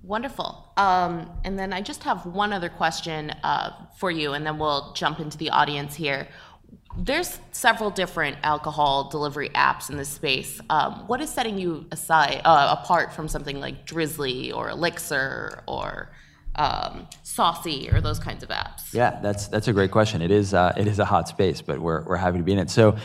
Wonderful. 0.02 0.72
Um, 0.76 1.30
and 1.44 1.58
then 1.58 1.72
I 1.72 1.80
just 1.80 2.02
have 2.04 2.26
one 2.26 2.52
other 2.52 2.68
question 2.68 3.30
uh, 3.42 3.86
for 3.96 4.10
you, 4.10 4.32
and 4.34 4.46
then 4.46 4.58
we'll 4.58 4.92
jump 4.92 5.18
into 5.20 5.36
the 5.36 5.50
audience 5.50 5.94
here. 5.94 6.28
There's 6.96 7.38
several 7.52 7.90
different 7.90 8.36
alcohol 8.42 9.08
delivery 9.08 9.48
apps 9.50 9.90
in 9.90 9.96
this 9.96 10.08
space. 10.08 10.60
Um, 10.70 11.06
what 11.06 11.20
is 11.20 11.30
setting 11.30 11.58
you 11.58 11.86
aside 11.90 12.40
uh, 12.44 12.76
apart 12.78 13.12
from 13.12 13.28
something 13.28 13.60
like 13.60 13.86
Drizly 13.86 14.54
or 14.54 14.70
Elixir 14.70 15.62
or 15.66 16.10
um, 16.56 17.08
Saucey 17.24 17.92
or 17.92 18.00
those 18.00 18.18
kinds 18.18 18.42
of 18.42 18.48
apps? 18.50 18.92
Yeah, 18.92 19.18
that's 19.22 19.48
that's 19.48 19.68
a 19.68 19.72
great 19.72 19.90
question. 19.90 20.22
It 20.22 20.30
is 20.30 20.54
uh, 20.54 20.72
it 20.76 20.86
is 20.86 20.98
a 20.98 21.04
hot 21.04 21.28
space, 21.28 21.62
but 21.62 21.78
we're 21.78 22.02
we're 22.02 22.16
happy 22.16 22.38
to 22.38 22.44
be 22.44 22.52
in 22.52 22.58
it. 22.58 22.70
So. 22.70 22.96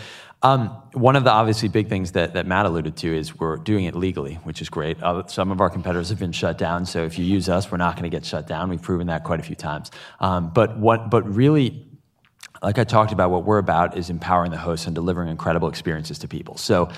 Um, 0.44 0.68
one 0.94 1.16
of 1.16 1.24
the 1.24 1.32
obviously 1.32 1.68
big 1.68 1.90
things 1.90 2.12
that, 2.12 2.36
that 2.36 2.46
Matt 2.46 2.68
alluded 2.68 2.96
to 2.98 3.12
is 3.12 3.40
we're 3.40 3.58
doing 3.58 3.86
it 3.86 3.96
legally, 3.96 4.36
which 4.44 4.62
is 4.62 4.70
great. 4.70 5.02
Uh, 5.02 5.26
some 5.26 5.50
of 5.50 5.62
our 5.62 5.70
competitors 5.72 6.10
have 6.10 6.20
been 6.20 6.32
shut 6.32 6.60
down, 6.60 6.86
so 6.86 7.04
if 7.06 7.18
you 7.18 7.26
use 7.26 7.50
us, 7.50 7.72
we're 7.72 7.80
not 7.80 7.96
going 7.96 8.04
to 8.04 8.16
get 8.16 8.24
shut 8.24 8.46
down. 8.46 8.70
We've 8.70 8.80
proven 8.80 9.08
that 9.08 9.24
quite 9.24 9.40
a 9.40 9.44
few 9.44 9.56
times. 9.56 9.90
Um, 10.20 10.52
but 10.54 10.78
what, 10.78 11.10
but 11.10 11.28
really, 11.28 11.88
like 12.62 12.78
I 12.78 12.84
talked 12.84 13.12
about, 13.14 13.32
what 13.32 13.46
we're 13.46 13.58
about 13.58 13.98
is 13.98 14.12
empowering 14.12 14.52
the 14.52 14.58
hosts 14.58 14.86
and 14.86 14.94
delivering 14.94 15.30
incredible 15.30 15.70
experiences 15.70 16.20
to 16.20 16.28
people. 16.28 16.58
So 16.58 16.90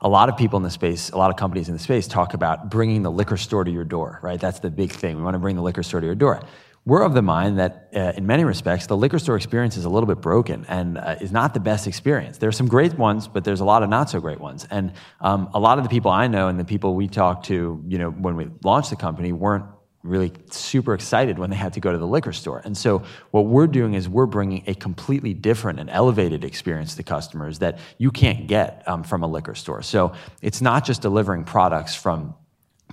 a 0.00 0.08
lot 0.08 0.28
of 0.28 0.36
people 0.36 0.56
in 0.56 0.62
the 0.62 0.70
space, 0.70 1.10
a 1.10 1.16
lot 1.16 1.30
of 1.30 1.36
companies 1.36 1.68
in 1.68 1.74
the 1.74 1.80
space 1.80 2.06
talk 2.06 2.34
about 2.34 2.70
bringing 2.70 3.02
the 3.02 3.10
liquor 3.10 3.36
store 3.36 3.64
to 3.64 3.70
your 3.70 3.84
door, 3.84 4.20
right? 4.22 4.40
That's 4.40 4.60
the 4.60 4.70
big 4.70 4.92
thing. 4.92 5.16
We 5.16 5.22
want 5.22 5.34
to 5.34 5.38
bring 5.38 5.56
the 5.56 5.62
liquor 5.62 5.82
store 5.82 6.00
to 6.00 6.06
your 6.06 6.14
door. 6.14 6.42
We're 6.84 7.02
of 7.02 7.14
the 7.14 7.22
mind 7.22 7.58
that, 7.58 7.88
uh, 7.96 8.12
in 8.16 8.28
many 8.28 8.44
respects, 8.44 8.86
the 8.86 8.96
liquor 8.96 9.18
store 9.18 9.34
experience 9.36 9.76
is 9.76 9.86
a 9.86 9.88
little 9.88 10.06
bit 10.06 10.20
broken 10.20 10.64
and 10.68 10.98
uh, 10.98 11.16
is 11.20 11.32
not 11.32 11.52
the 11.52 11.58
best 11.58 11.88
experience. 11.88 12.38
There 12.38 12.48
are 12.48 12.52
some 12.52 12.68
great 12.68 12.94
ones, 12.94 13.26
but 13.26 13.42
there's 13.42 13.58
a 13.58 13.64
lot 13.64 13.82
of 13.82 13.88
not 13.88 14.08
so 14.08 14.20
great 14.20 14.38
ones. 14.38 14.68
And 14.70 14.92
um, 15.20 15.50
a 15.52 15.58
lot 15.58 15.78
of 15.78 15.84
the 15.84 15.90
people 15.90 16.12
I 16.12 16.28
know 16.28 16.46
and 16.46 16.60
the 16.60 16.64
people 16.64 16.94
we 16.94 17.08
talked 17.08 17.46
to, 17.46 17.82
you 17.88 17.98
know, 17.98 18.10
when 18.10 18.36
we 18.36 18.48
launched 18.62 18.90
the 18.90 18.96
company, 18.96 19.32
weren't 19.32 19.64
really 20.06 20.32
super 20.50 20.94
excited 20.94 21.38
when 21.38 21.50
they 21.50 21.56
had 21.56 21.72
to 21.74 21.80
go 21.80 21.92
to 21.92 21.98
the 21.98 22.06
liquor 22.06 22.32
store. 22.32 22.62
And 22.64 22.76
so 22.76 23.02
what 23.30 23.46
we're 23.46 23.66
doing 23.66 23.94
is 23.94 24.08
we're 24.08 24.26
bringing 24.26 24.64
a 24.66 24.74
completely 24.74 25.34
different 25.34 25.80
and 25.80 25.90
elevated 25.90 26.44
experience 26.44 26.94
to 26.96 27.02
customers 27.02 27.58
that 27.58 27.78
you 27.98 28.10
can't 28.10 28.46
get 28.46 28.82
um, 28.86 29.02
from 29.02 29.22
a 29.22 29.26
liquor 29.26 29.54
store. 29.54 29.82
So 29.82 30.12
it's 30.42 30.60
not 30.60 30.84
just 30.84 31.02
delivering 31.02 31.44
products 31.44 31.94
from 31.94 32.34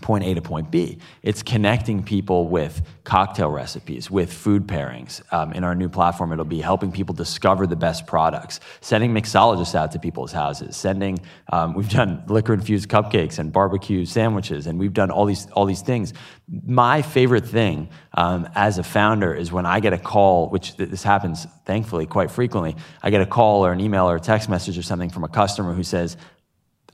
point 0.04 0.24
A 0.26 0.36
to 0.36 0.42
point 0.42 0.70
B. 0.70 1.00
It's 1.24 1.42
connecting 1.42 2.04
people 2.04 2.48
with 2.48 2.86
cocktail 3.06 3.50
recipes, 3.50 4.12
with 4.12 4.32
food 4.32 4.68
pairings. 4.68 5.22
Um, 5.34 5.54
in 5.54 5.64
our 5.64 5.74
new 5.74 5.90
platform, 5.90 6.32
it'll 6.34 6.46
be 6.46 6.62
helping 6.62 6.92
people 6.92 7.16
discover 7.16 7.66
the 7.66 7.76
best 7.76 8.06
products, 8.06 8.60
sending 8.82 9.14
mixologists 9.14 9.74
out 9.74 9.94
to 9.94 10.00
people's 10.00 10.32
houses, 10.32 10.76
sending. 10.76 11.20
Um, 11.52 11.74
we've 11.74 11.90
done 11.90 12.24
liquor 12.28 12.54
infused 12.54 12.90
cupcakes 12.90 13.40
and 13.40 13.52
barbecue 13.52 14.06
sandwiches, 14.06 14.68
and 14.68 14.78
we've 14.78 14.94
done 14.94 15.10
all 15.10 15.26
these 15.26 15.50
all 15.52 15.66
these 15.66 15.82
things. 15.82 16.14
My 16.66 17.02
favorite 17.02 17.46
thing 17.46 17.90
um, 18.14 18.48
as 18.56 18.78
a 18.78 18.84
founder 18.84 19.34
is 19.34 19.52
when 19.52 19.66
I 19.66 19.80
get 19.80 19.94
a 19.94 19.98
call, 19.98 20.50
which 20.50 20.76
this 20.76 21.02
happens 21.04 21.48
thankfully 21.66 22.06
quite 22.06 22.30
frequently. 22.30 22.76
I 23.02 23.10
get 23.10 23.22
a 23.22 23.26
call 23.26 23.66
or 23.66 23.72
an 23.72 23.80
email 23.80 24.10
or 24.10 24.18
a 24.18 24.20
text 24.20 24.50
message 24.50 24.78
or 24.78 24.84
something 24.84 25.10
from 25.10 25.24
a 25.24 25.30
customer 25.30 25.74
who 25.74 25.84
says, 25.84 26.18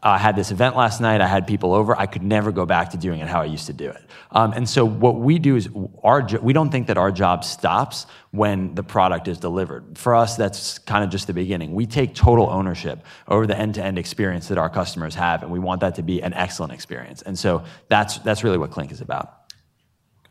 I 0.01 0.17
had 0.17 0.35
this 0.35 0.51
event 0.51 0.77
last 0.77 1.01
night. 1.01 1.19
I 1.19 1.27
had 1.27 1.45
people 1.45 1.73
over. 1.73 1.97
I 1.97 2.05
could 2.05 2.23
never 2.23 2.51
go 2.51 2.65
back 2.65 2.91
to 2.91 2.97
doing 2.97 3.19
it 3.19 3.27
how 3.27 3.41
I 3.41 3.45
used 3.45 3.67
to 3.67 3.73
do 3.73 3.89
it. 3.89 4.01
Um, 4.31 4.53
and 4.53 4.67
so 4.67 4.85
what 4.85 5.15
we 5.15 5.39
do 5.39 5.55
is 5.55 5.69
our 6.03 6.27
we 6.41 6.53
don't 6.53 6.69
think 6.69 6.87
that 6.87 6.97
our 6.97 7.11
job 7.11 7.43
stops 7.43 8.05
when 8.31 8.75
the 8.75 8.83
product 8.83 9.27
is 9.27 9.37
delivered. 9.37 9.97
For 9.97 10.15
us, 10.15 10.37
that's 10.37 10.79
kind 10.79 11.03
of 11.03 11.09
just 11.09 11.27
the 11.27 11.33
beginning. 11.33 11.73
We 11.73 11.85
take 11.85 12.15
total 12.15 12.49
ownership 12.49 13.03
over 13.27 13.45
the 13.45 13.57
end-to-end 13.57 13.97
experience 13.97 14.47
that 14.47 14.57
our 14.57 14.69
customers 14.69 15.15
have, 15.15 15.43
and 15.43 15.51
we 15.51 15.59
want 15.59 15.81
that 15.81 15.95
to 15.95 16.03
be 16.03 16.21
an 16.21 16.33
excellent 16.33 16.71
experience. 16.71 17.21
And 17.21 17.37
so 17.37 17.63
that's 17.89 18.19
that's 18.19 18.43
really 18.43 18.57
what 18.57 18.71
Clink 18.71 18.91
is 18.91 19.01
about. 19.01 19.33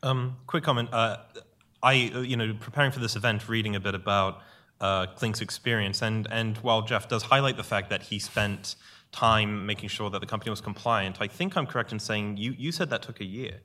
Um, 0.03 0.37
quick 0.47 0.65
comment. 0.65 0.89
Uh, 0.93 1.19
I 1.83 1.93
you 1.93 2.37
know 2.37 2.55
preparing 2.59 2.93
for 2.93 3.01
this 3.01 3.17
event, 3.17 3.49
reading 3.49 3.77
a 3.77 3.81
bit 3.81 3.95
about 3.95 4.41
uh, 4.81 5.07
Clink's 5.07 5.41
experience, 5.41 6.03
and 6.03 6.27
and 6.31 6.57
while 6.59 6.83
Jeff 6.83 7.09
does 7.09 7.25
highlight 7.25 7.57
the 7.57 7.65
fact 7.65 7.91
that 7.91 8.03
he 8.03 8.19
spent 8.19 8.77
time 9.13 9.67
making 9.67 9.89
sure 9.89 10.11
that 10.11 10.21
the 10.21 10.27
company 10.27 10.51
was 10.51 10.61
compliant. 10.61 11.17
I 11.21 11.27
think 11.27 11.57
I'm 11.57 11.67
correct 11.67 11.93
in 11.93 11.99
saying 11.99 12.37
you, 12.37 12.55
you 12.57 12.73
said 12.73 12.91
that 12.91 13.03
took 13.03 13.21
a 13.21 13.25
year. 13.25 13.61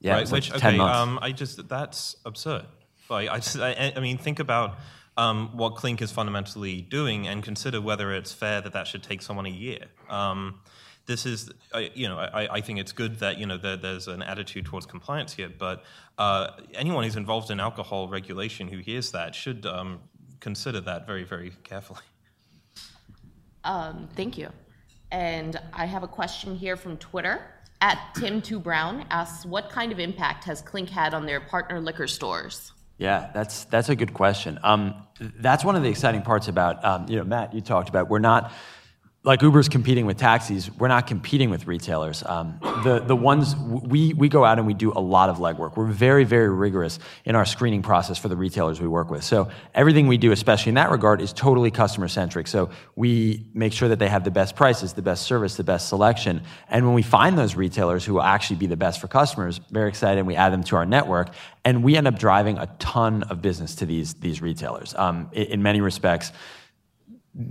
Yeah, 0.00 0.14
right? 0.14 0.30
Which, 0.30 0.52
okay, 0.52 0.78
um, 0.78 1.18
I 1.22 1.30
just, 1.30 1.68
that's 1.68 2.16
absurd. 2.24 2.66
Like, 3.08 3.28
I, 3.28 3.36
just, 3.36 3.58
I, 3.58 3.92
I 3.94 4.00
mean, 4.00 4.18
think 4.18 4.40
about 4.40 4.78
um, 5.16 5.56
what 5.56 5.76
Clink 5.76 6.02
is 6.02 6.10
fundamentally 6.10 6.80
doing 6.80 7.28
and 7.28 7.42
consider 7.42 7.80
whether 7.80 8.12
it's 8.12 8.32
fair 8.32 8.60
that 8.60 8.72
that 8.72 8.86
should 8.86 9.02
take 9.02 9.22
someone 9.22 9.46
a 9.46 9.50
year. 9.50 9.86
Um, 10.08 10.60
this 11.06 11.26
is, 11.26 11.50
you 11.94 12.08
know, 12.08 12.18
I, 12.18 12.56
I, 12.56 12.60
think 12.60 12.78
it's 12.78 12.92
good 12.92 13.18
that, 13.18 13.38
you 13.38 13.46
know, 13.46 13.56
there, 13.56 13.76
there's 13.76 14.06
an 14.06 14.22
attitude 14.22 14.66
towards 14.66 14.86
compliance 14.86 15.32
here, 15.32 15.50
but 15.56 15.84
uh, 16.16 16.52
anyone 16.74 17.04
who's 17.04 17.16
involved 17.16 17.50
in 17.50 17.58
alcohol 17.58 18.08
regulation 18.08 18.68
who 18.68 18.78
hears 18.78 19.10
that 19.10 19.34
should 19.34 19.66
um, 19.66 20.00
consider 20.40 20.80
that 20.80 21.06
very, 21.06 21.24
very 21.24 21.52
carefully. 21.64 22.00
Um, 23.64 24.08
thank 24.16 24.38
you. 24.38 24.48
And 25.12 25.60
I 25.74 25.84
have 25.84 26.02
a 26.02 26.08
question 26.08 26.56
here 26.56 26.76
from 26.76 26.96
Twitter. 26.96 27.42
At 27.82 27.98
Tim2Brown 28.16 29.06
asks, 29.10 29.44
what 29.44 29.68
kind 29.68 29.92
of 29.92 30.00
impact 30.00 30.44
has 30.44 30.62
Clink 30.62 30.88
had 30.88 31.14
on 31.14 31.26
their 31.26 31.40
partner 31.40 31.80
liquor 31.80 32.06
stores? 32.06 32.72
Yeah, 32.96 33.30
that's 33.34 33.64
that's 33.64 33.88
a 33.88 33.96
good 33.96 34.14
question. 34.14 34.58
Um, 34.62 34.94
that's 35.18 35.64
one 35.64 35.76
of 35.76 35.82
the 35.82 35.88
exciting 35.88 36.22
parts 36.22 36.46
about 36.46 36.84
um, 36.84 37.06
you 37.08 37.16
know 37.16 37.24
Matt. 37.24 37.52
You 37.52 37.60
talked 37.60 37.88
about 37.88 38.08
we're 38.08 38.20
not 38.20 38.52
like 39.24 39.40
Uber's 39.40 39.68
competing 39.68 40.04
with 40.04 40.16
taxis, 40.16 40.68
we're 40.78 40.88
not 40.88 41.06
competing 41.06 41.48
with 41.48 41.68
retailers. 41.68 42.24
Um, 42.26 42.58
the, 42.82 42.98
the 42.98 43.14
ones 43.14 43.54
we, 43.54 44.12
we 44.14 44.28
go 44.28 44.44
out 44.44 44.58
and 44.58 44.66
we 44.66 44.74
do 44.74 44.92
a 44.92 44.98
lot 44.98 45.28
of 45.28 45.36
legwork. 45.36 45.76
We're 45.76 45.86
very, 45.86 46.24
very 46.24 46.48
rigorous 46.48 46.98
in 47.24 47.36
our 47.36 47.44
screening 47.44 47.82
process 47.82 48.18
for 48.18 48.26
the 48.26 48.36
retailers 48.36 48.80
we 48.80 48.88
work 48.88 49.10
with. 49.10 49.22
So 49.22 49.48
everything 49.74 50.08
we 50.08 50.16
do, 50.16 50.32
especially 50.32 50.70
in 50.70 50.74
that 50.74 50.90
regard, 50.90 51.20
is 51.20 51.32
totally 51.32 51.70
customer 51.70 52.08
centric. 52.08 52.48
So 52.48 52.70
we 52.96 53.46
make 53.54 53.72
sure 53.72 53.88
that 53.90 54.00
they 54.00 54.08
have 54.08 54.24
the 54.24 54.32
best 54.32 54.56
prices, 54.56 54.92
the 54.94 55.02
best 55.02 55.22
service, 55.22 55.56
the 55.56 55.62
best 55.62 55.88
selection. 55.88 56.42
And 56.68 56.84
when 56.84 56.94
we 56.94 57.02
find 57.02 57.38
those 57.38 57.54
retailers 57.54 58.04
who 58.04 58.14
will 58.14 58.22
actually 58.22 58.56
be 58.56 58.66
the 58.66 58.76
best 58.76 59.00
for 59.00 59.06
customers, 59.06 59.60
very 59.70 59.88
excited, 59.88 60.18
and 60.18 60.26
we 60.26 60.34
add 60.34 60.52
them 60.52 60.64
to 60.64 60.76
our 60.76 60.84
network. 60.84 61.28
And 61.64 61.84
we 61.84 61.96
end 61.96 62.08
up 62.08 62.18
driving 62.18 62.58
a 62.58 62.66
ton 62.80 63.22
of 63.24 63.40
business 63.40 63.76
to 63.76 63.86
these, 63.86 64.14
these 64.14 64.42
retailers. 64.42 64.96
Um, 64.96 65.30
in, 65.32 65.44
in 65.44 65.62
many 65.62 65.80
respects, 65.80 66.32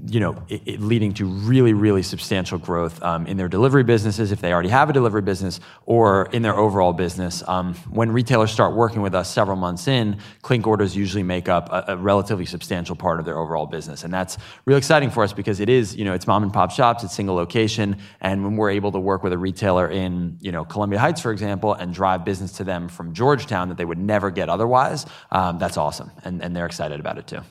you 0.06 0.20
know, 0.20 0.44
it, 0.48 0.62
it 0.66 0.80
leading 0.80 1.12
to 1.12 1.26
really, 1.26 1.74
really 1.74 2.04
substantial 2.04 2.60
growth 2.60 3.02
um, 3.02 3.26
in 3.26 3.38
their 3.38 3.48
delivery 3.48 3.84
businesses 3.84 4.32
if 4.32 4.40
they 4.40 4.54
already 4.54 4.70
have 4.70 4.92
a 4.92 4.94
delivery 4.94 5.24
business, 5.24 5.60
or 5.88 6.30
in 6.32 6.44
their 6.44 6.56
overall 6.56 6.94
business. 6.94 7.44
Um, 7.48 7.74
when 7.90 8.12
retailers 8.12 8.52
start 8.52 8.76
working 8.76 9.02
with 9.02 9.16
us 9.16 9.34
several 9.34 9.58
months 9.58 9.88
in, 9.88 10.20
Clink 10.44 10.68
orders 10.68 10.96
usually 10.96 11.24
make 11.24 11.50
up 11.50 11.70
a, 11.72 11.94
a, 11.94 11.98
relatively 11.98 12.46
substantial 12.46 12.96
part 12.96 13.20
of 13.20 13.26
their 13.26 13.40
overall 13.40 13.66
business, 13.66 14.04
and 14.04 14.14
that's 14.14 14.38
really 14.66 14.78
exciting 14.78 15.10
for 15.10 15.24
us 15.24 15.34
because 15.34 15.60
it 15.60 15.70
is, 15.70 15.96
you 15.96 16.06
know, 16.06 16.14
it's 16.14 16.28
mom 16.28 16.44
and 16.44 16.54
pop 16.54 16.70
shops, 16.70 17.04
it's 17.04 17.16
single 17.16 17.34
location, 17.34 17.98
and 18.22 18.44
when 18.44 18.58
we're 18.58 18.70
able 18.70 18.92
to 18.92 19.00
work 19.00 19.24
with 19.24 19.34
a 19.34 19.38
retailer 19.38 19.90
in, 19.90 20.38
you 20.42 20.52
know, 20.52 20.64
Columbia 20.64 21.00
Heights, 21.00 21.22
for 21.22 21.32
example, 21.32 21.74
and 21.74 21.92
drive 21.92 22.24
business 22.24 22.52
to 22.54 22.64
them 22.64 22.88
from 22.88 23.16
Georgetown 23.16 23.70
that 23.70 23.80
they 23.80 23.86
would 23.86 23.98
never 23.98 24.30
get 24.30 24.48
otherwise, 24.48 25.08
um, 25.32 25.58
that's 25.58 25.78
awesome, 25.78 26.12
and, 26.24 26.44
and 26.44 26.56
they're 26.56 26.68
excited 26.68 27.00
about 27.00 27.18
it 27.18 27.26
too. 27.26 27.42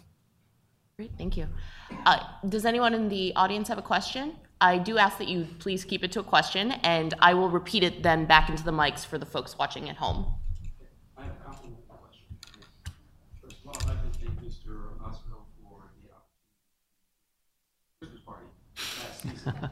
Great, 0.96 1.10
thank 1.18 1.36
you. 1.36 1.48
Uh, 2.06 2.18
does 2.48 2.64
anyone 2.64 2.94
in 2.94 3.08
the 3.08 3.32
audience 3.36 3.68
have 3.68 3.78
a 3.78 3.82
question? 3.82 4.34
I 4.60 4.78
do 4.78 4.98
ask 4.98 5.18
that 5.18 5.28
you 5.28 5.46
please 5.58 5.84
keep 5.84 6.02
it 6.04 6.12
to 6.12 6.20
a 6.20 6.22
question, 6.22 6.70
and 6.72 7.14
I 7.20 7.34
will 7.34 7.48
repeat 7.50 7.82
it 7.82 8.02
then 8.02 8.26
back 8.26 8.48
into 8.50 8.62
the 8.62 8.72
mics 8.72 9.04
for 9.06 9.16
the 9.18 9.26
folks 9.26 9.56
watching 9.58 9.88
at 9.88 9.96
home. 9.96 10.26
I 11.16 11.22
have 11.22 11.32
a 11.32 11.36
couple 11.44 11.70
of 11.70 11.88
questions. 11.88 12.38
First 13.42 13.56
of 13.64 13.68
all, 13.68 13.76
I'd 13.80 13.86
like 13.96 14.12
to 14.12 14.18
thank 14.18 14.38
Mr. 14.42 14.98
Ozgo 15.02 15.44
for 15.62 15.82
the 16.02 16.10
Christmas 18.06 18.20
party 18.24 18.46
last 19.02 19.22
season. 19.22 19.54
I 19.56 19.68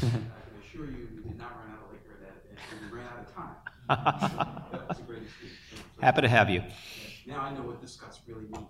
can 0.00 0.28
assure 0.64 0.86
you, 0.86 1.08
we 1.16 1.22
did 1.30 1.38
not 1.38 1.52
run 1.56 1.70
out 1.72 1.80
of 1.86 1.92
liquor 1.92 2.16
that, 2.22 2.36
and 2.50 2.58
we 2.90 2.96
ran 2.96 3.06
out 3.06 3.18
of 3.20 3.26
time. 3.34 3.54
So 4.70 4.72
that 4.78 4.88
was 4.88 4.98
a 4.98 5.02
great 5.02 5.22
experience. 5.22 5.58
So- 5.96 6.02
Happy 6.02 6.20
to 6.22 6.28
have 6.28 6.48
you. 6.48 6.62
Now 7.26 7.40
I 7.42 7.52
know 7.52 7.60
what 7.62 7.80
DISCUS 7.82 8.20
really 8.26 8.46
means. 8.46 8.66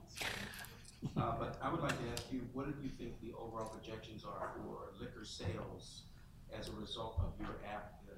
Uh, 1.17 1.33
but 1.39 1.59
I 1.63 1.71
would 1.71 1.81
like 1.81 1.97
to 1.99 2.13
ask 2.13 2.25
you, 2.31 2.41
what 2.53 2.67
do 2.67 2.75
you 2.83 2.91
think 2.91 3.21
the 3.23 3.33
overall 3.33 3.69
projections 3.69 4.25
are 4.25 4.53
for 4.57 4.93
liquor 5.01 5.25
sales 5.25 6.03
as 6.57 6.69
a 6.69 6.73
result 6.73 7.21
of 7.21 7.33
your 7.41 7.57
app? 7.67 8.03
Uh, 8.07 8.15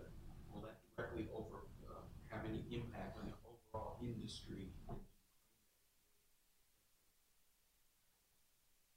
Will 0.53 0.63
that 0.63 0.77
directly 0.97 1.29
over, 1.35 1.63
uh, 1.89 1.95
have 2.31 2.45
any 2.49 2.65
impact 2.75 3.19
on 3.19 3.27
the 3.27 3.35
overall 3.47 3.99
industry? 4.03 4.69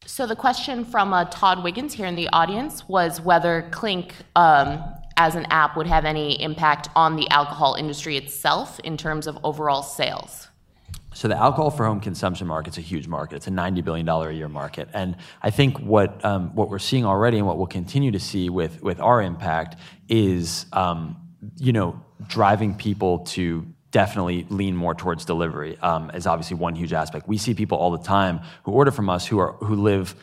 So 0.06 0.26
the 0.26 0.36
question 0.36 0.86
from 0.86 1.14
uh, 1.14 1.26
Todd 1.26 1.64
Wiggins 1.64 1.94
here 1.94 2.06
in 2.06 2.16
the 2.16 2.30
audience 2.30 2.88
was 2.88 3.22
whether 3.22 3.68
Clink, 3.72 4.14
um, 4.36 4.84
as 5.18 5.36
an 5.36 5.46
app, 5.50 5.76
would 5.76 5.88
have 5.88 6.06
any 6.06 6.42
impact 6.42 6.90
on 6.96 7.16
the 7.16 7.30
alcohol 7.30 7.76
industry 7.76 8.18
itself 8.18 8.80
in 8.82 8.98
terms 8.98 9.28
of 9.28 9.38
overall 9.44 9.84
sales. 9.84 10.48
So 11.16 11.30
the 11.30 11.38
alcohol 11.38 11.72
for 11.72 11.86
home 11.86 12.02
consumption 12.02 12.46
market's 12.46 12.78
a 12.78 12.82
huge 12.82 13.08
market. 13.08 13.38
It's 13.38 13.48
a 13.48 13.52
ninety 13.52 13.82
billion 13.82 14.06
dollar 14.06 14.30
a 14.30 14.34
year 14.34 14.50
market, 14.50 14.90
and 14.94 15.16
I 15.42 15.50
think 15.50 15.80
what 15.80 16.24
um, 16.26 16.54
what 16.54 16.70
we're 16.70 16.78
seeing 16.78 17.06
already, 17.06 17.38
and 17.38 17.48
what 17.48 17.58
we'll 17.58 17.68
continue 17.68 18.12
to 18.12 18.20
see 18.20 18.50
with 18.50 18.84
with 18.84 19.00
our 19.00 19.22
impact, 19.22 19.78
is 20.10 20.66
um, 20.74 21.16
you 21.56 21.72
know 21.72 22.02
driving 22.28 22.76
people 22.76 23.20
to 23.20 23.66
definitely 23.92 24.46
lean 24.50 24.76
more 24.76 24.94
towards 24.94 25.24
delivery 25.24 25.78
um, 25.80 26.12
is 26.12 26.28
obviously 26.28 26.58
one 26.58 26.76
huge 26.76 26.92
aspect. 26.92 27.30
We 27.30 27.38
see 27.38 27.54
people 27.54 27.78
all 27.78 27.92
the 27.92 28.04
time 28.04 28.42
who 28.64 28.74
order 28.74 28.92
from 28.92 29.10
us 29.10 29.26
who 29.26 29.40
are 29.40 29.54
who 29.54 29.76
live 29.76 30.16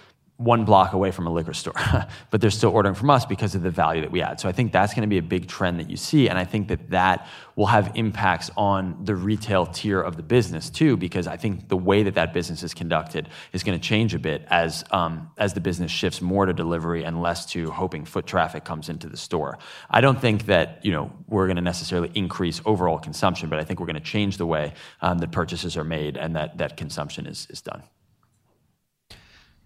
one 0.42 0.64
block 0.64 0.92
away 0.92 1.10
from 1.10 1.26
a 1.26 1.32
liquor 1.32 1.54
store, 1.54 1.74
but 2.30 2.40
they're 2.40 2.50
still 2.50 2.70
ordering 2.70 2.94
from 2.94 3.10
us 3.10 3.24
because 3.24 3.54
of 3.54 3.62
the 3.62 3.70
value 3.70 4.00
that 4.00 4.10
we 4.10 4.20
add. 4.20 4.40
So 4.40 4.48
I 4.48 4.52
think 4.52 4.72
that's 4.72 4.92
going 4.92 5.02
to 5.02 5.08
be 5.08 5.18
a 5.18 5.22
big 5.22 5.46
trend 5.46 5.78
that 5.78 5.88
you 5.88 5.96
see, 5.96 6.28
and 6.28 6.38
I 6.38 6.44
think 6.44 6.68
that 6.68 6.90
that 6.90 7.26
will 7.54 7.66
have 7.66 7.92
impacts 7.94 8.50
on 8.56 8.96
the 9.04 9.14
retail 9.14 9.66
tier 9.66 10.00
of 10.00 10.16
the 10.16 10.22
business 10.22 10.70
too, 10.70 10.96
because 10.96 11.26
I 11.26 11.36
think 11.36 11.68
the 11.68 11.76
way 11.76 12.02
that 12.02 12.14
that 12.14 12.32
business 12.32 12.62
is 12.62 12.74
conducted 12.74 13.28
is 13.52 13.62
going 13.62 13.78
to 13.78 13.84
change 13.86 14.14
a 14.14 14.18
bit 14.18 14.44
as 14.48 14.84
um, 14.90 15.30
as 15.38 15.54
the 15.54 15.60
business 15.60 15.90
shifts 15.90 16.20
more 16.20 16.46
to 16.46 16.52
delivery 16.52 17.04
and 17.04 17.22
less 17.22 17.46
to 17.46 17.70
hoping 17.70 18.04
foot 18.04 18.26
traffic 18.26 18.64
comes 18.64 18.88
into 18.88 19.08
the 19.08 19.16
store. 19.16 19.58
I 19.90 20.00
don't 20.00 20.20
think 20.20 20.46
that 20.46 20.80
you 20.82 20.92
know 20.92 21.12
we're 21.28 21.46
going 21.46 21.56
to 21.56 21.62
necessarily 21.62 22.10
increase 22.14 22.60
overall 22.64 22.98
consumption, 22.98 23.48
but 23.48 23.58
I 23.58 23.64
think 23.64 23.80
we're 23.80 23.86
going 23.86 23.94
to 23.94 24.00
change 24.00 24.38
the 24.38 24.46
way 24.46 24.74
um, 25.00 25.18
that 25.18 25.30
purchases 25.30 25.76
are 25.76 25.84
made 25.84 26.16
and 26.16 26.34
that 26.36 26.58
that 26.58 26.76
consumption 26.76 27.26
is 27.26 27.46
is 27.50 27.60
done. 27.60 27.82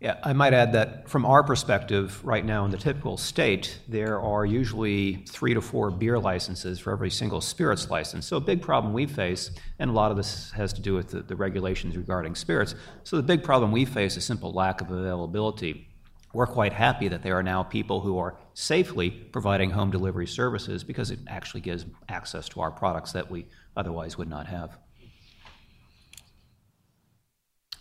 Yeah, 0.06 0.18
I 0.22 0.34
might 0.34 0.54
add 0.54 0.72
that 0.74 1.08
from 1.08 1.26
our 1.26 1.42
perspective, 1.42 2.24
right 2.24 2.44
now 2.44 2.64
in 2.64 2.70
the 2.70 2.76
typical 2.76 3.16
state, 3.16 3.80
there 3.88 4.20
are 4.20 4.46
usually 4.46 5.24
three 5.28 5.52
to 5.52 5.60
four 5.60 5.90
beer 5.90 6.16
licenses 6.16 6.78
for 6.78 6.92
every 6.92 7.10
single 7.10 7.40
spirits 7.40 7.90
license. 7.90 8.24
So, 8.24 8.36
a 8.36 8.40
big 8.40 8.62
problem 8.62 8.92
we 8.92 9.06
face, 9.06 9.50
and 9.80 9.90
a 9.90 9.92
lot 9.92 10.12
of 10.12 10.16
this 10.16 10.52
has 10.52 10.72
to 10.74 10.80
do 10.80 10.94
with 10.94 11.08
the, 11.08 11.22
the 11.22 11.34
regulations 11.34 11.96
regarding 11.96 12.36
spirits. 12.36 12.76
So, 13.02 13.16
the 13.16 13.22
big 13.24 13.42
problem 13.42 13.72
we 13.72 13.84
face 13.84 14.16
is 14.16 14.24
simple 14.24 14.52
lack 14.52 14.80
of 14.80 14.92
availability. 14.92 15.88
We're 16.32 16.46
quite 16.46 16.72
happy 16.72 17.08
that 17.08 17.24
there 17.24 17.36
are 17.36 17.42
now 17.42 17.64
people 17.64 18.00
who 18.00 18.16
are 18.16 18.38
safely 18.54 19.10
providing 19.10 19.70
home 19.70 19.90
delivery 19.90 20.28
services 20.28 20.84
because 20.84 21.10
it 21.10 21.18
actually 21.26 21.62
gives 21.62 21.84
access 22.08 22.48
to 22.50 22.60
our 22.60 22.70
products 22.70 23.10
that 23.10 23.28
we 23.28 23.46
otherwise 23.76 24.16
would 24.16 24.28
not 24.28 24.46
have. 24.46 24.78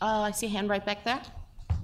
Uh, 0.01 0.21
I 0.21 0.31
see 0.31 0.47
a 0.47 0.49
hand 0.49 0.69
right 0.69 0.83
back 0.83 1.03
there. 1.05 1.21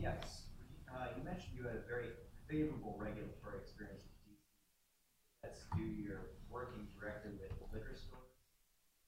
Yes. 0.02 0.49
Uh, 0.89 1.08
you 1.18 1.24
mentioned 1.24 1.54
you 1.56 1.64
had 1.64 1.76
a 1.78 1.86
very 1.88 2.10
favorable 2.49 2.97
regulatory 2.97 3.62
experience 3.62 4.02
with 4.02 4.18
DC. 4.26 4.41
That's 5.43 5.62
due 5.78 5.93
to 5.95 6.02
your 6.02 6.20
working 6.49 6.88
directly 6.99 7.32
with 7.39 7.52
liquor 7.72 7.93
stores 7.95 8.26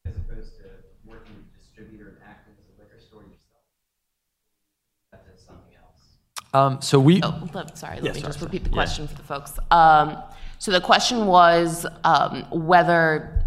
as 0.05 0.15
opposed 0.15 0.55
to 0.61 0.69
working 1.05 1.33
with 1.35 1.49
a 1.49 1.57
distributor 1.57 2.09
and 2.09 2.17
acting 2.23 2.53
as 2.61 2.69
a 2.69 2.81
liquor 2.81 2.99
store 3.01 3.23
yourself. 3.23 3.65
That's 5.11 5.43
something 5.43 5.73
else. 5.75 6.13
Um, 6.53 6.81
so 6.81 6.99
we. 6.99 7.21
Oh, 7.23 7.49
let- 7.53 7.77
sorry, 7.77 7.95
let 7.95 8.03
Yeah, 8.05 8.11
me 8.13 8.19
sorry, 8.21 8.29
just 8.29 8.39
sorry. 8.39 8.49
repeat 8.49 8.63
the 8.63 8.69
Yeah. 8.69 8.73
question 8.85 9.07
for 9.07 9.15
the 9.15 9.23
folks. 9.23 9.57
Um, 9.71 10.21
so 10.59 10.71
the 10.71 10.81
question 10.81 11.25
was 11.25 11.85
um, 12.05 12.45
whether, 12.51 13.43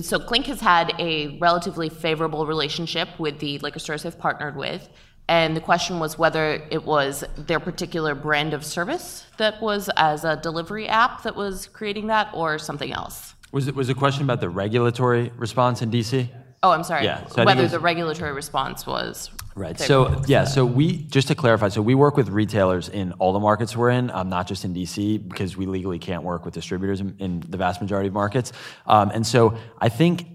so 0.00 0.20
Clink 0.20 0.46
has 0.46 0.60
had 0.60 0.92
a 1.00 1.38
relatively 1.38 1.88
favorable 1.88 2.46
relationship 2.46 3.08
with 3.18 3.40
the 3.40 3.58
liquor 3.58 3.78
stores 3.80 4.02
they've 4.04 4.18
partnered 4.18 4.54
with. 4.56 4.88
And 5.30 5.56
the 5.56 5.60
question 5.60 6.00
was 6.00 6.18
whether 6.18 6.60
it 6.72 6.84
was 6.84 7.22
their 7.36 7.60
particular 7.60 8.16
brand 8.16 8.52
of 8.52 8.64
service 8.64 9.26
that 9.36 9.62
was 9.62 9.88
as 9.96 10.24
a 10.24 10.34
delivery 10.34 10.88
app 10.88 11.22
that 11.22 11.36
was 11.36 11.68
creating 11.68 12.08
that 12.08 12.30
or 12.34 12.58
something 12.58 12.92
else. 12.92 13.36
Was 13.52 13.68
it 13.68 13.76
was 13.76 13.88
a 13.88 13.94
question 13.94 14.24
about 14.24 14.40
the 14.40 14.50
regulatory 14.50 15.30
response 15.36 15.82
in 15.82 15.90
DC? 15.92 16.28
Oh, 16.64 16.72
I'm 16.72 16.82
sorry. 16.82 17.04
Yeah, 17.04 17.24
so 17.26 17.44
whether 17.44 17.62
was- 17.62 17.70
the 17.70 17.78
regulatory 17.78 18.32
response 18.32 18.84
was. 18.84 19.30
Right. 19.54 19.78
So 19.78 20.20
yeah. 20.26 20.44
So 20.44 20.64
we 20.66 20.96
just 20.96 21.28
to 21.28 21.36
clarify. 21.36 21.68
So 21.68 21.80
we 21.80 21.94
work 21.94 22.16
with 22.16 22.28
retailers 22.28 22.88
in 22.88 23.12
all 23.14 23.32
the 23.32 23.40
markets 23.40 23.76
we're 23.76 23.90
in, 23.90 24.10
um, 24.10 24.30
not 24.30 24.48
just 24.48 24.64
in 24.64 24.74
DC, 24.74 25.28
because 25.28 25.56
we 25.56 25.66
legally 25.66 26.00
can't 26.00 26.24
work 26.24 26.44
with 26.44 26.54
distributors 26.54 27.00
in, 27.00 27.14
in 27.20 27.44
the 27.48 27.56
vast 27.56 27.80
majority 27.80 28.08
of 28.08 28.14
markets. 28.14 28.52
Um, 28.86 29.10
and 29.10 29.24
so 29.24 29.56
I 29.78 29.90
think 29.90 30.26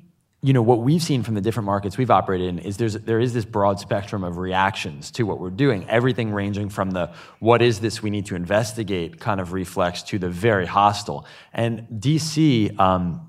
you 0.45 0.53
know 0.53 0.61
what 0.61 0.81
we've 0.81 1.01
seen 1.01 1.23
from 1.23 1.33
the 1.33 1.41
different 1.41 1.65
markets 1.65 1.97
we've 1.97 2.11
operated 2.11 2.49
in 2.49 2.59
is 2.59 2.77
there's 2.77 2.93
there 2.93 3.19
is 3.19 3.33
this 3.33 3.45
broad 3.45 3.79
spectrum 3.79 4.23
of 4.23 4.37
reactions 4.37 5.09
to 5.11 5.23
what 5.23 5.39
we're 5.39 5.49
doing. 5.49 5.89
Everything 5.89 6.31
ranging 6.31 6.69
from 6.69 6.91
the 6.91 7.11
what 7.39 7.63
is 7.63 7.79
this 7.79 8.03
we 8.03 8.11
need 8.11 8.27
to 8.27 8.35
investigate 8.35 9.19
kind 9.19 9.39
of 9.39 9.53
reflex 9.53 10.03
to 10.03 10.19
the 10.19 10.29
very 10.29 10.67
hostile. 10.67 11.25
And 11.51 11.87
DC. 11.99 12.79
Um, 12.79 13.24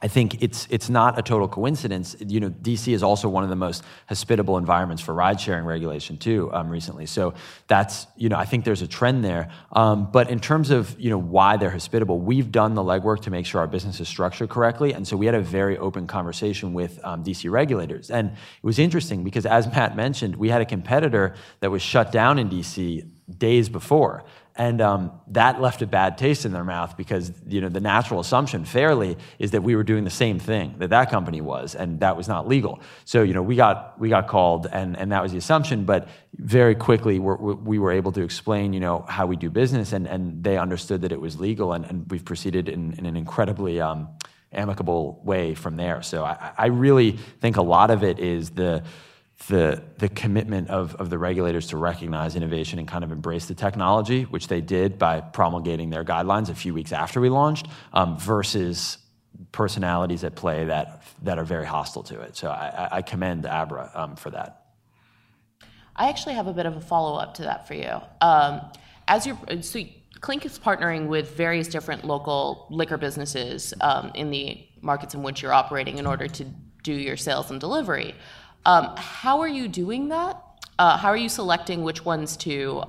I 0.00 0.06
think 0.06 0.40
it's 0.42 0.68
it's 0.70 0.88
not 0.88 1.18
a 1.18 1.22
total 1.22 1.48
coincidence. 1.48 2.14
You 2.20 2.38
know, 2.38 2.50
DC 2.50 2.92
is 2.92 3.02
also 3.02 3.28
one 3.28 3.42
of 3.42 3.50
the 3.50 3.56
most 3.56 3.82
hospitable 4.08 4.56
environments 4.56 5.02
for 5.02 5.12
ride 5.12 5.40
sharing 5.40 5.64
regulation 5.64 6.18
too. 6.18 6.52
Um, 6.52 6.68
recently, 6.68 7.06
so 7.06 7.34
that's 7.66 8.06
you 8.16 8.28
know 8.28 8.36
I 8.36 8.44
think 8.44 8.64
there's 8.64 8.82
a 8.82 8.86
trend 8.86 9.24
there. 9.24 9.50
Um, 9.72 10.08
but 10.12 10.30
in 10.30 10.38
terms 10.38 10.70
of 10.70 10.98
you 11.00 11.10
know 11.10 11.18
why 11.18 11.56
they're 11.56 11.70
hospitable, 11.70 12.20
we've 12.20 12.52
done 12.52 12.74
the 12.74 12.82
legwork 12.82 13.22
to 13.22 13.30
make 13.30 13.44
sure 13.44 13.60
our 13.60 13.66
business 13.66 13.98
is 13.98 14.06
structured 14.06 14.50
correctly, 14.50 14.92
and 14.92 15.06
so 15.06 15.16
we 15.16 15.26
had 15.26 15.34
a 15.34 15.40
very 15.40 15.76
open 15.78 16.06
conversation 16.06 16.74
with 16.74 17.00
um, 17.02 17.24
DC 17.24 17.50
regulators, 17.50 18.08
and 18.08 18.30
it 18.30 18.36
was 18.62 18.78
interesting 18.78 19.24
because 19.24 19.46
as 19.46 19.66
Matt 19.66 19.96
mentioned, 19.96 20.36
we 20.36 20.48
had 20.48 20.60
a 20.60 20.66
competitor 20.66 21.34
that 21.58 21.72
was 21.72 21.82
shut 21.82 22.12
down 22.12 22.38
in 22.38 22.48
DC 22.48 23.04
days 23.36 23.68
before. 23.68 24.24
And 24.58 24.80
um, 24.80 25.12
that 25.28 25.60
left 25.60 25.82
a 25.82 25.86
bad 25.86 26.18
taste 26.18 26.44
in 26.44 26.50
their 26.50 26.64
mouth 26.64 26.96
because 26.96 27.32
you 27.46 27.60
know 27.60 27.68
the 27.68 27.80
natural 27.80 28.18
assumption, 28.18 28.64
fairly, 28.64 29.16
is 29.38 29.52
that 29.52 29.62
we 29.62 29.76
were 29.76 29.84
doing 29.84 30.02
the 30.02 30.10
same 30.10 30.40
thing 30.40 30.74
that 30.78 30.90
that 30.90 31.10
company 31.10 31.40
was, 31.40 31.76
and 31.76 32.00
that 32.00 32.16
was 32.16 32.26
not 32.26 32.48
legal. 32.48 32.80
So 33.04 33.22
you 33.22 33.34
know 33.34 33.42
we 33.42 33.54
got 33.54 33.98
we 34.00 34.08
got 34.08 34.26
called, 34.26 34.66
and, 34.72 34.98
and 34.98 35.12
that 35.12 35.22
was 35.22 35.30
the 35.30 35.38
assumption. 35.38 35.84
But 35.84 36.08
very 36.34 36.74
quickly, 36.74 37.20
we're, 37.20 37.36
we 37.36 37.78
were 37.78 37.92
able 37.92 38.10
to 38.12 38.22
explain 38.22 38.72
you 38.72 38.80
know 38.80 39.04
how 39.08 39.26
we 39.26 39.36
do 39.36 39.48
business, 39.48 39.92
and, 39.92 40.08
and 40.08 40.42
they 40.42 40.58
understood 40.58 41.02
that 41.02 41.12
it 41.12 41.20
was 41.20 41.38
legal, 41.38 41.72
and, 41.72 41.84
and 41.84 42.10
we've 42.10 42.24
proceeded 42.24 42.68
in, 42.68 42.94
in 42.98 43.06
an 43.06 43.16
incredibly 43.16 43.80
um, 43.80 44.08
amicable 44.52 45.20
way 45.22 45.54
from 45.54 45.76
there. 45.76 46.02
So 46.02 46.24
I, 46.24 46.50
I 46.58 46.66
really 46.66 47.12
think 47.12 47.58
a 47.58 47.62
lot 47.62 47.92
of 47.92 48.02
it 48.02 48.18
is 48.18 48.50
the 48.50 48.82
the, 49.46 49.82
the 49.98 50.08
commitment 50.08 50.68
of, 50.68 50.96
of 50.96 51.10
the 51.10 51.18
regulators 51.18 51.68
to 51.68 51.76
recognize 51.76 52.34
innovation 52.34 52.78
and 52.78 52.88
kind 52.88 53.04
of 53.04 53.12
embrace 53.12 53.46
the 53.46 53.54
technology, 53.54 54.24
which 54.24 54.48
they 54.48 54.60
did 54.60 54.98
by 54.98 55.20
promulgating 55.20 55.90
their 55.90 56.04
guidelines 56.04 56.48
a 56.48 56.54
few 56.54 56.74
weeks 56.74 56.92
after 56.92 57.20
we 57.20 57.28
launched, 57.28 57.66
um, 57.92 58.18
versus 58.18 58.98
personalities 59.52 60.24
at 60.24 60.34
play 60.34 60.64
that, 60.64 61.02
that 61.22 61.38
are 61.38 61.44
very 61.44 61.64
hostile 61.64 62.02
to 62.02 62.20
it. 62.20 62.36
So 62.36 62.50
I, 62.50 62.88
I- 62.90 63.02
commend 63.02 63.46
Abra 63.46 63.90
um, 63.94 64.16
for 64.16 64.30
that. 64.30 64.64
I 65.94 66.08
actually 66.08 66.34
have 66.34 66.48
a 66.48 66.52
bit 66.52 66.66
of 66.66 66.76
a 66.76 66.80
follow 66.80 67.16
up 67.16 67.34
to 67.34 67.42
that 67.42 67.66
for 67.66 67.74
you. 67.74 68.00
Um, 68.20 68.60
as 69.06 69.26
you're, 69.26 69.38
so 69.62 69.80
Clink 70.20 70.44
is 70.44 70.58
partnering 70.58 71.06
with 71.06 71.36
various 71.36 71.68
different 71.68 72.04
local 72.04 72.66
liquor 72.70 72.96
businesses 72.96 73.72
um, 73.80 74.10
in 74.14 74.30
the 74.30 74.66
markets 74.80 75.14
in 75.14 75.22
which 75.22 75.42
you're 75.42 75.52
operating 75.52 75.98
in 75.98 76.06
order 76.06 76.26
to 76.26 76.44
do 76.82 76.92
your 76.92 77.16
sales 77.16 77.50
and 77.50 77.60
delivery. 77.60 78.14
Um, 78.64 78.94
how 78.96 79.40
are 79.40 79.48
you 79.48 79.68
doing 79.68 80.08
that? 80.08 80.42
Uh, 80.78 80.96
how 80.96 81.08
are 81.08 81.16
you 81.16 81.28
selecting 81.28 81.82
which 81.82 82.04
ones 82.04 82.36
to 82.38 82.82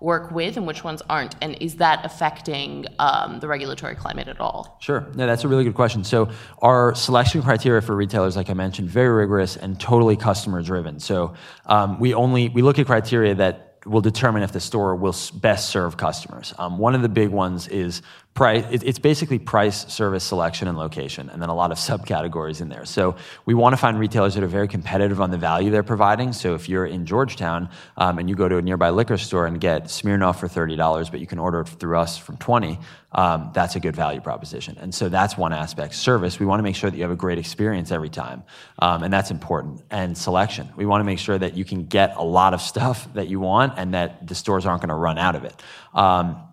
work 0.00 0.30
with 0.30 0.56
and 0.56 0.66
which 0.66 0.84
ones 0.84 1.02
aren't? 1.08 1.34
And 1.40 1.56
is 1.60 1.76
that 1.76 2.04
affecting 2.04 2.86
um, 2.98 3.40
the 3.40 3.48
regulatory 3.48 3.94
climate 3.94 4.28
at 4.28 4.40
all? 4.40 4.78
Sure. 4.80 5.06
No, 5.14 5.26
that's 5.26 5.44
a 5.44 5.48
really 5.48 5.64
good 5.64 5.74
question. 5.74 6.04
So 6.04 6.30
our 6.60 6.94
selection 6.94 7.42
criteria 7.42 7.80
for 7.80 7.96
retailers, 7.96 8.36
like 8.36 8.50
I 8.50 8.54
mentioned, 8.54 8.90
very 8.90 9.08
rigorous 9.08 9.56
and 9.56 9.78
totally 9.80 10.16
customer 10.16 10.62
driven. 10.62 11.00
So 11.00 11.34
um, 11.66 11.98
we 11.98 12.14
only 12.14 12.48
we 12.50 12.62
look 12.62 12.78
at 12.78 12.86
criteria 12.86 13.34
that 13.36 13.78
will 13.86 14.00
determine 14.00 14.42
if 14.42 14.52
the 14.52 14.60
store 14.60 14.96
will 14.96 15.14
best 15.34 15.70
serve 15.70 15.96
customers. 15.96 16.52
Um, 16.58 16.76
one 16.78 16.94
of 16.94 17.02
the 17.02 17.08
big 17.08 17.28
ones 17.28 17.68
is 17.68 18.02
price. 18.36 18.64
It, 18.70 18.84
it's 18.84 18.98
basically 19.00 19.40
price, 19.40 19.92
service, 19.92 20.22
selection, 20.22 20.68
and 20.68 20.78
location, 20.78 21.28
and 21.30 21.42
then 21.42 21.48
a 21.48 21.54
lot 21.54 21.72
of 21.72 21.78
subcategories 21.90 22.60
in 22.60 22.68
there. 22.68 22.84
So 22.84 23.16
we 23.46 23.54
want 23.54 23.72
to 23.72 23.76
find 23.78 23.98
retailers 23.98 24.34
that 24.34 24.44
are 24.44 24.46
very 24.48 24.68
competitive 24.68 25.20
on 25.20 25.32
the 25.32 25.38
value 25.38 25.70
they're 25.70 25.82
providing. 25.82 26.32
So 26.32 26.54
if 26.54 26.68
you're 26.68 26.86
in 26.86 27.06
Georgetown 27.06 27.68
um, 27.96 28.18
and 28.18 28.28
you 28.28 28.36
go 28.36 28.48
to 28.48 28.58
a 28.58 28.62
nearby 28.62 28.90
liquor 28.90 29.16
store 29.16 29.46
and 29.46 29.60
get 29.60 29.84
Smirnoff 29.84 30.38
for 30.38 30.46
thirty 30.46 30.76
dollars, 30.76 31.10
but 31.10 31.18
you 31.18 31.26
can 31.26 31.40
order 31.40 31.62
it 31.62 31.68
through 31.68 31.98
us 31.98 32.16
from 32.16 32.36
twenty, 32.36 32.78
um, 33.12 33.50
that's 33.54 33.74
a 33.74 33.80
good 33.80 33.96
value 33.96 34.20
proposition. 34.20 34.76
And 34.78 34.94
so 34.94 35.08
that's 35.08 35.38
one 35.38 35.54
aspect. 35.54 35.94
Service, 35.94 36.38
we 36.38 36.44
want 36.44 36.58
to 36.58 36.62
make 36.62 36.76
sure 36.76 36.90
that 36.90 36.96
you 36.96 37.02
have 37.02 37.10
a 37.10 37.16
great 37.16 37.38
experience 37.38 37.90
every 37.90 38.10
time, 38.10 38.44
um, 38.78 39.02
and 39.02 39.12
that's 39.12 39.30
important. 39.30 39.82
And 39.90 40.16
selection, 40.16 40.68
we 40.76 40.84
want 40.84 41.00
to 41.00 41.04
make 41.04 41.18
sure 41.18 41.38
that 41.38 41.56
you 41.56 41.64
can 41.64 41.86
get 41.86 42.14
a 42.16 42.22
lot 42.22 42.52
of 42.52 42.60
stuff 42.60 43.12
that 43.14 43.28
you 43.28 43.40
want 43.40 43.72
and 43.78 43.94
that 43.94 44.26
the 44.26 44.34
stores 44.34 44.66
aren't 44.66 44.82
going 44.82 44.90
to 44.90 44.94
run 44.94 45.16
out 45.16 45.34
of 45.34 45.44
it. 45.44 45.62
Um, 45.94 46.45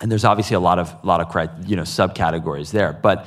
and 0.00 0.10
there's 0.10 0.24
obviously 0.24 0.54
a 0.54 0.60
lot 0.60 0.78
of 0.78 1.04
lot 1.04 1.20
of 1.20 1.68
you 1.68 1.76
know 1.76 1.82
subcategories 1.82 2.70
there, 2.70 2.92
but 2.92 3.26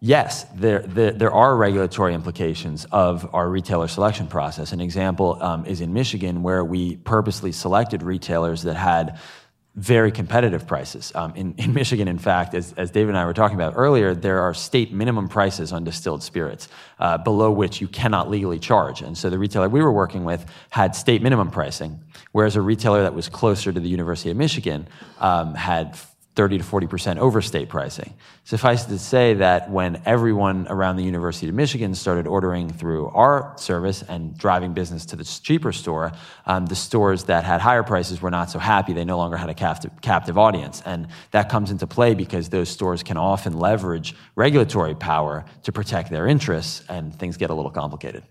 yes, 0.00 0.44
there, 0.54 0.80
there 0.80 1.12
there 1.12 1.32
are 1.32 1.56
regulatory 1.56 2.14
implications 2.14 2.86
of 2.86 3.32
our 3.34 3.48
retailer 3.48 3.88
selection 3.88 4.26
process. 4.26 4.72
An 4.72 4.80
example 4.80 5.42
um, 5.42 5.66
is 5.66 5.80
in 5.80 5.92
Michigan, 5.92 6.42
where 6.42 6.64
we 6.64 6.96
purposely 6.96 7.52
selected 7.52 8.02
retailers 8.02 8.62
that 8.62 8.74
had 8.74 9.18
very 9.76 10.10
competitive 10.10 10.66
prices. 10.66 11.12
Um, 11.14 11.34
in, 11.36 11.54
in 11.56 11.72
Michigan, 11.80 12.08
in 12.08 12.18
fact, 12.18 12.54
as, 12.54 12.72
as 12.76 12.90
David 12.90 13.10
and 13.10 13.18
I 13.18 13.24
were 13.24 13.34
talking 13.34 13.56
about 13.56 13.74
earlier, 13.76 14.14
there 14.14 14.40
are 14.40 14.52
state 14.52 14.92
minimum 14.92 15.28
prices 15.28 15.72
on 15.72 15.84
distilled 15.84 16.22
spirits, 16.22 16.68
uh, 16.98 17.18
below 17.18 17.50
which 17.50 17.80
you 17.80 17.88
cannot 17.88 18.28
legally 18.28 18.58
charge. 18.58 19.02
And 19.02 19.16
so 19.16 19.30
the 19.30 19.38
retailer 19.38 19.68
we 19.68 19.82
were 19.82 19.92
working 19.92 20.24
with 20.24 20.44
had 20.70 20.96
state 20.96 21.22
minimum 21.22 21.50
pricing, 21.50 22.00
whereas 22.32 22.56
a 22.56 22.60
retailer 22.60 23.02
that 23.02 23.14
was 23.14 23.28
closer 23.28 23.72
to 23.72 23.80
the 23.80 23.88
University 23.88 24.30
of 24.30 24.36
Michigan 24.36 24.88
um, 25.20 25.54
had 25.54 25.96
30 26.36 26.58
to 26.58 26.64
40% 26.64 27.18
overstate 27.18 27.68
pricing. 27.68 28.14
Suffice 28.44 28.86
it 28.86 28.90
to 28.90 28.98
say 28.98 29.34
that 29.34 29.68
when 29.70 30.00
everyone 30.06 30.66
around 30.70 30.96
the 30.96 31.02
University 31.02 31.48
of 31.48 31.54
Michigan 31.54 31.94
started 31.94 32.26
ordering 32.26 32.70
through 32.72 33.08
our 33.08 33.52
service 33.56 34.02
and 34.02 34.38
driving 34.38 34.72
business 34.72 35.04
to 35.06 35.16
the 35.16 35.24
cheaper 35.24 35.72
store, 35.72 36.12
um, 36.46 36.66
the 36.66 36.76
stores 36.76 37.24
that 37.24 37.44
had 37.44 37.60
higher 37.60 37.82
prices 37.82 38.22
were 38.22 38.30
not 38.30 38.48
so 38.48 38.58
happy. 38.58 38.92
They 38.92 39.04
no 39.04 39.18
longer 39.18 39.36
had 39.36 39.50
a 39.50 39.54
captive, 39.54 39.92
captive 40.00 40.38
audience. 40.38 40.82
And 40.86 41.08
that 41.32 41.48
comes 41.48 41.70
into 41.70 41.86
play 41.86 42.14
because 42.14 42.48
those 42.48 42.68
stores 42.68 43.02
can 43.02 43.16
often 43.16 43.58
leverage 43.58 44.14
regulatory 44.36 44.94
power 44.94 45.44
to 45.64 45.72
protect 45.72 46.10
their 46.10 46.26
interests, 46.26 46.84
and 46.88 47.14
things 47.14 47.36
get 47.36 47.50
a 47.50 47.54
little 47.54 47.72
complicated. 47.72 48.22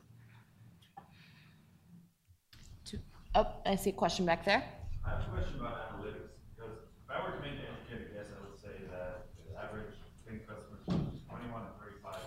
Oh, 3.35 3.45
I 3.63 3.75
see 3.75 3.91
a 3.91 3.93
question 3.93 4.25
back 4.25 4.43
there. 4.43 4.65
I 5.05 5.09
have 5.11 5.21
a 5.21 5.29
question 5.29 5.59
about 5.61 5.93
analytics, 5.93 6.33
because 6.57 6.81
if 6.81 7.09
I 7.13 7.21
were 7.21 7.37
to 7.37 7.41
make 7.45 7.61
an 7.61 7.69
educated 7.77 8.17
guess, 8.17 8.25
I 8.33 8.41
would 8.41 8.57
say 8.57 8.73
that 8.89 9.29
the 9.37 9.53
average 9.53 9.93
Clink 10.25 10.49
customer 10.49 10.81
is 10.89 11.21
21 11.29 11.53
and 11.61 11.77
35, 11.77 12.17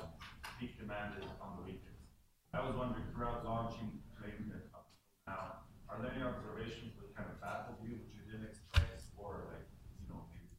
peak 0.62 0.78
demand 0.78 1.18
is 1.18 1.26
on 1.42 1.58
the 1.58 1.66
weekends. 1.66 2.06
I 2.54 2.62
was 2.62 2.78
wondering, 2.78 3.02
throughout 3.10 3.42
launching 3.42 3.98
Clink 4.14 4.46
up 4.70 4.94
now, 5.26 5.66
are 5.90 5.98
there 5.98 6.14
any 6.14 6.22
observations 6.22 6.94
that 7.02 7.10
kind 7.18 7.26
of 7.26 7.34
baffled 7.42 7.82
you, 7.82 7.98
which 7.98 8.14
you 8.14 8.22
didn't 8.22 8.46
expect, 8.46 9.02
or 9.18 9.50
like, 9.50 9.66
you 9.98 10.06
know, 10.06 10.22
maybe 10.30 10.54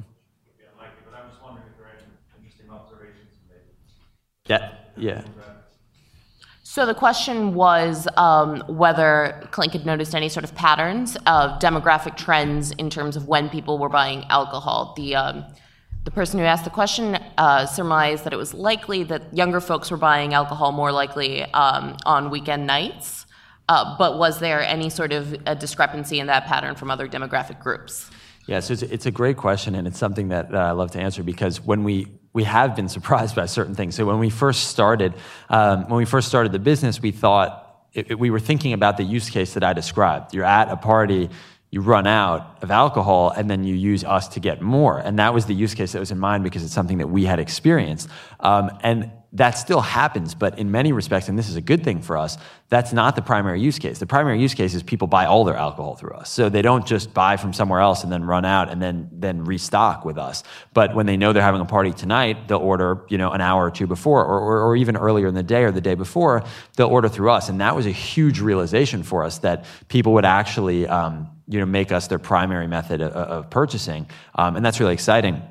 would 0.00 0.56
be 0.56 0.64
unlikely, 0.64 1.04
but 1.04 1.12
I'm 1.12 1.28
just 1.28 1.44
wondering 1.44 1.68
if 1.68 1.76
there 1.76 1.92
are 1.92 1.96
any 2.00 2.08
interesting 2.40 2.72
observations 2.72 3.36
you 3.36 3.52
made. 3.52 3.68
Yeah, 4.52 4.72
yeah. 4.96 5.22
So 6.62 6.86
the 6.86 6.94
question 6.94 7.54
was 7.54 8.08
um, 8.16 8.62
whether 8.66 9.46
Clink 9.50 9.72
had 9.72 9.84
noticed 9.84 10.14
any 10.14 10.28
sort 10.28 10.44
of 10.44 10.54
patterns 10.54 11.16
of 11.26 11.58
demographic 11.60 12.16
trends 12.16 12.70
in 12.72 12.88
terms 12.88 13.14
of 13.16 13.28
when 13.28 13.50
people 13.50 13.78
were 13.78 13.90
buying 13.90 14.24
alcohol. 14.30 14.94
The 14.96 15.16
um, 15.16 15.44
the 16.04 16.10
person 16.10 16.40
who 16.40 16.44
asked 16.46 16.64
the 16.64 16.70
question 16.70 17.16
uh, 17.38 17.66
surmised 17.66 18.24
that 18.24 18.32
it 18.32 18.36
was 18.36 18.52
likely 18.54 19.04
that 19.04 19.22
younger 19.32 19.60
folks 19.60 19.90
were 19.90 19.96
buying 19.96 20.34
alcohol 20.34 20.72
more 20.72 20.90
likely 20.90 21.42
um, 21.52 21.96
on 22.04 22.30
weekend 22.30 22.66
nights. 22.66 23.26
Uh, 23.68 23.96
but 23.96 24.18
was 24.18 24.40
there 24.40 24.60
any 24.60 24.90
sort 24.90 25.12
of 25.12 25.36
a 25.46 25.54
discrepancy 25.54 26.18
in 26.18 26.26
that 26.26 26.46
pattern 26.46 26.74
from 26.74 26.90
other 26.90 27.06
demographic 27.06 27.60
groups? 27.60 28.10
Yeah, 28.46 28.58
so 28.58 28.72
it's, 28.72 28.82
it's 28.82 29.06
a 29.06 29.12
great 29.12 29.36
question, 29.36 29.76
and 29.76 29.86
it's 29.86 29.98
something 29.98 30.28
that, 30.28 30.50
that 30.50 30.60
I 30.60 30.72
love 30.72 30.90
to 30.92 31.00
answer 31.00 31.22
because 31.22 31.60
when 31.60 31.84
we 31.84 32.08
we 32.32 32.44
have 32.44 32.74
been 32.74 32.88
surprised 32.88 33.36
by 33.36 33.46
certain 33.46 33.74
things. 33.74 33.94
So 33.94 34.06
when 34.06 34.18
we 34.18 34.30
first 34.30 34.68
started, 34.68 35.14
um, 35.48 35.88
when 35.88 35.98
we 35.98 36.04
first 36.04 36.28
started 36.28 36.52
the 36.52 36.58
business, 36.58 37.00
we 37.00 37.10
thought 37.10 37.86
it, 37.92 38.12
it, 38.12 38.18
we 38.18 38.30
were 38.30 38.40
thinking 38.40 38.72
about 38.72 38.96
the 38.96 39.04
use 39.04 39.28
case 39.28 39.54
that 39.54 39.62
I 39.62 39.72
described. 39.72 40.34
You're 40.34 40.44
at 40.44 40.68
a 40.70 40.76
party, 40.76 41.28
you 41.70 41.80
run 41.80 42.06
out 42.06 42.58
of 42.62 42.70
alcohol, 42.70 43.30
and 43.30 43.50
then 43.50 43.64
you 43.64 43.74
use 43.74 44.04
us 44.04 44.28
to 44.28 44.40
get 44.40 44.62
more. 44.62 44.98
And 44.98 45.18
that 45.18 45.34
was 45.34 45.46
the 45.46 45.54
use 45.54 45.74
case 45.74 45.92
that 45.92 46.00
was 46.00 46.10
in 46.10 46.18
mind 46.18 46.44
because 46.44 46.64
it's 46.64 46.72
something 46.72 46.98
that 46.98 47.08
we 47.08 47.24
had 47.24 47.38
experienced. 47.38 48.08
Um, 48.40 48.70
and 48.82 49.10
that 49.34 49.52
still 49.52 49.80
happens, 49.80 50.34
but 50.34 50.58
in 50.58 50.70
many 50.70 50.92
respects, 50.92 51.28
and 51.28 51.38
this 51.38 51.48
is 51.48 51.56
a 51.56 51.62
good 51.62 51.82
thing 51.82 52.02
for 52.02 52.18
us, 52.18 52.36
that's 52.68 52.92
not 52.92 53.16
the 53.16 53.22
primary 53.22 53.60
use 53.60 53.78
case. 53.78 53.98
The 53.98 54.06
primary 54.06 54.38
use 54.38 54.52
case 54.52 54.74
is 54.74 54.82
people 54.82 55.08
buy 55.08 55.24
all 55.24 55.44
their 55.44 55.56
alcohol 55.56 55.96
through 55.96 56.14
us. 56.14 56.30
So 56.30 56.50
they 56.50 56.60
don't 56.60 56.86
just 56.86 57.14
buy 57.14 57.38
from 57.38 57.54
somewhere 57.54 57.80
else 57.80 58.04
and 58.04 58.12
then 58.12 58.24
run 58.24 58.44
out 58.44 58.70
and 58.70 58.80
then 58.80 59.08
then 59.10 59.44
restock 59.44 60.04
with 60.04 60.18
us. 60.18 60.42
But 60.74 60.94
when 60.94 61.06
they 61.06 61.16
know 61.16 61.32
they're 61.32 61.42
having 61.42 61.62
a 61.62 61.66
party 61.66 61.92
tonight, 61.92 62.48
they'll 62.48 62.58
order, 62.58 63.04
you 63.08 63.16
know, 63.16 63.30
an 63.30 63.40
hour 63.40 63.64
or 63.64 63.70
two 63.70 63.86
before, 63.86 64.22
or, 64.22 64.38
or, 64.38 64.60
or 64.68 64.76
even 64.76 64.96
earlier 64.96 65.28
in 65.28 65.34
the 65.34 65.42
day 65.42 65.64
or 65.64 65.70
the 65.70 65.80
day 65.80 65.94
before, 65.94 66.44
they'll 66.76 66.88
order 66.88 67.08
through 67.08 67.30
us. 67.30 67.48
And 67.48 67.60
that 67.62 67.74
was 67.74 67.86
a 67.86 67.90
huge 67.90 68.40
realization 68.40 69.02
for 69.02 69.24
us 69.24 69.38
that 69.38 69.64
people 69.88 70.12
would 70.12 70.26
actually, 70.26 70.86
um, 70.86 71.30
you 71.48 71.58
know, 71.58 71.66
make 71.66 71.90
us 71.90 72.06
their 72.06 72.18
primary 72.18 72.66
method 72.66 73.00
of, 73.00 73.12
of 73.12 73.50
purchasing. 73.50 74.06
Um, 74.34 74.56
and 74.56 74.64
that's 74.64 74.78
really 74.78 74.94
exciting. 74.94 75.42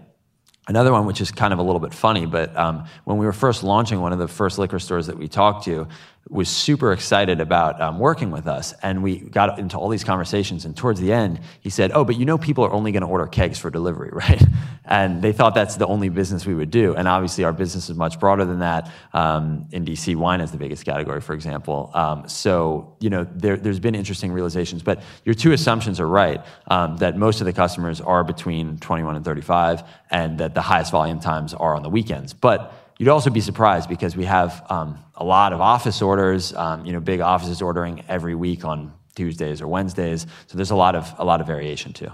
Another 0.68 0.91
one, 0.91 1.07
which 1.07 1.22
is 1.22 1.32
kind 1.32 1.53
of 1.53 1.59
a 1.59 1.64
little 1.64 1.80
bit 1.80 1.93
funny, 1.93 2.28
but 2.28 2.55
um, 2.55 2.86
when 3.05 3.18
we 3.18 3.26
were 3.26 3.34
first 3.34 3.64
launching 3.64 3.99
one 3.99 4.14
of 4.14 4.20
the 4.20 4.28
first 4.28 4.59
liquor 4.59 4.78
stores 4.78 5.07
that 5.07 5.18
we 5.18 5.28
talked 5.28 5.66
to, 5.66 5.88
was 6.30 6.47
super 6.47 6.93
excited 6.93 7.41
about 7.41 7.82
um, 7.82 7.99
working 7.99 8.32
with 8.32 8.47
us. 8.47 8.74
And 8.84 9.03
we 9.03 9.19
got 9.19 9.59
into 9.59 9.78
all 9.78 9.89
these 9.89 10.03
conversations. 10.03 10.65
And 10.65 10.78
towards 10.78 10.99
the 10.99 11.11
end, 11.11 11.39
he 11.59 11.69
said, 11.69 11.91
Oh, 11.93 12.05
but 12.05 12.15
you 12.15 12.26
know, 12.26 12.38
people 12.38 12.63
are 12.63 12.72
only 12.72 12.91
going 12.91 13.01
to 13.01 13.07
order 13.07 13.28
kegs 13.28 13.59
for 13.59 13.69
delivery, 13.69 14.09
right? 14.13 14.41
And 14.86 15.22
they 15.22 15.32
thought 15.32 15.55
that's 15.55 15.76
the 15.76 15.88
only 15.88 16.09
business 16.09 16.45
we 16.45 16.53
would 16.53 16.72
do. 16.72 16.95
And 16.95 17.07
obviously, 17.07 17.43
our 17.43 17.53
business 17.53 17.89
is 17.89 17.95
much 17.95 18.19
broader 18.19 18.45
than 18.45 18.59
that. 18.59 18.91
Um, 19.13 19.67
in 19.72 19.86
DC, 19.86 20.15
wine 20.15 20.41
is 20.41 20.51
the 20.51 20.57
biggest 20.57 20.86
category, 20.86 21.22
for 21.22 21.34
example. 21.34 21.91
Um, 21.93 22.28
so, 22.28 22.95
you 22.99 23.09
know, 23.09 23.28
there, 23.32 23.57
has 23.57 23.80
been 23.80 23.95
interesting 23.95 24.32
realizations. 24.32 24.84
But 24.84 25.03
your 25.24 25.36
two 25.36 25.51
assumptions 25.51 25.99
are 25.99 26.07
right 26.07 26.41
um, 26.67 26.97
that 26.97 27.17
most 27.17 27.41
of 27.41 27.45
the 27.45 27.53
customers 27.53 28.01
are 28.01 28.24
between 28.24 28.78
21 28.80 29.15
and 29.15 29.26
35, 29.26 29.84
and 30.09 30.38
that 30.39 30.55
the 30.55 30.61
highest 30.61 30.91
volume 30.91 31.19
times 31.19 31.53
are 31.53 31.76
on 31.76 31.84
the 31.84 31.89
weekends. 31.89 32.34
But 32.34 32.74
You'd 33.02 33.10
also 33.10 33.32
be 33.32 33.41
surprised 33.41 33.89
because 33.89 34.16
we 34.16 34.26
have 34.26 34.64
um, 34.70 35.04
a 35.16 35.24
lot 35.24 35.54
of 35.54 35.60
office 35.60 36.04
orders, 36.04 36.54
um, 36.54 36.86
you 36.86 36.93
know, 36.93 36.99
big 36.99 37.20
offices 37.20 37.60
ordering 37.60 38.04
every 38.08 38.36
week 38.36 38.64
on 38.64 38.93
Tuesdays 39.16 39.60
or 39.60 39.68
Wednesdays. 39.68 40.28
So 40.45 40.56
there's 40.56 40.70
a 40.70 40.76
lot 40.76 40.93
of 40.93 41.12
a 41.18 41.26
lot 41.26 41.41
of 41.41 41.47
variation 41.47 41.93
too. 41.93 42.12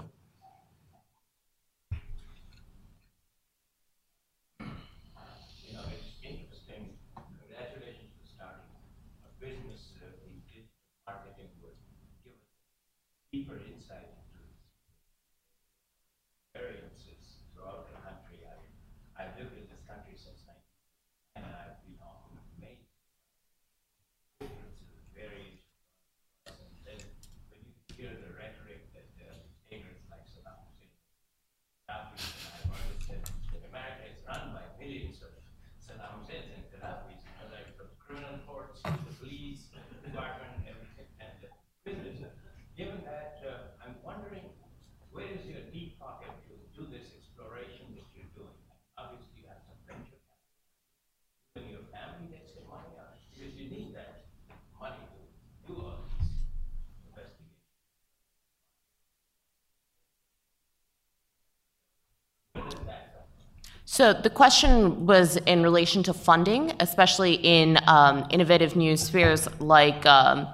So 63.98 64.12
the 64.12 64.30
question 64.30 65.06
was 65.06 65.38
in 65.38 65.64
relation 65.64 66.04
to 66.04 66.12
funding, 66.12 66.72
especially 66.78 67.34
in 67.34 67.78
um, 67.88 68.28
innovative 68.30 68.76
new 68.76 68.96
spheres 68.96 69.48
like 69.60 70.06
um, 70.06 70.46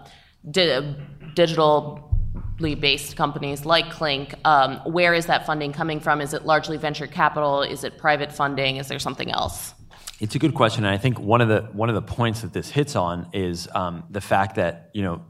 di- 0.51 0.97
digitally 1.35 2.81
based 2.81 3.19
companies 3.19 3.67
like 3.67 3.91
Clink. 3.91 4.35
Um, 4.47 4.77
where 4.87 5.13
is 5.13 5.27
that 5.27 5.45
funding 5.45 5.75
coming 5.75 6.01
from? 6.01 6.23
Is 6.23 6.33
it 6.33 6.47
largely 6.47 6.79
venture 6.79 7.07
capital? 7.07 7.61
Is 7.61 7.85
it 7.85 7.99
private 7.99 8.33
funding? 8.33 8.79
Is 8.79 8.89
there 8.89 8.99
something 8.99 9.31
else? 9.31 9.75
It's 10.21 10.35
a 10.35 10.39
good 10.39 10.55
question, 10.55 10.87
and 10.87 10.95
I 10.95 10.97
think 10.97 11.21
one 11.21 11.43
of 11.43 11.49
the 11.49 11.69
one 11.75 11.91
of 11.91 11.95
the 11.95 12.01
points 12.01 12.41
that 12.41 12.55
this 12.55 12.71
hits 12.71 12.97
on 12.97 13.29
is 13.35 13.69
um, 13.75 14.05
the 14.09 14.23
fact 14.23 14.57
that 14.57 14.89
you 14.95 15.03
know 15.03 15.21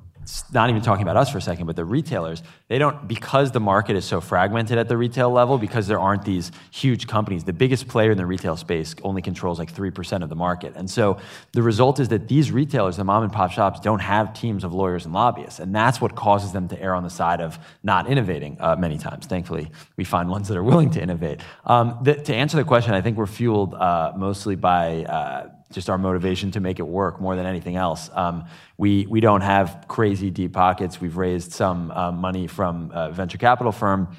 not 0.53 0.71
even 0.71 0.83
talking 0.83 1.03
about 1.03 1.17
us 1.17 1.31
for 1.31 1.39
a 1.39 1.41
second, 1.41 1.67
but 1.67 1.77
the 1.77 1.85
retailers, 1.85 2.43
they 2.69 2.79
don't, 2.79 3.07
because 3.07 3.53
the 3.53 3.61
market 3.61 3.97
is 3.97 4.05
so 4.05 4.21
fragmented 4.21 4.79
at 4.79 4.89
the 4.89 4.97
retail 4.97 5.31
level, 5.31 5.59
because 5.59 5.87
there 5.87 6.01
aren't 6.01 6.25
these 6.25 6.51
huge 6.71 7.07
companies, 7.07 7.45
the 7.45 7.53
biggest 7.53 7.89
player 7.89 8.11
in 8.11 8.19
the 8.19 8.27
retail 8.27 8.57
space 8.57 8.95
only 9.03 9.23
controls 9.23 9.59
like 9.59 9.73
3% 9.73 10.23
of 10.23 10.29
the 10.29 10.35
market. 10.35 10.75
And 10.77 10.91
so 10.91 11.19
the 11.53 11.63
result 11.63 12.01
is 12.01 12.09
that 12.09 12.29
these 12.29 12.51
retailers, 12.51 12.97
the 12.97 13.05
mom 13.05 13.23
and 13.23 13.33
pop 13.33 13.51
shops, 13.51 13.81
don't 13.81 14.01
have 14.01 14.33
teams 14.35 14.65
of 14.65 14.73
lawyers 14.73 15.05
and 15.05 15.15
lobbyists. 15.15 15.61
And 15.61 15.75
that's 15.75 16.01
what 16.01 16.15
causes 16.15 16.53
them 16.53 16.69
to 16.69 16.81
err 16.81 16.95
on 16.95 17.03
the 17.03 17.11
side 17.11 17.41
of 17.41 17.59
not 17.83 18.09
innovating 18.09 18.57
uh, 18.61 18.77
many 18.77 18.99
times. 18.99 19.27
Thankfully, 19.27 19.71
we 19.97 20.05
find 20.05 20.29
ones 20.29 20.49
that 20.49 20.57
are 20.57 20.65
willing 20.65 20.91
to 20.91 21.03
innovate. 21.03 21.41
Um, 21.65 22.03
to 22.05 22.35
answer 22.35 22.57
the 22.57 22.65
question, 22.65 22.95
I 22.95 23.01
think 23.01 23.17
we're 23.17 23.27
fueled 23.27 23.75
uh, 23.75 24.13
mostly 24.17 24.57
by 24.57 25.05
uh, 25.05 25.49
just 25.75 25.91
our 25.91 25.99
motivation 25.99 26.51
to 26.53 26.61
make 26.61 26.79
it 26.79 26.87
work 26.87 27.21
more 27.21 27.37
than 27.37 27.47
anything 27.47 27.77
else. 27.77 28.09
Um, 28.15 28.45
we, 28.79 29.07
we 29.07 29.21
don't 29.21 29.41
have 29.43 29.85
crazy 29.89 30.31
deep 30.31 30.53
pockets. 30.53 31.01
We've 31.01 31.17
raised 31.17 31.53
some 31.53 31.91
uh, 31.91 32.13
money 32.13 32.47
from 32.47 32.91
a 32.95 33.11
venture 33.11 33.39
capital 33.39 33.73
firm. 33.73 34.17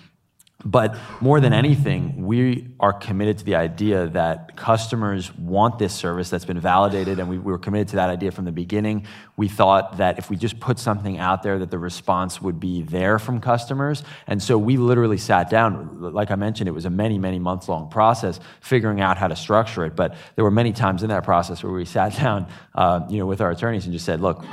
But 0.63 0.97
more 1.19 1.41
than 1.41 1.51
anything, 1.51 2.25
we 2.25 2.69
are 2.79 2.93
committed 2.93 3.39
to 3.39 3.45
the 3.45 3.55
idea 3.55 4.07
that 4.07 4.55
customers 4.55 5.35
want 5.35 5.77
this 5.77 5.93
service 5.93 6.29
that's 6.29 6.45
been 6.45 6.59
validated, 6.59 7.19
and 7.19 7.29
we, 7.29 7.37
we 7.37 7.51
were 7.51 7.59
committed 7.59 7.89
to 7.89 7.97
that 7.97 8.09
idea 8.09 8.31
from 8.31 8.45
the 8.45 8.53
beginning. 8.53 9.05
We 9.35 9.49
thought 9.49 9.97
that 9.97 10.17
if 10.17 10.29
we 10.29 10.37
just 10.37 10.59
put 10.59 10.79
something 10.79 11.19
out 11.19 11.43
there, 11.43 11.59
that 11.59 11.71
the 11.71 11.77
response 11.77 12.41
would 12.41 12.59
be 12.59 12.83
there 12.83 13.19
from 13.19 13.41
customers. 13.41 14.03
And 14.27 14.41
so 14.41 14.57
we 14.57 14.77
literally 14.77 15.17
sat 15.17 15.49
down. 15.49 16.01
Like 16.01 16.31
I 16.31 16.35
mentioned, 16.35 16.69
it 16.69 16.73
was 16.73 16.85
a 16.85 16.89
many, 16.89 17.19
many 17.19 17.37
months 17.37 17.67
long 17.67 17.89
process 17.89 18.39
figuring 18.61 19.01
out 19.01 19.17
how 19.17 19.27
to 19.27 19.35
structure 19.35 19.85
it. 19.85 19.95
But 19.95 20.15
there 20.35 20.45
were 20.45 20.51
many 20.51 20.71
times 20.71 21.03
in 21.03 21.09
that 21.09 21.25
process 21.25 21.63
where 21.63 21.73
we 21.73 21.85
sat 21.85 22.15
down, 22.17 22.47
uh, 22.73 23.01
you 23.09 23.19
know, 23.19 23.25
with 23.25 23.41
our 23.41 23.51
attorneys 23.51 23.85
and 23.85 23.93
just 23.93 24.05
said, 24.05 24.21
"Look, 24.21 24.43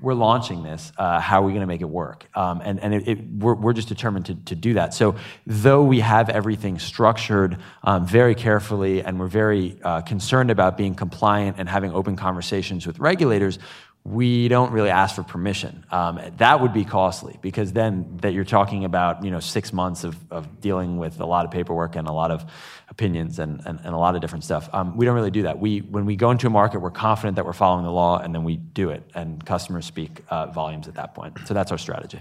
we're 0.00 0.14
launching 0.14 0.62
this. 0.62 0.92
Uh, 0.96 1.20
how 1.20 1.42
are 1.42 1.46
we 1.46 1.52
going 1.52 1.62
to 1.62 1.66
make 1.66 1.80
it 1.80 1.88
work? 1.88 2.26
Um, 2.34 2.60
and 2.64 2.80
and 2.80 2.94
it, 2.94 3.08
it, 3.08 3.18
we're, 3.38 3.54
we're 3.54 3.72
just 3.72 3.88
determined 3.88 4.26
to, 4.26 4.34
to 4.34 4.54
do 4.54 4.74
that. 4.74 4.94
So, 4.94 5.16
though 5.46 5.82
we 5.82 6.00
have 6.00 6.28
everything 6.28 6.78
structured 6.78 7.58
um, 7.84 8.06
very 8.06 8.34
carefully 8.34 9.02
and 9.02 9.18
we're 9.18 9.26
very 9.26 9.78
uh, 9.82 10.00
concerned 10.02 10.50
about 10.50 10.76
being 10.76 10.94
compliant 10.94 11.56
and 11.58 11.68
having 11.68 11.92
open 11.92 12.16
conversations 12.16 12.86
with 12.86 12.98
regulators, 12.98 13.58
we 14.04 14.48
don't 14.48 14.72
really 14.72 14.88
ask 14.88 15.14
for 15.14 15.22
permission. 15.22 15.84
Um, 15.90 16.20
that 16.38 16.60
would 16.60 16.72
be 16.72 16.84
costly 16.86 17.38
because 17.42 17.72
then 17.72 18.18
that 18.22 18.32
you're 18.32 18.44
talking 18.44 18.84
about 18.84 19.22
you 19.22 19.30
know 19.30 19.40
six 19.40 19.72
months 19.72 20.04
of, 20.04 20.16
of 20.30 20.60
dealing 20.60 20.96
with 20.96 21.20
a 21.20 21.26
lot 21.26 21.44
of 21.44 21.50
paperwork 21.50 21.96
and 21.96 22.08
a 22.08 22.12
lot 22.12 22.30
of 22.30 22.50
opinions 22.88 23.38
and, 23.38 23.60
and, 23.66 23.78
and 23.84 23.94
a 23.94 23.98
lot 23.98 24.14
of 24.14 24.22
different 24.22 24.44
stuff. 24.44 24.70
Um, 24.72 24.96
we 24.96 25.04
don't 25.04 25.14
really 25.14 25.30
do 25.30 25.42
that. 25.42 25.58
We 25.58 25.80
when 25.80 26.06
we 26.06 26.16
go 26.16 26.30
into 26.30 26.46
a 26.46 26.50
market, 26.50 26.80
we're 26.80 26.90
confident 26.90 27.36
that 27.36 27.44
we're 27.44 27.52
following 27.52 27.84
the 27.84 27.92
law, 27.92 28.18
and 28.18 28.34
then 28.34 28.42
we 28.42 28.56
do 28.56 28.88
it, 28.88 29.02
and 29.14 29.44
customers 29.44 29.84
speak 29.84 30.22
uh, 30.30 30.46
volumes 30.46 30.88
at 30.88 30.94
that 30.94 31.14
point. 31.14 31.36
So 31.44 31.52
that's 31.52 31.70
our 31.70 31.78
strategy. 31.78 32.20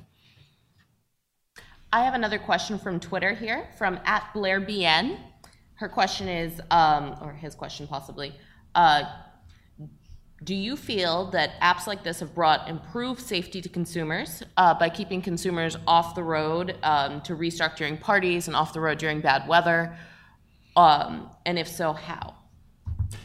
I 1.93 2.03
have 2.03 2.13
another 2.13 2.37
question 2.37 2.77
from 2.77 2.99
Twitter 2.99 3.33
here 3.33 3.67
from 3.77 3.99
at 4.03 4.31
Blair 4.33 4.59
BN. 4.59 5.17
Her 5.75 5.87
question 5.87 6.27
is, 6.27 6.59
um, 6.71 7.15
or 7.21 7.31
his 7.31 7.55
question 7.55 7.87
possibly. 7.87 8.35
Uh, 8.75 9.03
do 10.43 10.55
you 10.55 10.77
feel 10.77 11.25
that 11.31 11.59
apps 11.59 11.85
like 11.85 12.03
this 12.03 12.19
have 12.21 12.33
brought 12.33 12.69
improved 12.69 13.21
safety 13.21 13.61
to 13.61 13.69
consumers 13.69 14.41
uh, 14.57 14.73
by 14.73 14.89
keeping 14.89 15.21
consumers 15.21 15.77
off 15.85 16.15
the 16.15 16.23
road 16.23 16.77
um, 16.83 17.21
to 17.21 17.35
restart 17.35 17.75
during 17.75 17.97
parties 17.97 18.47
and 18.47 18.55
off 18.55 18.73
the 18.73 18.79
road 18.79 18.97
during 18.97 19.19
bad 19.19 19.47
weather? 19.47 19.97
Um, 20.75 21.29
and 21.45 21.59
if 21.59 21.67
so, 21.67 21.93
how? 21.93 22.35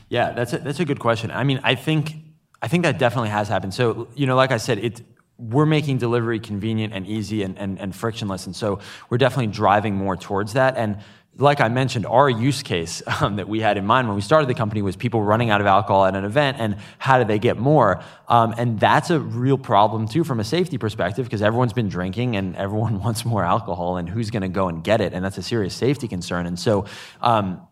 Yeah, 0.08 0.32
that's 0.32 0.52
a, 0.52 0.58
that's 0.58 0.80
a 0.80 0.84
good 0.84 0.98
question. 0.98 1.30
I 1.30 1.44
mean, 1.44 1.60
I 1.62 1.74
think 1.74 2.14
I 2.60 2.68
think 2.68 2.82
that 2.84 2.98
definitely 2.98 3.28
has 3.28 3.48
happened. 3.48 3.74
So, 3.74 4.08
you 4.14 4.26
know, 4.26 4.36
like 4.36 4.50
I 4.50 4.56
said, 4.56 4.78
it 4.78 5.02
we're 5.36 5.66
making 5.66 5.98
delivery 5.98 6.38
convenient 6.38 6.92
and 6.92 7.06
easy 7.06 7.42
and, 7.42 7.58
and, 7.58 7.78
and 7.80 7.94
frictionless. 7.94 8.46
And 8.46 8.54
so 8.54 8.78
we're 9.10 9.18
definitely 9.18 9.48
driving 9.48 9.94
more 9.94 10.16
towards 10.16 10.52
that. 10.52 10.76
And 10.76 10.98
like 11.36 11.60
I 11.60 11.68
mentioned, 11.68 12.06
our 12.06 12.30
use 12.30 12.62
case 12.62 13.02
um, 13.20 13.36
that 13.36 13.48
we 13.48 13.60
had 13.60 13.76
in 13.76 13.86
mind 13.86 14.08
when 14.08 14.14
we 14.14 14.22
started 14.22 14.48
the 14.48 14.54
company 14.54 14.82
was 14.82 14.96
people 14.96 15.22
running 15.22 15.50
out 15.50 15.60
of 15.60 15.66
alcohol 15.66 16.04
at 16.04 16.14
an 16.14 16.24
event 16.24 16.58
and 16.60 16.76
how 16.98 17.18
do 17.18 17.24
they 17.24 17.38
get 17.38 17.56
more? 17.56 18.02
Um, 18.28 18.54
and 18.56 18.78
that's 18.78 19.10
a 19.10 19.18
real 19.18 19.58
problem 19.58 20.08
too 20.08 20.24
from 20.24 20.40
a 20.40 20.44
safety 20.44 20.78
perspective 20.78 21.26
because 21.26 21.42
everyone's 21.42 21.72
been 21.72 21.88
drinking 21.88 22.36
and 22.36 22.56
everyone 22.56 23.00
wants 23.02 23.24
more 23.24 23.44
alcohol 23.44 23.96
and 23.96 24.08
who's 24.08 24.30
going 24.30 24.42
to 24.42 24.48
go 24.48 24.68
and 24.68 24.84
get 24.84 25.00
it? 25.00 25.12
And 25.12 25.24
that's 25.24 25.38
a 25.38 25.42
serious 25.42 25.74
safety 25.74 26.08
concern. 26.08 26.46
And 26.46 26.58
so 26.58 26.86
um, 27.20 27.66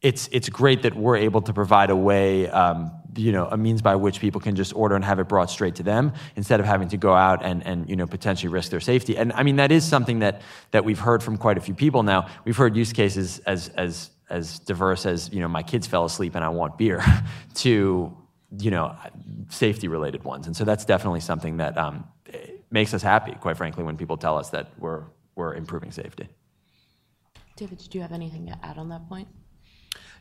it's, 0.00 0.28
it's 0.32 0.48
great 0.48 0.82
that 0.82 0.94
we're 0.94 1.16
able 1.16 1.42
to 1.42 1.52
provide 1.52 1.90
a 1.90 1.96
way 1.96 2.48
um, 2.48 2.90
you 3.14 3.32
know, 3.32 3.46
a 3.46 3.56
means 3.56 3.82
by 3.82 3.96
which 3.96 4.20
people 4.20 4.40
can 4.40 4.56
just 4.56 4.74
order 4.74 4.94
and 4.94 5.04
have 5.04 5.18
it 5.18 5.28
brought 5.28 5.50
straight 5.50 5.74
to 5.76 5.82
them 5.82 6.12
instead 6.36 6.60
of 6.60 6.66
having 6.66 6.88
to 6.88 6.96
go 6.96 7.12
out 7.12 7.44
and, 7.44 7.66
and 7.66 7.88
you 7.88 7.96
know, 7.96 8.06
potentially 8.06 8.52
risk 8.52 8.70
their 8.70 8.80
safety. 8.80 9.16
And 9.16 9.32
I 9.34 9.42
mean, 9.42 9.56
that 9.56 9.70
is 9.70 9.84
something 9.84 10.20
that, 10.20 10.42
that 10.70 10.84
we've 10.84 10.98
heard 10.98 11.22
from 11.22 11.36
quite 11.36 11.58
a 11.58 11.60
few 11.60 11.74
people 11.74 12.02
now. 12.02 12.28
We've 12.44 12.56
heard 12.56 12.76
use 12.76 12.92
cases 12.92 13.40
as, 13.40 13.68
as, 13.70 14.10
as 14.30 14.58
diverse 14.60 15.04
as, 15.06 15.32
you 15.32 15.40
know, 15.40 15.48
my 15.48 15.62
kids 15.62 15.86
fell 15.86 16.04
asleep 16.04 16.34
and 16.34 16.44
I 16.44 16.48
want 16.48 16.78
beer 16.78 17.02
to, 17.56 18.16
you 18.58 18.70
know, 18.70 18.96
safety 19.48 19.88
related 19.88 20.24
ones. 20.24 20.46
And 20.46 20.56
so 20.56 20.64
that's 20.64 20.84
definitely 20.84 21.20
something 21.20 21.58
that 21.58 21.76
um, 21.76 22.04
makes 22.70 22.94
us 22.94 23.02
happy, 23.02 23.32
quite 23.32 23.56
frankly, 23.56 23.84
when 23.84 23.96
people 23.96 24.16
tell 24.16 24.38
us 24.38 24.50
that 24.50 24.72
we're, 24.78 25.04
we're 25.34 25.54
improving 25.54 25.90
safety. 25.90 26.28
David, 27.56 27.78
did 27.78 27.94
you 27.94 28.00
have 28.00 28.12
anything 28.12 28.46
to 28.46 28.58
add 28.62 28.78
on 28.78 28.88
that 28.88 29.08
point? 29.08 29.28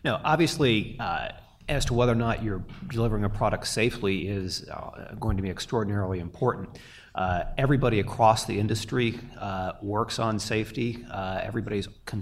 No, 0.03 0.19
obviously, 0.23 0.97
uh, 0.99 1.29
as 1.71 1.85
to 1.85 1.93
whether 1.93 2.11
or 2.11 2.15
not 2.15 2.43
you're 2.43 2.63
delivering 2.87 3.23
a 3.23 3.29
product 3.29 3.65
safely 3.65 4.27
is 4.27 4.67
uh, 4.69 5.15
going 5.19 5.37
to 5.37 5.43
be 5.43 5.49
extraordinarily 5.49 6.19
important. 6.19 6.77
Uh, 7.15 7.43
everybody 7.57 7.99
across 7.99 8.45
the 8.45 8.57
industry 8.57 9.19
uh, 9.39 9.73
works 9.81 10.19
on 10.19 10.39
safety. 10.39 11.03
Uh, 11.11 11.39
everybody's 11.43 11.87
con- 12.05 12.21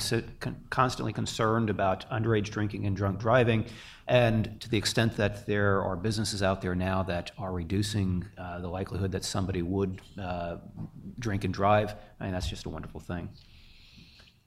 constantly 0.69 1.13
concerned 1.13 1.69
about 1.69 2.09
underage 2.09 2.49
drinking 2.49 2.85
and 2.85 2.95
drunk 2.95 3.19
driving. 3.19 3.65
And 4.07 4.59
to 4.61 4.69
the 4.69 4.77
extent 4.77 5.17
that 5.17 5.45
there 5.45 5.83
are 5.83 5.95
businesses 5.95 6.41
out 6.41 6.61
there 6.61 6.73
now 6.73 7.03
that 7.03 7.31
are 7.37 7.51
reducing 7.51 8.25
uh, 8.37 8.59
the 8.59 8.67
likelihood 8.67 9.11
that 9.11 9.23
somebody 9.23 9.61
would 9.61 10.01
uh, 10.19 10.57
drink 11.19 11.43
and 11.43 11.53
drive, 11.53 11.93
I 12.19 12.23
mean, 12.23 12.33
that's 12.33 12.49
just 12.49 12.65
a 12.65 12.69
wonderful 12.69 12.99
thing. 12.99 13.29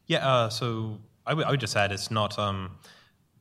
Yeah, 0.07 0.49
so 0.49 0.99
I, 1.25 1.31
w- 1.31 1.47
I 1.47 1.51
would 1.53 1.61
just 1.61 1.77
add 1.77 1.93
it's 1.93 2.11
not. 2.11 2.37
Um, 2.39 2.79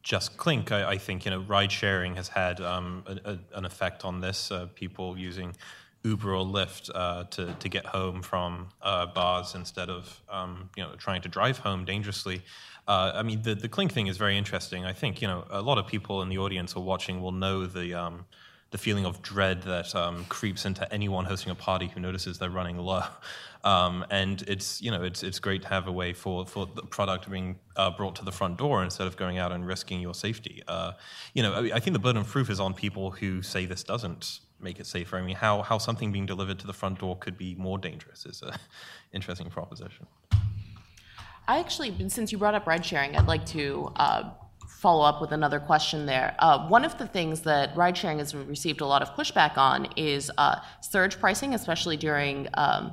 just 0.03 0.37
Clink, 0.37 0.71
I, 0.71 0.91
I, 0.91 0.97
think 0.97 1.25
you 1.25 1.31
know 1.31 1.41
ride 1.41 1.71
sharing 1.71 2.15
has 2.15 2.27
had 2.27 2.59
um, 2.61 3.03
a, 3.05 3.31
a, 3.31 3.39
an 3.53 3.65
effect 3.65 4.03
on 4.05 4.21
this. 4.21 4.51
Uh, 4.51 4.67
people 4.75 5.17
using 5.17 5.55
Uber 6.03 6.33
or 6.35 6.45
Lyft 6.45 6.89
uh, 6.93 7.25
to 7.25 7.53
to 7.53 7.69
get 7.69 7.85
home 7.85 8.21
from 8.21 8.69
uh, 8.81 9.05
bars 9.07 9.55
instead 9.55 9.89
of 9.89 10.21
um, 10.29 10.69
you 10.75 10.83
know 10.83 10.95
trying 10.97 11.21
to 11.21 11.29
drive 11.29 11.59
home 11.59 11.85
dangerously. 11.85 12.41
Uh, 12.87 13.11
I 13.15 13.23
mean, 13.23 13.41
the 13.43 13.55
the 13.55 13.69
Clink 13.69 13.91
thing 13.91 14.07
is 14.07 14.17
very 14.17 14.37
interesting. 14.37 14.85
I 14.85 14.93
think 14.93 15.21
you 15.21 15.27
know 15.27 15.45
a 15.49 15.61
lot 15.61 15.77
of 15.77 15.87
people 15.87 16.21
in 16.21 16.29
the 16.29 16.37
audience 16.37 16.75
or 16.75 16.83
watching 16.83 17.21
will 17.21 17.31
know 17.33 17.65
the. 17.65 17.93
Um, 17.93 18.25
the 18.71 18.77
feeling 18.77 19.05
of 19.05 19.21
dread 19.21 19.61
that 19.63 19.93
um, 19.95 20.25
creeps 20.25 20.65
into 20.65 20.91
anyone 20.93 21.25
hosting 21.25 21.51
a 21.51 21.55
party 21.55 21.87
who 21.87 21.99
notices 21.99 22.39
they're 22.39 22.49
running 22.49 22.77
low. 22.77 23.03
Um, 23.63 24.03
and 24.09 24.41
it's 24.47 24.81
you 24.81 24.89
know 24.89 25.03
it's 25.03 25.21
it's 25.21 25.37
great 25.37 25.61
to 25.61 25.67
have 25.67 25.85
a 25.85 25.91
way 25.91 26.13
for, 26.13 26.47
for 26.47 26.65
the 26.65 26.81
product 26.81 27.29
being 27.29 27.59
uh, 27.75 27.91
brought 27.91 28.15
to 28.15 28.25
the 28.25 28.31
front 28.31 28.57
door 28.57 28.83
instead 28.83 29.05
of 29.05 29.17
going 29.17 29.37
out 29.37 29.51
and 29.51 29.67
risking 29.67 30.01
your 30.01 30.15
safety. 30.15 30.63
Uh, 30.67 30.93
you 31.35 31.43
know 31.43 31.53
I, 31.53 31.75
I, 31.75 31.79
think 31.79 31.93
the 31.93 31.99
burden 31.99 32.23
of 32.23 32.27
proof 32.27 32.49
is 32.49 32.59
on 32.59 32.73
people 32.73 33.11
who 33.11 33.43
say 33.43 33.67
this 33.67 33.83
doesn't 33.83 34.39
make 34.59 34.79
it 34.79 34.87
safer. 34.87 35.15
I 35.15 35.21
mean 35.21 35.35
how 35.35 35.61
how 35.61 35.77
something 35.77 36.11
being 36.11 36.25
delivered 36.25 36.57
to 36.57 36.65
the 36.65 36.73
front 36.73 36.97
door 36.97 37.15
could 37.15 37.37
be 37.37 37.53
more 37.53 37.77
dangerous 37.77 38.25
is 38.25 38.41
an 38.41 38.53
interesting 39.13 39.47
proposition. 39.51 40.07
I 41.47 41.59
actually, 41.59 42.09
since 42.09 42.31
you 42.31 42.37
brought 42.37 42.55
up 42.55 42.65
ride 42.65 42.85
sharing, 42.85 43.15
I'd 43.15 43.27
like 43.27 43.45
to 43.47 43.91
uh, 43.95 44.31
follow 44.81 45.05
up 45.05 45.21
with 45.21 45.31
another 45.31 45.59
question 45.59 46.07
there. 46.07 46.35
Uh, 46.39 46.67
one 46.67 46.83
of 46.83 46.97
the 46.97 47.05
things 47.05 47.41
that 47.41 47.77
ride 47.77 47.95
sharing 47.95 48.17
has 48.17 48.33
received 48.33 48.81
a 48.81 48.85
lot 48.85 49.03
of 49.03 49.09
pushback 49.15 49.55
on 49.55 49.87
is 49.95 50.31
uh, 50.39 50.55
surge 50.79 51.19
pricing, 51.19 51.53
especially 51.53 51.95
during 51.95 52.47
um, 52.55 52.91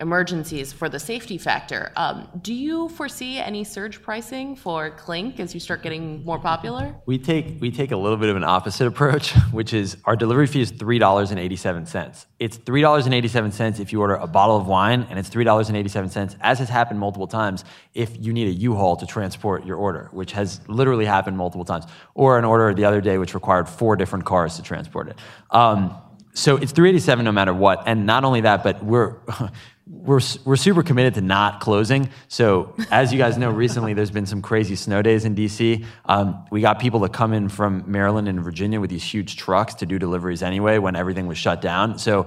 emergencies 0.00 0.72
for 0.72 0.88
the 0.88 0.98
safety 0.98 1.38
factor. 1.38 1.92
Um, 1.96 2.28
do 2.42 2.54
you 2.54 2.88
foresee 2.90 3.38
any 3.38 3.64
surge 3.64 4.02
pricing 4.02 4.56
for 4.56 4.90
Clink 4.90 5.40
as 5.40 5.54
you 5.54 5.60
start 5.60 5.82
getting 5.82 6.24
more 6.24 6.38
popular? 6.38 6.94
We 7.06 7.18
take 7.18 7.60
we 7.60 7.70
take 7.70 7.92
a 7.92 7.96
little 7.96 8.16
bit 8.16 8.28
of 8.28 8.36
an 8.36 8.44
opposite 8.44 8.86
approach, 8.86 9.32
which 9.52 9.72
is 9.74 9.96
our 10.04 10.16
delivery 10.16 10.46
fee 10.46 10.60
is 10.60 10.70
three 10.70 10.98
dollars 10.98 11.30
and 11.30 11.40
eighty 11.40 11.56
seven 11.56 11.86
cents. 11.86 12.26
It's 12.38 12.56
three 12.56 12.80
dollars 12.80 13.06
and 13.06 13.14
eighty 13.14 13.28
seven 13.28 13.52
cents 13.52 13.80
if 13.80 13.92
you 13.92 14.00
order 14.00 14.14
a 14.14 14.26
bottle 14.26 14.56
of 14.56 14.66
wine, 14.66 15.06
and 15.10 15.18
it's 15.18 15.28
three 15.28 15.44
dollars 15.44 15.68
and 15.68 15.76
eighty 15.76 15.88
seven 15.88 16.10
cents, 16.10 16.36
as 16.40 16.58
has 16.58 16.68
happened 16.68 17.00
multiple 17.00 17.26
times, 17.26 17.64
if 17.94 18.16
you 18.18 18.32
need 18.32 18.48
a 18.48 18.52
U-Haul 18.52 18.96
to 18.96 19.06
transport 19.06 19.64
your 19.64 19.76
order, 19.76 20.08
which 20.12 20.32
has 20.32 20.60
literally 20.68 21.04
happened 21.04 21.36
multiple 21.36 21.64
times, 21.64 21.84
or 22.14 22.38
an 22.38 22.44
order 22.44 22.72
the 22.74 22.84
other 22.84 23.00
day 23.00 23.18
which 23.18 23.34
required 23.34 23.68
four 23.68 23.96
different 23.96 24.24
cars 24.24 24.56
to 24.56 24.62
transport 24.62 25.08
it. 25.08 25.18
Um, 25.50 25.96
so 26.38 26.56
it's 26.56 26.70
387 26.70 27.24
no 27.24 27.32
matter 27.32 27.52
what. 27.52 27.82
And 27.86 28.06
not 28.06 28.24
only 28.24 28.42
that, 28.42 28.62
but 28.62 28.84
we're 28.84 29.16
we're 29.90 30.20
we're 30.44 30.56
super 30.56 30.82
committed 30.82 31.14
to 31.14 31.20
not 31.20 31.60
closing. 31.60 32.10
So 32.28 32.74
as 32.90 33.12
you 33.12 33.18
guys 33.18 33.38
know, 33.38 33.50
recently 33.50 33.94
there's 33.94 34.10
been 34.10 34.26
some 34.26 34.42
crazy 34.42 34.76
snow 34.76 35.02
days 35.02 35.24
in 35.24 35.34
DC. 35.34 35.84
Um, 36.04 36.44
we 36.50 36.60
got 36.60 36.78
people 36.78 37.00
to 37.00 37.08
come 37.08 37.32
in 37.32 37.48
from 37.48 37.84
Maryland 37.86 38.28
and 38.28 38.40
Virginia 38.40 38.80
with 38.80 38.90
these 38.90 39.04
huge 39.04 39.36
trucks 39.36 39.74
to 39.74 39.86
do 39.86 39.98
deliveries 39.98 40.42
anyway 40.42 40.78
when 40.78 40.96
everything 40.96 41.26
was 41.26 41.38
shut 41.38 41.60
down. 41.60 41.98
So 41.98 42.26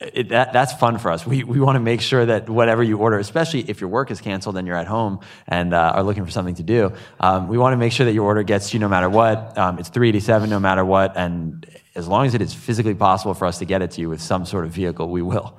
it, 0.00 0.30
that, 0.30 0.52
that's 0.52 0.72
fun 0.72 0.98
for 0.98 1.10
us. 1.10 1.26
We, 1.26 1.44
we 1.44 1.60
want 1.60 1.76
to 1.76 1.80
make 1.80 2.00
sure 2.00 2.26
that 2.26 2.48
whatever 2.48 2.82
you 2.82 2.98
order, 2.98 3.18
especially 3.18 3.60
if 3.68 3.80
your 3.80 3.88
work 3.88 4.10
is 4.10 4.20
canceled 4.20 4.56
and 4.56 4.66
you're 4.66 4.76
at 4.76 4.86
home 4.86 5.20
and 5.46 5.72
uh, 5.72 5.92
are 5.94 6.02
looking 6.02 6.24
for 6.24 6.30
something 6.30 6.56
to 6.56 6.62
do, 6.62 6.92
um, 7.20 7.48
we 7.48 7.58
want 7.58 7.72
to 7.72 7.76
make 7.76 7.92
sure 7.92 8.06
that 8.06 8.12
your 8.12 8.24
order 8.24 8.42
gets 8.42 8.74
you 8.74 8.80
no 8.80 8.88
matter 8.88 9.08
what. 9.08 9.56
Um, 9.56 9.78
it's 9.78 9.88
387 9.90 10.50
no 10.50 10.58
matter 10.58 10.84
what. 10.84 11.16
And 11.16 11.66
as 11.94 12.08
long 12.08 12.26
as 12.26 12.34
it 12.34 12.42
is 12.42 12.52
physically 12.52 12.94
possible 12.94 13.34
for 13.34 13.46
us 13.46 13.58
to 13.58 13.64
get 13.64 13.82
it 13.82 13.92
to 13.92 14.00
you 14.00 14.08
with 14.08 14.20
some 14.20 14.44
sort 14.44 14.64
of 14.64 14.72
vehicle, 14.72 15.08
we 15.08 15.22
will. 15.22 15.56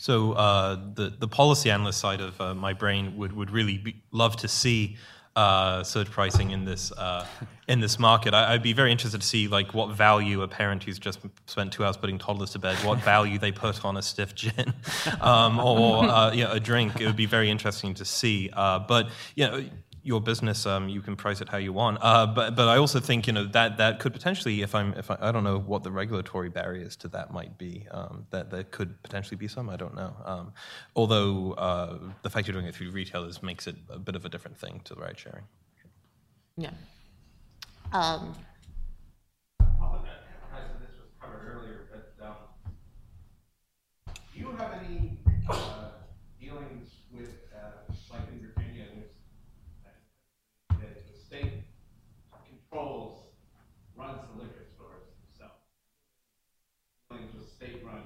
So 0.00 0.32
uh, 0.32 0.78
the 0.94 1.10
the 1.10 1.28
policy 1.28 1.70
analyst 1.70 2.00
side 2.00 2.22
of 2.22 2.40
uh, 2.40 2.54
my 2.54 2.72
brain 2.72 3.18
would 3.18 3.34
would 3.34 3.50
really 3.50 3.76
be, 3.76 4.02
love 4.12 4.34
to 4.36 4.48
see 4.48 4.96
uh, 5.36 5.84
surge 5.84 6.10
pricing 6.10 6.52
in 6.52 6.64
this 6.64 6.90
uh, 6.92 7.26
in 7.68 7.80
this 7.80 7.98
market. 7.98 8.32
I, 8.32 8.52
would 8.52 8.62
be 8.62 8.72
very 8.72 8.92
interested 8.92 9.20
to 9.20 9.26
see 9.26 9.46
like 9.46 9.74
what 9.74 9.94
value 9.94 10.40
a 10.40 10.48
parent 10.48 10.84
who's 10.84 10.98
just 10.98 11.18
spent 11.44 11.74
two 11.74 11.84
hours 11.84 11.98
putting 11.98 12.18
toddlers 12.18 12.52
to 12.52 12.58
bed, 12.58 12.78
what 12.78 12.98
value 13.04 13.38
they 13.38 13.52
put 13.52 13.84
on 13.84 13.98
a 13.98 14.02
stiff 14.02 14.34
gin 14.34 14.72
um, 15.20 15.60
or 15.60 16.04
uh, 16.04 16.32
you 16.32 16.44
know, 16.44 16.52
a 16.52 16.60
drink. 16.60 16.98
It 16.98 17.04
would 17.04 17.14
be 17.14 17.26
very 17.26 17.50
interesting 17.50 17.92
to 17.94 18.06
see. 18.06 18.48
Uh, 18.54 18.78
but 18.78 19.10
you 19.34 19.46
know 19.46 19.64
your 20.02 20.20
business, 20.20 20.66
um, 20.66 20.88
you 20.88 21.02
can 21.02 21.16
price 21.16 21.40
it 21.40 21.48
how 21.48 21.58
you 21.58 21.72
want. 21.72 21.98
Uh, 22.00 22.26
but 22.26 22.54
but 22.56 22.68
I 22.68 22.76
also 22.76 23.00
think 23.00 23.26
you 23.26 23.32
know 23.32 23.44
that 23.46 23.76
that 23.76 24.00
could 24.00 24.12
potentially, 24.12 24.62
if 24.62 24.74
I'm 24.74 24.94
if 24.94 25.10
I, 25.10 25.18
I 25.20 25.32
don't 25.32 25.44
know 25.44 25.58
what 25.58 25.82
the 25.82 25.90
regulatory 25.90 26.48
barriers 26.48 26.96
to 26.96 27.08
that 27.08 27.32
might 27.32 27.58
be, 27.58 27.86
um, 27.90 28.26
that 28.30 28.50
there 28.50 28.64
could 28.64 29.02
potentially 29.02 29.36
be 29.36 29.48
some. 29.48 29.68
I 29.68 29.76
don't 29.76 29.94
know. 29.94 30.14
Um, 30.24 30.52
although 30.96 31.52
uh, 31.52 31.98
the 32.22 32.30
fact 32.30 32.48
you're 32.48 32.54
doing 32.54 32.66
it 32.66 32.74
through 32.74 32.90
retailers 32.90 33.42
makes 33.42 33.66
it 33.66 33.76
a 33.88 33.98
bit 33.98 34.16
of 34.16 34.24
a 34.24 34.28
different 34.28 34.58
thing 34.58 34.80
to 34.84 34.94
ride 34.94 35.18
sharing. 35.18 35.44
Yeah. 36.56 36.70
Um, 37.92 38.34
this 40.80 40.96
was 40.98 41.10
covered 41.20 41.46
earlier, 41.46 41.86
but 41.90 42.26
um, 42.26 42.34
do 44.32 44.40
you 44.40 44.52
have 44.52 44.74
any 44.84 45.18
uh, 45.48 45.90
dealings 46.40 46.90
with, 47.12 47.30
uh, 47.54 47.92
like 48.12 48.22
in 48.30 48.40
Virginia, 48.40 48.60
state 51.30 51.62
controls, 52.42 53.30
runs 53.94 54.18
the 54.34 54.42
liquor 54.42 54.66
stores 54.74 55.06
themselves. 55.22 55.62
Dealings 57.06 57.30
with 57.38 57.46
state-run 57.54 58.02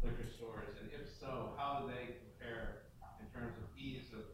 liquor 0.00 0.24
stores, 0.32 0.72
and 0.80 0.88
if 0.96 1.12
so, 1.20 1.52
how 1.60 1.84
do 1.84 1.92
they 1.92 2.16
compare 2.24 2.88
in 3.20 3.28
terms 3.36 3.52
of 3.60 3.68
ease 3.76 4.08
of 4.16 4.24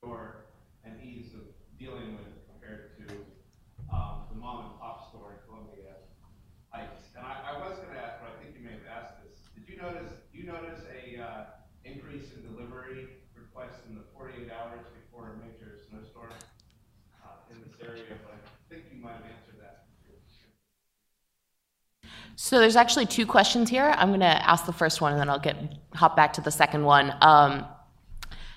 store 0.00 0.48
and 0.88 0.96
ease 1.04 1.36
of 1.36 1.44
dealing 1.76 2.16
with 2.16 2.32
compared 2.48 2.96
to 3.04 3.12
um, 3.92 4.24
the 4.32 4.40
mom 4.40 4.72
and 4.72 4.80
pop 4.80 5.12
store 5.12 5.36
in 5.36 5.38
Columbia 5.44 6.08
Heights? 6.72 7.12
And 7.20 7.20
I, 7.20 7.52
I 7.52 7.68
was 7.68 7.76
going 7.84 7.92
to 7.92 8.00
ask, 8.00 8.16
but 8.24 8.32
I 8.32 8.36
think 8.40 8.56
you 8.56 8.64
may 8.64 8.80
have 8.80 8.88
asked 8.88 9.20
this. 9.20 9.44
Did 9.52 9.68
you 9.68 9.76
notice? 9.76 10.08
Do 10.32 10.40
you 10.40 10.48
notice 10.48 10.80
a 10.88 11.20
uh, 11.20 11.44
increase 11.84 12.32
in 12.32 12.48
delivery 12.48 13.20
requests 13.36 13.84
in 13.84 13.92
the 13.92 14.08
48 14.16 14.48
hours 14.48 14.88
before 14.96 15.36
a 15.36 15.44
major 15.44 15.84
snowstorm? 15.84 16.32
in 17.54 17.62
this 17.62 17.76
area, 17.80 18.18
but 18.24 18.34
I 18.34 18.38
think 18.68 18.84
you 18.92 19.02
might 19.02 19.20
have 19.20 19.26
answered 19.30 19.60
that. 19.60 19.86
So 22.36 22.58
there's 22.58 22.76
actually 22.76 23.06
two 23.06 23.26
questions 23.26 23.70
here. 23.70 23.94
I'm 23.96 24.08
going 24.08 24.20
to 24.20 24.26
ask 24.26 24.66
the 24.66 24.72
first 24.72 25.00
one, 25.00 25.12
and 25.12 25.20
then 25.20 25.30
I'll 25.30 25.38
get 25.38 25.56
hop 25.94 26.16
back 26.16 26.32
to 26.34 26.40
the 26.40 26.50
second 26.50 26.84
one. 26.84 27.14
Um, 27.20 27.64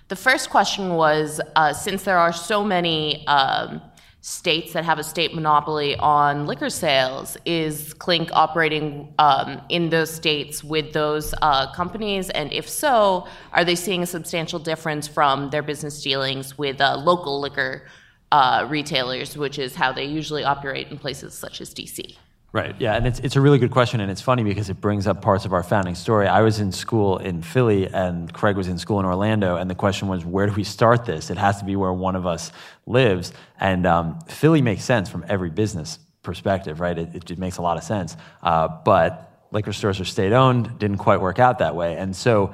the 0.08 0.16
first 0.16 0.50
question 0.50 0.96
was, 0.96 1.42
uh, 1.56 1.74
since 1.74 2.04
there 2.04 2.18
are 2.18 2.34
so 2.34 2.64
many 2.64 3.28
um, 3.28 3.82
states 4.22 4.74
that 4.74 4.84
have 4.86 5.00
a 5.00 5.04
state 5.04 5.36
monopoly 5.36 5.96
on 5.98 6.48
liquor 6.48 6.70
sales, 6.70 7.38
is 7.46 7.94
Clink 7.94 8.30
operating 8.34 9.14
um, 9.20 9.62
in 9.70 9.90
those 9.90 10.14
states 10.14 10.64
with 10.64 10.94
those 10.94 11.34
uh, 11.42 11.72
companies? 11.74 12.30
And 12.32 12.52
if 12.54 12.68
so, 12.68 13.28
are 13.52 13.66
they 13.66 13.76
seeing 13.76 14.02
a 14.02 14.08
substantial 14.08 14.60
difference 14.60 15.08
from 15.08 15.50
their 15.50 15.62
business 15.62 16.02
dealings 16.02 16.58
with 16.58 16.82
uh, 16.82 16.98
local 16.98 17.40
liquor 17.40 17.86
uh, 18.32 18.66
retailers, 18.70 19.38
which 19.38 19.60
is 19.60 19.76
how 19.76 19.92
they 19.92 20.04
usually 20.04 20.44
operate 20.44 20.90
in 20.90 20.98
places 20.98 21.34
such 21.34 21.62
as 21.62 21.74
DC. 21.74 22.16
Right. 22.54 22.76
Yeah, 22.80 22.96
and 22.96 23.06
it's 23.06 23.20
it's 23.20 23.36
a 23.36 23.42
really 23.42 23.60
good 23.60 23.72
question, 23.72 24.00
and 24.00 24.10
it's 24.10 24.22
funny 24.22 24.44
because 24.44 24.70
it 24.70 24.80
brings 24.80 25.06
up 25.06 25.22
parts 25.22 25.44
of 25.44 25.52
our 25.52 25.64
founding 25.64 25.96
story. 25.96 26.28
I 26.28 26.42
was 26.42 26.62
in 26.62 26.72
school 26.72 27.18
in 27.18 27.42
Philly, 27.42 27.88
and 27.88 28.34
Craig 28.34 28.56
was 28.56 28.70
in 28.70 28.78
school 28.78 29.02
in 29.02 29.06
Orlando, 29.06 29.58
and 29.58 29.70
the 29.70 29.76
question 29.76 30.08
was, 30.08 30.24
where 30.24 30.48
do 30.48 30.54
we 30.54 30.64
start 30.64 31.06
this? 31.06 31.30
It 31.30 31.38
has 31.38 31.60
to 31.60 31.66
be 31.66 31.76
where 31.76 31.92
one 31.92 32.16
of 32.16 32.26
us 32.26 32.54
lives, 32.86 33.34
and 33.60 33.86
um, 33.86 34.22
Philly 34.30 34.62
makes 34.62 34.86
sense 34.86 35.10
from 35.10 35.26
every 35.28 35.50
business 35.50 36.00
perspective, 36.24 36.80
right? 36.80 36.98
It, 36.98 37.30
it 37.30 37.38
makes 37.38 37.58
a 37.58 37.62
lot 37.62 37.76
of 37.76 37.84
sense, 37.84 38.16
uh, 38.42 38.70
but 38.70 39.46
liquor 39.52 39.74
stores 39.74 40.00
are 40.00 40.06
state 40.06 40.32
owned, 40.32 40.80
didn't 40.80 41.00
quite 41.00 41.20
work 41.20 41.40
out 41.40 41.60
that 41.60 41.76
way, 41.76 41.98
and 41.98 42.16
so 42.16 42.54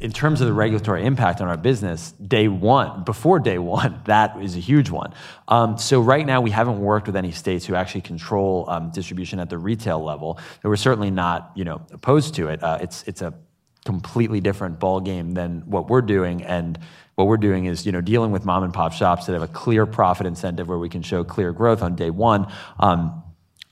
in 0.00 0.12
terms 0.12 0.40
of 0.40 0.46
the 0.46 0.52
regulatory 0.52 1.04
impact 1.04 1.40
on 1.40 1.48
our 1.48 1.56
business, 1.56 2.12
day 2.12 2.48
one, 2.48 3.04
before 3.04 3.38
day 3.38 3.58
one, 3.58 4.00
that 4.06 4.40
is 4.42 4.56
a 4.56 4.60
huge 4.60 4.90
one. 4.90 5.14
Um, 5.46 5.78
so 5.78 6.00
right 6.00 6.26
now, 6.26 6.40
we 6.40 6.50
haven't 6.50 6.78
worked 6.80 7.06
with 7.06 7.16
any 7.16 7.32
states 7.32 7.66
who 7.66 7.74
actually 7.74 8.02
control 8.02 8.68
um, 8.68 8.90
distribution 8.90 9.40
at 9.40 9.50
the 9.50 9.58
retail 9.58 10.02
level. 10.02 10.38
We're 10.62 10.76
certainly 10.76 11.10
not, 11.10 11.52
you 11.54 11.64
know, 11.64 11.80
opposed 11.92 12.34
to 12.34 12.48
it. 12.48 12.62
Uh, 12.62 12.78
it's 12.80 13.02
it's 13.04 13.22
a 13.22 13.34
completely 13.84 14.40
different 14.40 14.78
ball 14.78 15.00
game 15.00 15.32
than 15.32 15.62
what 15.66 15.88
we're 15.88 16.02
doing, 16.02 16.42
and 16.42 16.78
what 17.14 17.26
we're 17.26 17.36
doing 17.36 17.64
is, 17.64 17.86
you 17.86 17.92
know, 17.92 18.00
dealing 18.00 18.30
with 18.30 18.44
mom 18.44 18.62
and 18.62 18.72
pop 18.72 18.92
shops 18.92 19.26
that 19.26 19.32
have 19.32 19.42
a 19.42 19.48
clear 19.48 19.86
profit 19.86 20.26
incentive 20.26 20.68
where 20.68 20.78
we 20.78 20.88
can 20.88 21.02
show 21.02 21.24
clear 21.24 21.52
growth 21.52 21.82
on 21.82 21.96
day 21.96 22.10
one. 22.10 22.46
Um, 22.78 23.24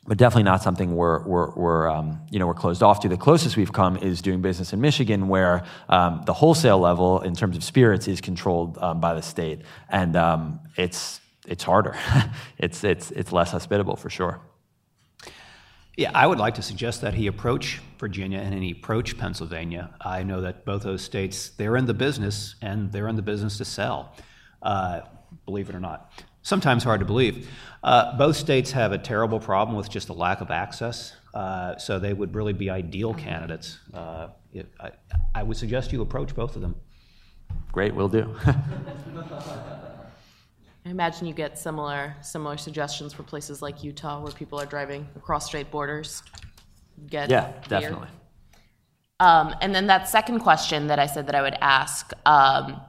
but 0.06 0.18
definitely 0.18 0.44
not 0.44 0.62
something 0.62 0.94
we're, 0.94 1.22
we're, 1.24 1.50
we're, 1.50 1.88
um, 1.88 2.20
you 2.30 2.38
know, 2.38 2.46
we're 2.46 2.54
closed 2.54 2.82
off 2.82 3.00
to. 3.00 3.08
The 3.08 3.16
closest 3.16 3.56
we've 3.56 3.72
come 3.72 3.96
is 3.96 4.22
doing 4.22 4.40
business 4.40 4.72
in 4.72 4.80
Michigan, 4.80 5.28
where 5.28 5.64
um, 5.88 6.22
the 6.26 6.32
wholesale 6.32 6.78
level 6.78 7.20
in 7.20 7.34
terms 7.34 7.56
of 7.56 7.64
spirits 7.64 8.06
is 8.06 8.20
controlled 8.20 8.78
um, 8.78 9.00
by 9.00 9.14
the 9.14 9.22
state, 9.22 9.62
and 9.88 10.14
um, 10.16 10.60
it's 10.76 11.20
it's 11.46 11.64
harder. 11.64 11.96
it's 12.58 12.84
it's 12.84 13.10
it's 13.10 13.32
less 13.32 13.50
hospitable 13.50 13.96
for 13.96 14.10
sure. 14.10 14.40
Yeah, 15.96 16.10
I 16.14 16.26
would 16.26 16.38
like 16.38 16.54
to 16.56 16.62
suggest 16.62 17.00
that 17.00 17.14
he 17.14 17.26
approach 17.26 17.80
Virginia 17.98 18.38
and 18.38 18.62
he 18.62 18.72
approach 18.72 19.16
Pennsylvania. 19.16 19.94
I 20.00 20.24
know 20.24 20.42
that 20.42 20.66
both 20.66 20.82
those 20.82 21.02
states 21.02 21.50
they're 21.50 21.76
in 21.76 21.86
the 21.86 21.94
business 21.94 22.54
and 22.60 22.92
they're 22.92 23.08
in 23.08 23.16
the 23.16 23.22
business 23.22 23.56
to 23.58 23.64
sell. 23.64 24.14
Uh, 24.62 25.00
believe 25.46 25.68
it 25.68 25.74
or 25.74 25.80
not 25.80 26.12
sometimes 26.46 26.84
hard 26.84 27.00
to 27.00 27.06
believe. 27.06 27.50
Uh, 27.86 28.16
both 28.16 28.34
states 28.36 28.72
have 28.72 28.90
a 28.90 28.98
terrible 28.98 29.38
problem 29.38 29.76
with 29.76 29.88
just 29.88 30.08
a 30.08 30.12
lack 30.12 30.40
of 30.40 30.50
access, 30.50 31.14
uh, 31.34 31.76
so 31.78 32.00
they 32.00 32.12
would 32.12 32.34
really 32.34 32.52
be 32.52 32.68
ideal 32.68 33.14
candidates. 33.14 33.78
Uh, 33.94 34.26
it, 34.52 34.66
I, 34.80 34.90
I, 35.36 35.44
would 35.44 35.56
suggest 35.56 35.92
you 35.92 36.02
approach 36.02 36.34
both 36.34 36.56
of 36.56 36.62
them. 36.62 36.74
Great, 37.70 37.94
we'll 37.94 38.08
do. 38.08 38.34
I 40.84 40.86
imagine 40.86 41.28
you 41.28 41.32
get 41.32 41.56
similar 41.56 42.16
similar 42.22 42.56
suggestions 42.56 43.12
for 43.12 43.22
places 43.22 43.62
like 43.62 43.84
Utah, 43.84 44.20
where 44.20 44.32
people 44.32 44.60
are 44.60 44.66
driving 44.66 45.06
across 45.14 45.46
state 45.46 45.70
borders. 45.70 46.24
Get 47.08 47.30
yeah, 47.30 47.52
definitely. 47.68 48.08
Um, 49.20 49.54
and 49.60 49.72
then 49.72 49.86
that 49.86 50.08
second 50.08 50.40
question 50.40 50.88
that 50.88 50.98
I 50.98 51.06
said 51.06 51.28
that 51.28 51.36
I 51.36 51.42
would 51.42 51.56
ask. 51.60 52.10
Um, 52.26 52.80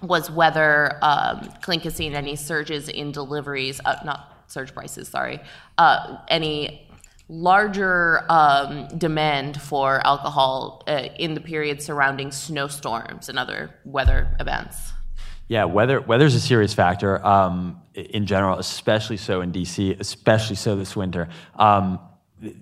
was 0.00 0.30
whether 0.30 0.96
um, 1.02 1.52
Clink 1.60 1.82
has 1.82 1.96
seen 1.96 2.14
any 2.14 2.36
surges 2.36 2.88
in 2.88 3.10
deliveries, 3.10 3.80
uh, 3.84 3.96
not 4.04 4.37
surge 4.48 4.74
prices, 4.74 5.08
sorry, 5.08 5.40
uh, 5.78 6.18
any 6.28 6.88
larger 7.28 8.24
um, 8.30 8.88
demand 8.96 9.60
for 9.60 10.04
alcohol 10.06 10.82
uh, 10.86 11.08
in 11.18 11.34
the 11.34 11.40
period 11.40 11.82
surrounding 11.82 12.32
snowstorms 12.32 13.28
and 13.28 13.38
other 13.38 13.70
weather 13.84 14.34
events. 14.40 14.92
Yeah, 15.46 15.64
weather 15.64 16.00
weather's 16.00 16.34
a 16.34 16.40
serious 16.40 16.74
factor 16.74 17.24
um, 17.24 17.80
in 17.94 18.26
general, 18.26 18.58
especially 18.58 19.16
so 19.16 19.40
in 19.40 19.52
DC, 19.52 19.98
especially 19.98 20.56
so 20.56 20.76
this 20.76 20.94
winter. 20.94 21.28
Um, 21.54 22.00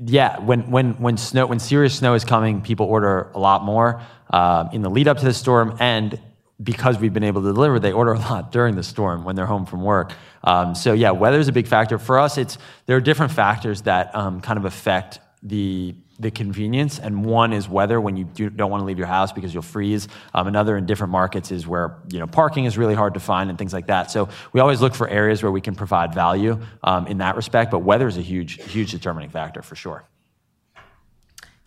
yeah, 0.04 0.38
when 0.38 0.70
when 0.70 0.92
when 0.94 1.16
snow 1.16 1.46
when 1.46 1.58
serious 1.58 1.96
snow 1.96 2.14
is 2.14 2.24
coming, 2.24 2.62
people 2.62 2.86
order 2.86 3.30
a 3.34 3.38
lot 3.38 3.64
more 3.64 4.00
uh, 4.30 4.68
in 4.72 4.82
the 4.82 4.88
lead 4.88 5.08
up 5.08 5.18
to 5.18 5.24
the 5.24 5.34
storm, 5.34 5.76
and 5.80 6.20
because 6.62 6.98
we've 6.98 7.12
been 7.12 7.24
able 7.24 7.42
to 7.42 7.52
deliver, 7.52 7.78
they 7.78 7.92
order 7.92 8.12
a 8.12 8.18
lot 8.18 8.52
during 8.56 8.74
the 8.76 8.82
storm 8.82 9.24
when 9.24 9.36
they're 9.36 9.46
home 9.46 9.66
from 9.66 9.82
work. 9.82 10.12
Um, 10.42 10.74
so 10.74 10.92
yeah, 10.92 11.10
weather 11.10 11.38
is 11.38 11.48
a 11.48 11.52
big 11.52 11.66
factor 11.66 11.98
for 11.98 12.18
us. 12.18 12.38
It's 12.38 12.58
there 12.86 12.96
are 12.96 13.00
different 13.00 13.32
factors 13.32 13.82
that 13.82 14.14
um, 14.14 14.40
kind 14.40 14.58
of 14.58 14.64
affect 14.64 15.20
the 15.42 15.94
the 16.18 16.30
convenience, 16.30 16.98
and 16.98 17.26
one 17.26 17.52
is 17.52 17.68
weather 17.68 18.00
when 18.00 18.16
you 18.16 18.24
do, 18.24 18.48
not 18.48 18.70
want 18.70 18.80
to 18.80 18.86
leave 18.86 18.96
your 18.96 19.06
house 19.06 19.32
because 19.32 19.52
you'll 19.52 19.62
freeze. 19.62 20.08
Um, 20.32 20.46
another 20.46 20.76
in 20.78 20.86
different 20.86 21.10
markets 21.10 21.52
is 21.52 21.66
where 21.66 21.98
you 22.08 22.18
know 22.18 22.26
parking 22.26 22.64
is 22.64 22.78
really 22.78 22.94
hard 22.94 23.14
to 23.14 23.20
find 23.20 23.50
and 23.50 23.58
things 23.58 23.74
like 23.74 23.88
that. 23.88 24.10
So 24.10 24.30
we 24.52 24.60
always 24.60 24.80
look 24.80 24.94
for 24.94 25.06
areas 25.08 25.42
where 25.42 25.52
we 25.52 25.60
can 25.60 25.74
provide 25.74 26.14
value 26.14 26.58
um, 26.82 27.06
in 27.06 27.18
that 27.18 27.36
respect. 27.36 27.70
But 27.70 27.80
weather 27.80 28.08
is 28.08 28.16
a 28.16 28.22
huge 28.22 28.62
huge 28.72 28.92
determining 28.92 29.28
factor 29.28 29.60
for 29.60 29.76
sure. 29.76 30.04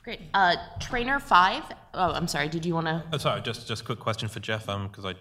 Great. 0.10 0.22
Uh, 0.34 0.56
trainer 0.80 1.20
five. 1.20 1.62
Oh, 1.94 2.12
I'm 2.14 2.28
sorry. 2.28 2.50
Did 2.50 2.66
you 2.66 2.74
want 2.74 2.88
to? 2.88 3.04
Oh, 3.14 3.20
sorry. 3.20 3.42
Just 3.42 3.68
just 3.68 3.84
a 3.84 3.86
quick 3.86 4.00
question 4.00 4.28
for 4.28 4.40
Jeff. 4.40 4.68
Um, 4.68 4.88
because 4.88 5.06
I 5.06 5.14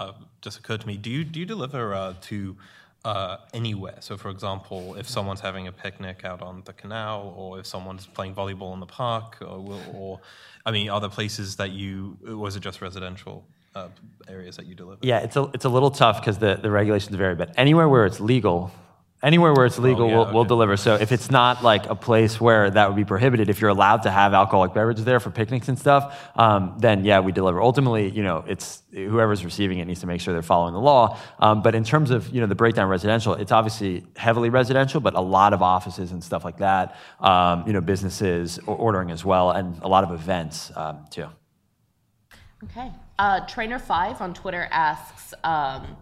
uh, 0.00 0.12
just 0.40 0.58
occurred 0.58 0.80
to 0.80 0.86
me. 0.86 0.96
Do 0.96 1.10
you 1.10 1.24
do 1.24 1.40
you 1.40 1.44
deliver 1.44 1.92
uh, 1.92 2.14
to 2.22 2.56
uh, 3.04 3.36
anywhere? 3.52 3.96
So, 4.00 4.16
for 4.16 4.30
example, 4.30 4.94
if 4.94 5.06
someone's 5.06 5.40
having 5.40 5.66
a 5.66 5.72
picnic 5.72 6.24
out 6.24 6.40
on 6.40 6.62
the 6.64 6.72
canal, 6.72 7.34
or 7.36 7.58
if 7.58 7.66
someone's 7.66 8.06
playing 8.06 8.34
volleyball 8.34 8.72
in 8.72 8.80
the 8.80 8.86
park, 8.86 9.36
or, 9.42 9.78
or 9.92 10.20
I 10.64 10.70
mean, 10.70 10.88
are 10.88 11.02
there 11.02 11.10
places 11.10 11.56
that 11.56 11.72
you? 11.72 12.16
Was 12.22 12.56
it 12.56 12.60
just 12.60 12.80
residential? 12.80 13.44
Uh, 13.74 13.88
areas 14.26 14.56
that 14.56 14.64
you 14.64 14.74
deliver? 14.74 15.00
Yeah, 15.02 15.18
it's 15.18 15.36
a, 15.36 15.50
it's 15.52 15.66
a 15.66 15.68
little 15.68 15.90
tough 15.90 16.18
because 16.20 16.38
the, 16.38 16.56
the 16.56 16.70
regulations 16.70 17.14
vary, 17.14 17.36
but 17.36 17.52
anywhere 17.56 17.88
where 17.88 18.04
it's 18.06 18.18
legal, 18.18 18.72
Anywhere 19.22 19.52
where 19.52 19.66
it's 19.66 19.78
legal, 19.78 20.04
Oh, 20.04 20.08
yeah, 20.08 20.16
we'll, 20.16 20.24
we'll 20.32 20.38
okay. 20.40 20.48
deliver. 20.48 20.76
So 20.78 20.94
if 20.94 21.12
it's 21.12 21.30
not 21.30 21.62
like 21.62 21.84
a 21.90 21.94
place 21.94 22.40
where 22.40 22.70
that 22.70 22.88
would 22.88 22.96
be 22.96 23.04
prohibited, 23.04 23.50
if 23.50 23.60
you're 23.60 23.68
allowed 23.68 24.04
to 24.04 24.10
have 24.10 24.32
alcoholic 24.32 24.72
beverages 24.72 25.04
there 25.04 25.20
for 25.20 25.30
picnics 25.30 25.68
and 25.68 25.78
stuff, 25.78 26.18
um, 26.36 26.76
then 26.78 27.04
yeah, 27.04 27.20
we 27.20 27.30
deliver. 27.30 27.60
Ultimately, 27.60 28.08
you 28.08 28.22
know, 28.22 28.42
it's 28.48 28.82
whoever's 28.92 29.44
receiving 29.44 29.78
it 29.78 29.84
needs 29.84 30.00
to 30.00 30.06
make 30.06 30.22
sure 30.22 30.32
they're 30.32 30.40
following 30.42 30.72
the 30.72 30.80
law. 30.80 31.18
Um, 31.38 31.60
but 31.60 31.74
in 31.74 31.84
terms 31.84 32.10
of 32.10 32.30
you 32.34 32.40
know 32.40 32.46
the 32.46 32.54
breakdown 32.54 32.88
residential, 32.88 33.34
it's 33.34 33.52
obviously 33.52 34.04
heavily 34.16 34.48
residential, 34.48 35.00
but 35.00 35.14
a 35.14 35.20
lot 35.20 35.52
of 35.52 35.60
offices 35.60 36.12
and 36.12 36.24
stuff 36.24 36.42
like 36.42 36.56
that. 36.56 36.96
Um, 37.20 37.64
you 37.66 37.74
know, 37.74 37.82
businesses 37.82 38.58
ordering 38.66 39.10
as 39.10 39.22
well, 39.22 39.50
and 39.50 39.78
a 39.82 39.88
lot 39.88 40.02
of 40.02 40.12
events 40.12 40.72
um, 40.76 41.04
too. 41.10 41.26
Okay. 42.64 42.90
Uh, 43.18 43.40
Trainer 43.46 43.78
Five 43.78 44.20
on 44.22 44.32
Twitter 44.32 44.66
asks, 44.70 45.34
um, 45.44 45.96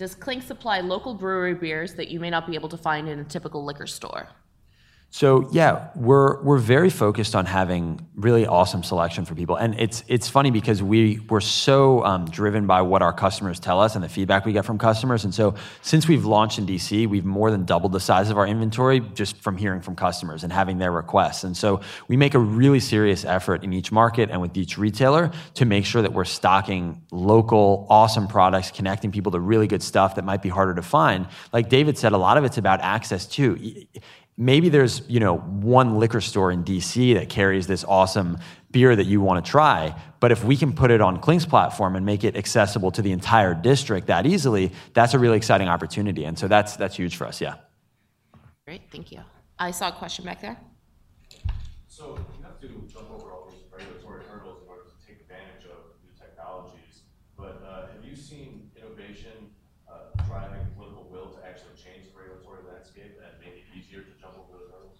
"Does 0.00 0.14
Clink 0.14 0.42
supply 0.42 0.80
local 0.80 1.12
brewery 1.12 1.52
beers 1.52 1.92
that 1.96 2.08
you 2.08 2.20
may 2.20 2.30
not 2.30 2.46
be 2.46 2.54
able 2.54 2.70
to 2.70 2.78
find 2.78 3.06
in 3.06 3.18
a 3.18 3.24
typical 3.24 3.62
liquor 3.66 3.86
store?" 3.86 4.30
So 5.12 5.48
yeah, 5.50 5.88
we're 5.96 6.40
we're 6.40 6.58
very 6.58 6.88
focused 6.88 7.34
on 7.34 7.44
having 7.44 8.06
really 8.14 8.46
awesome 8.46 8.84
selection 8.84 9.24
for 9.24 9.34
people, 9.34 9.56
and 9.56 9.74
it's 9.78 10.04
it's 10.06 10.28
funny 10.28 10.52
because 10.52 10.84
we 10.84 11.18
we're 11.28 11.40
so 11.40 12.04
um, 12.04 12.26
driven 12.26 12.68
by 12.68 12.82
what 12.82 13.02
our 13.02 13.12
customers 13.12 13.58
tell 13.58 13.80
us 13.80 13.96
and 13.96 14.04
the 14.04 14.08
feedback 14.08 14.46
we 14.46 14.52
get 14.52 14.64
from 14.64 14.78
customers, 14.78 15.24
and 15.24 15.34
so 15.34 15.56
since 15.82 16.06
we've 16.06 16.24
launched 16.24 16.60
in 16.60 16.66
DC, 16.66 17.08
we've 17.08 17.24
more 17.24 17.50
than 17.50 17.64
doubled 17.64 17.90
the 17.90 17.98
size 17.98 18.30
of 18.30 18.38
our 18.38 18.46
inventory 18.46 19.00
just 19.00 19.36
from 19.38 19.56
hearing 19.56 19.80
from 19.80 19.96
customers 19.96 20.44
and 20.44 20.52
having 20.52 20.78
their 20.78 20.92
requests, 20.92 21.42
and 21.42 21.56
so 21.56 21.80
we 22.06 22.16
make 22.16 22.34
a 22.34 22.38
really 22.38 22.80
serious 22.80 23.24
effort 23.24 23.64
in 23.64 23.72
each 23.72 23.90
market 23.90 24.30
and 24.30 24.40
with 24.40 24.56
each 24.56 24.78
retailer 24.78 25.32
to 25.54 25.64
make 25.64 25.84
sure 25.84 26.02
that 26.02 26.12
we're 26.12 26.24
stocking 26.24 27.02
local 27.10 27.84
awesome 27.90 28.28
products, 28.28 28.70
connecting 28.70 29.10
people 29.10 29.32
to 29.32 29.40
really 29.40 29.66
good 29.66 29.82
stuff 29.82 30.14
that 30.14 30.24
might 30.24 30.40
be 30.40 30.48
harder 30.48 30.74
to 30.74 30.82
find. 30.82 31.26
Like 31.52 31.68
David 31.68 31.98
said, 31.98 32.12
a 32.12 32.16
lot 32.16 32.36
of 32.38 32.44
it's 32.44 32.58
about 32.58 32.80
access 32.80 33.26
too 33.26 33.58
maybe 34.36 34.68
there's 34.68 35.02
you 35.08 35.20
know 35.20 35.38
one 35.38 35.98
liquor 35.98 36.20
store 36.20 36.50
in 36.50 36.64
DC 36.64 37.14
that 37.14 37.28
carries 37.28 37.66
this 37.66 37.84
awesome 37.84 38.38
beer 38.70 38.94
that 38.94 39.06
you 39.06 39.20
want 39.20 39.44
to 39.44 39.50
try, 39.50 39.94
but 40.20 40.30
if 40.30 40.44
we 40.44 40.56
can 40.56 40.72
put 40.72 40.90
it 40.90 41.00
on 41.00 41.20
Clink's 41.20 41.46
platform 41.46 41.96
and 41.96 42.06
make 42.06 42.24
it 42.24 42.36
accessible 42.36 42.90
to 42.92 43.02
the 43.02 43.12
entire 43.12 43.54
district 43.54 44.06
that 44.06 44.26
easily, 44.26 44.72
that's 44.94 45.14
a 45.14 45.18
really 45.18 45.36
exciting 45.36 45.68
opportunity, 45.68 46.24
and 46.24 46.38
so 46.38 46.48
that's 46.48 46.76
that's 46.76 46.96
huge 46.96 47.16
for 47.16 47.26
us. 47.26 47.40
Yeah. 47.40 47.54
Great, 48.66 48.82
thank 48.92 49.10
you. 49.10 49.20
I 49.58 49.72
saw 49.72 49.88
a 49.88 49.92
question 49.92 50.24
back 50.24 50.40
there. 50.40 50.56
So 51.88 52.16
you 52.38 52.42
have 52.44 52.58
to 52.60 52.68
jump 52.88 53.10
over 53.10 53.32
all 53.32 53.50
these 53.50 53.60
regulatory 53.70 54.24
hurdles 54.24 54.62
in 54.62 54.68
order 54.70 54.88
to 54.88 54.96
take 55.06 55.20
advantage 55.20 55.66
of 55.68 55.92
new 56.00 56.14
technologies. 56.16 57.02
But 57.36 57.60
uh, 57.66 57.92
have 57.92 58.04
you 58.04 58.16
seen 58.16 58.70
innovation 58.76 59.52
uh, 59.84 60.16
driving 60.24 60.64
political 60.78 61.08
will 61.10 61.28
to 61.34 61.44
actually 61.44 61.76
change 61.76 62.08
the 62.08 62.16
regulatory 62.16 62.64
landscape 62.72 63.20
and 63.20 63.36
make 63.44 63.60
it 63.60 63.66
easier 63.76 64.00
to 64.00 64.12
jump 64.16 64.38
over 64.38 64.56
those 64.56 64.70
hurdles? 64.72 64.96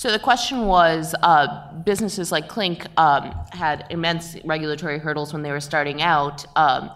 So 0.00 0.10
the 0.10 0.18
question 0.18 0.64
was, 0.64 1.14
uh, 1.22 1.74
businesses 1.84 2.32
like 2.32 2.48
Clink 2.48 2.86
um, 2.96 3.38
had 3.50 3.84
immense 3.90 4.34
regulatory 4.46 4.98
hurdles 4.98 5.34
when 5.34 5.42
they 5.42 5.50
were 5.50 5.60
starting 5.60 6.00
out. 6.00 6.46
Um, 6.56 6.90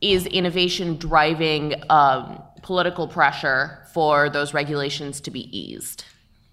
is 0.00 0.26
innovation 0.26 0.96
driving 0.96 1.80
um, 1.88 2.42
political 2.62 3.06
pressure 3.06 3.86
for 3.94 4.28
those 4.28 4.54
regulations 4.54 5.20
to 5.20 5.30
be 5.30 5.56
eased? 5.56 6.02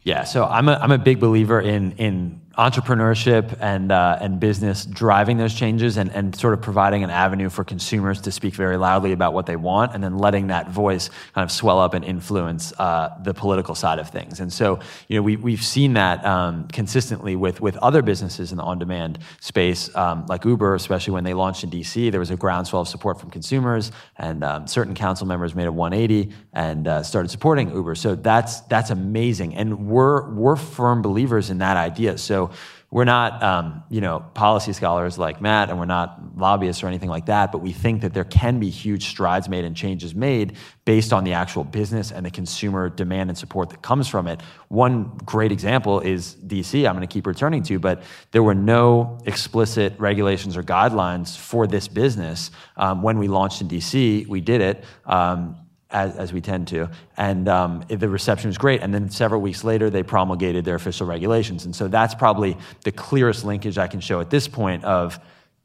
Yeah, 0.04 0.26
so 0.26 0.46
I'm 0.46 0.70
a, 0.70 0.74
I'm 0.74 0.92
a 0.92 1.00
big 1.00 1.20
believer 1.20 1.60
in 1.60 1.94
in 1.94 2.40
entrepreneurship 2.58 3.58
and 3.60 3.92
uh, 3.92 4.18
and 4.22 4.40
business 4.40 4.86
driving 4.86 5.38
those 5.38 5.54
changes 5.54 5.98
and, 5.98 6.10
and 6.12 6.36
sort 6.36 6.54
of 6.54 6.62
providing 6.62 7.04
an 7.04 7.10
avenue 7.10 7.50
for 7.50 7.64
consumers 7.64 8.22
to 8.22 8.32
speak 8.32 8.54
very 8.54 8.78
loudly 8.78 9.12
about 9.12 9.34
what 9.34 9.46
they 9.46 9.58
want 9.58 9.94
and 9.94 10.04
then 10.04 10.18
letting 10.18 10.48
that 10.48 10.70
voice 10.70 11.10
kind 11.34 11.44
of 11.44 11.52
swell 11.52 11.80
up 11.80 11.94
and 11.94 12.06
influence 12.06 12.72
uh, 12.80 13.10
the 13.24 13.34
political 13.34 13.76
side 13.76 14.00
of 14.00 14.10
things. 14.10 14.40
And 14.40 14.52
so 14.52 14.80
you 15.10 15.18
know 15.18 15.22
we 15.22 15.36
we've 15.36 15.64
seen 15.64 15.94
that 15.94 16.26
um, 16.26 16.68
consistently 16.70 17.36
with 17.36 17.60
with 17.60 17.76
other 17.78 18.02
businesses 18.02 18.52
in 18.52 18.58
the 18.58 18.64
on 18.64 18.80
demand 18.80 19.20
space 19.42 19.94
um, 19.96 20.26
like 20.28 20.46
Uber, 20.46 20.76
especially 20.76 21.14
when 21.14 21.26
they 21.26 21.34
launched 21.34 21.64
in 21.64 21.70
DC. 21.70 22.10
There 22.10 22.22
was 22.22 22.32
a 22.32 22.38
groundswell 22.38 22.84
of 22.84 22.88
support 22.88 23.20
from 23.20 23.32
consumers 23.32 23.92
and 24.18 24.44
um, 24.44 24.68
certain 24.68 24.96
council 24.96 25.28
members 25.28 25.56
made 25.56 25.68
a 25.68 25.72
180 25.72 26.34
and 26.54 26.88
uh, 26.88 27.04
started 27.04 27.30
supporting 27.30 27.74
Uber. 27.74 27.96
So 27.96 28.16
that's 28.16 28.62
that's 28.62 28.92
amazing, 28.92 29.56
and 29.56 29.88
we're 29.88 30.30
we're 30.34 30.56
firm 30.56 31.02
believers 31.02 31.50
in 31.50 31.58
that 31.58 31.76
idea. 31.76 32.18
So 32.18 32.45
we're 32.92 33.04
not, 33.04 33.44
um, 33.44 33.84
you 33.90 34.00
know, 34.00 34.20
policy 34.34 34.72
scholars 34.72 35.18
like 35.18 35.42
Matt, 35.42 35.70
and 35.70 35.78
we're 35.78 35.86
not 35.86 36.38
lobbyists 36.38 36.84
or 36.84 36.88
anything 36.88 37.10
like 37.10 37.26
that. 37.26 37.52
But 37.52 37.60
we 37.60 37.74
think 37.74 38.02
that 38.02 38.14
there 38.14 38.24
can 38.24 38.60
be 38.60 38.70
huge 38.70 39.08
strides 39.08 39.50
made 39.50 39.66
and 39.66 39.76
changes 39.76 40.16
made 40.16 40.56
based 40.86 41.12
on 41.12 41.24
the 41.24 41.34
actual 41.34 41.64
business 41.64 42.12
and 42.12 42.26
the 42.26 42.32
consumer 42.32 42.90
demand 42.90 43.30
and 43.30 43.38
support 43.38 43.70
that 43.72 43.82
comes 43.82 44.08
from 44.08 44.28
it. 44.28 44.42
One 44.70 45.18
great 45.26 45.52
example 45.52 46.00
is 46.00 46.36
DC. 46.48 46.88
I'm 46.88 46.96
going 46.96 47.08
to 47.08 47.14
keep 47.14 47.28
returning 47.28 47.64
to, 47.64 47.80
but 47.80 48.04
there 48.32 48.44
were 48.44 48.56
no 48.56 49.20
explicit 49.26 49.94
regulations 49.98 50.56
or 50.56 50.64
guidelines 50.64 51.36
for 51.38 51.68
this 51.68 51.88
business 51.88 52.52
um, 52.78 53.02
when 53.02 53.18
we 53.18 53.28
launched 53.28 53.62
in 53.62 53.68
DC. 53.68 54.28
We 54.28 54.42
did 54.42 54.62
it. 54.62 54.84
Um, 55.06 55.58
as, 55.96 56.18
as 56.18 56.34
we 56.34 56.42
tend 56.42 56.68
to. 56.68 56.90
And 57.16 57.48
um, 57.48 57.84
the 57.88 58.10
reception 58.10 58.50
was 58.50 58.58
great. 58.58 58.82
And 58.82 58.94
then 58.94 59.10
several 59.10 59.40
weeks 59.40 59.64
later, 59.64 59.90
they 59.90 60.04
promulgated 60.04 60.66
their 60.66 60.76
official 60.76 61.08
regulations. 61.08 61.64
And 61.66 61.74
so 61.74 61.88
that's 61.88 62.14
probably 62.14 62.58
the 62.84 62.92
clearest 62.92 63.46
linkage 63.46 63.78
I 63.78 63.88
can 63.88 64.02
show 64.02 64.20
at 64.20 64.30
this 64.30 64.48
point 64.48 64.84
of 64.84 65.18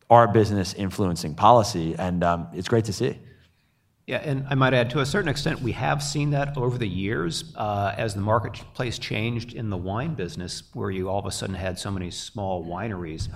our 0.08 0.28
business 0.28 0.72
influencing 0.74 1.34
policy. 1.34 1.96
And 1.98 2.22
um, 2.22 2.46
it's 2.54 2.68
great 2.68 2.84
to 2.84 2.92
see. 2.92 3.18
Yeah, 4.06 4.18
and 4.24 4.46
I 4.48 4.54
might 4.54 4.74
add, 4.74 4.90
to 4.90 5.00
a 5.00 5.06
certain 5.06 5.28
extent, 5.28 5.62
we 5.62 5.72
have 5.72 6.02
seen 6.02 6.30
that 6.30 6.56
over 6.56 6.78
the 6.78 6.88
years 6.88 7.52
uh, 7.56 7.94
as 7.96 8.14
the 8.14 8.20
marketplace 8.20 8.98
changed 8.98 9.52
in 9.52 9.68
the 9.70 9.76
wine 9.76 10.14
business, 10.14 10.62
where 10.74 10.90
you 10.90 11.08
all 11.08 11.18
of 11.18 11.26
a 11.26 11.30
sudden 11.30 11.54
had 11.54 11.78
so 11.78 11.90
many 11.90 12.10
small 12.10 12.64
wineries. 12.64 13.28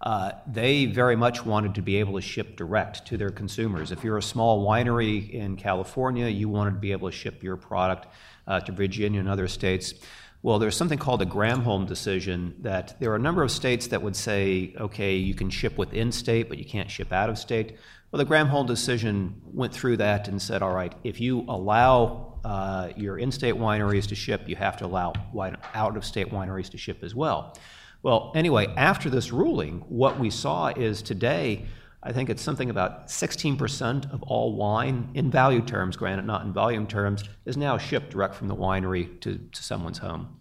Uh, 0.00 0.32
they 0.46 0.86
very 0.86 1.16
much 1.16 1.44
wanted 1.44 1.74
to 1.74 1.82
be 1.82 1.96
able 1.96 2.14
to 2.14 2.20
ship 2.20 2.56
direct 2.56 3.06
to 3.06 3.16
their 3.16 3.30
consumers. 3.30 3.92
If 3.92 4.04
you're 4.04 4.18
a 4.18 4.22
small 4.22 4.66
winery 4.66 5.30
in 5.30 5.56
California, 5.56 6.26
you 6.26 6.48
wanted 6.48 6.72
to 6.72 6.80
be 6.80 6.92
able 6.92 7.10
to 7.10 7.16
ship 7.16 7.42
your 7.42 7.56
product 7.56 8.06
uh, 8.46 8.60
to 8.60 8.72
Virginia 8.72 9.20
and 9.20 9.28
other 9.28 9.48
states. 9.48 9.94
Well, 10.42 10.58
there's 10.58 10.76
something 10.76 10.98
called 10.98 11.20
the 11.20 11.26
Granholm 11.26 11.86
decision 11.88 12.54
that 12.60 12.94
there 13.00 13.10
are 13.10 13.16
a 13.16 13.20
number 13.20 13.42
of 13.42 13.50
states 13.50 13.88
that 13.88 14.02
would 14.02 14.14
say, 14.14 14.74
okay, 14.78 15.16
you 15.16 15.34
can 15.34 15.50
ship 15.50 15.78
within 15.78 16.12
state, 16.12 16.48
but 16.48 16.58
you 16.58 16.64
can't 16.64 16.90
ship 16.90 17.12
out 17.12 17.30
of 17.30 17.38
state. 17.38 17.76
Well, 18.12 18.24
the 18.24 18.30
Granholm 18.30 18.66
decision 18.66 19.40
went 19.44 19.72
through 19.72 19.96
that 19.96 20.28
and 20.28 20.40
said, 20.40 20.62
all 20.62 20.72
right, 20.72 20.94
if 21.02 21.20
you 21.20 21.44
allow 21.48 22.38
uh, 22.44 22.90
your 22.96 23.18
in 23.18 23.32
state 23.32 23.54
wineries 23.54 24.06
to 24.08 24.14
ship, 24.14 24.42
you 24.46 24.54
have 24.56 24.76
to 24.76 24.86
allow 24.86 25.14
out 25.74 25.96
of 25.96 26.04
state 26.04 26.30
wineries 26.30 26.70
to 26.70 26.78
ship 26.78 27.02
as 27.02 27.14
well. 27.14 27.56
Well, 28.06 28.30
anyway, 28.36 28.72
after 28.76 29.10
this 29.10 29.32
ruling, 29.32 29.84
what 29.88 30.20
we 30.20 30.30
saw 30.30 30.68
is 30.68 31.02
today, 31.02 31.66
I 32.04 32.12
think 32.12 32.30
it's 32.30 32.40
something 32.40 32.70
about 32.70 33.08
16% 33.08 34.12
of 34.12 34.22
all 34.22 34.54
wine, 34.54 35.10
in 35.14 35.28
value 35.28 35.60
terms, 35.60 35.96
granted, 35.96 36.24
not 36.24 36.44
in 36.44 36.52
volume 36.52 36.86
terms, 36.86 37.24
is 37.46 37.56
now 37.56 37.78
shipped 37.78 38.10
direct 38.10 38.36
from 38.36 38.46
the 38.46 38.54
winery 38.54 39.20
to, 39.22 39.38
to 39.50 39.60
someone's 39.60 39.98
home. 39.98 40.36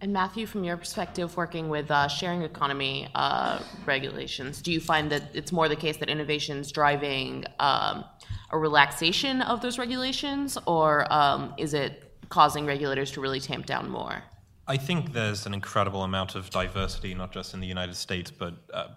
And 0.00 0.10
Matthew, 0.10 0.46
from 0.46 0.64
your 0.64 0.78
perspective, 0.78 1.36
working 1.36 1.68
with 1.68 1.90
uh, 1.90 2.08
sharing 2.08 2.40
economy 2.40 3.08
uh, 3.14 3.58
regulations, 3.84 4.62
do 4.62 4.72
you 4.72 4.80
find 4.80 5.12
that 5.12 5.24
it's 5.34 5.52
more 5.52 5.68
the 5.68 5.76
case 5.76 5.98
that 5.98 6.08
innovation 6.08 6.56
is 6.56 6.72
driving 6.72 7.44
um, 7.60 8.06
a 8.52 8.56
relaxation 8.56 9.42
of 9.42 9.60
those 9.60 9.78
regulations, 9.78 10.56
or 10.66 11.12
um, 11.12 11.52
is 11.58 11.74
it 11.74 12.10
causing 12.30 12.64
regulators 12.64 13.10
to 13.10 13.20
really 13.20 13.38
tamp 13.38 13.66
down 13.66 13.90
more? 13.90 14.22
I 14.66 14.78
think 14.78 15.12
there's 15.12 15.44
an 15.44 15.52
incredible 15.52 16.02
amount 16.04 16.34
of 16.34 16.48
diversity, 16.50 17.14
not 17.14 17.32
just 17.32 17.52
in 17.52 17.60
the 17.60 17.66
United 17.66 17.96
States, 17.96 18.30
but 18.30 18.54
uh, 18.72 18.88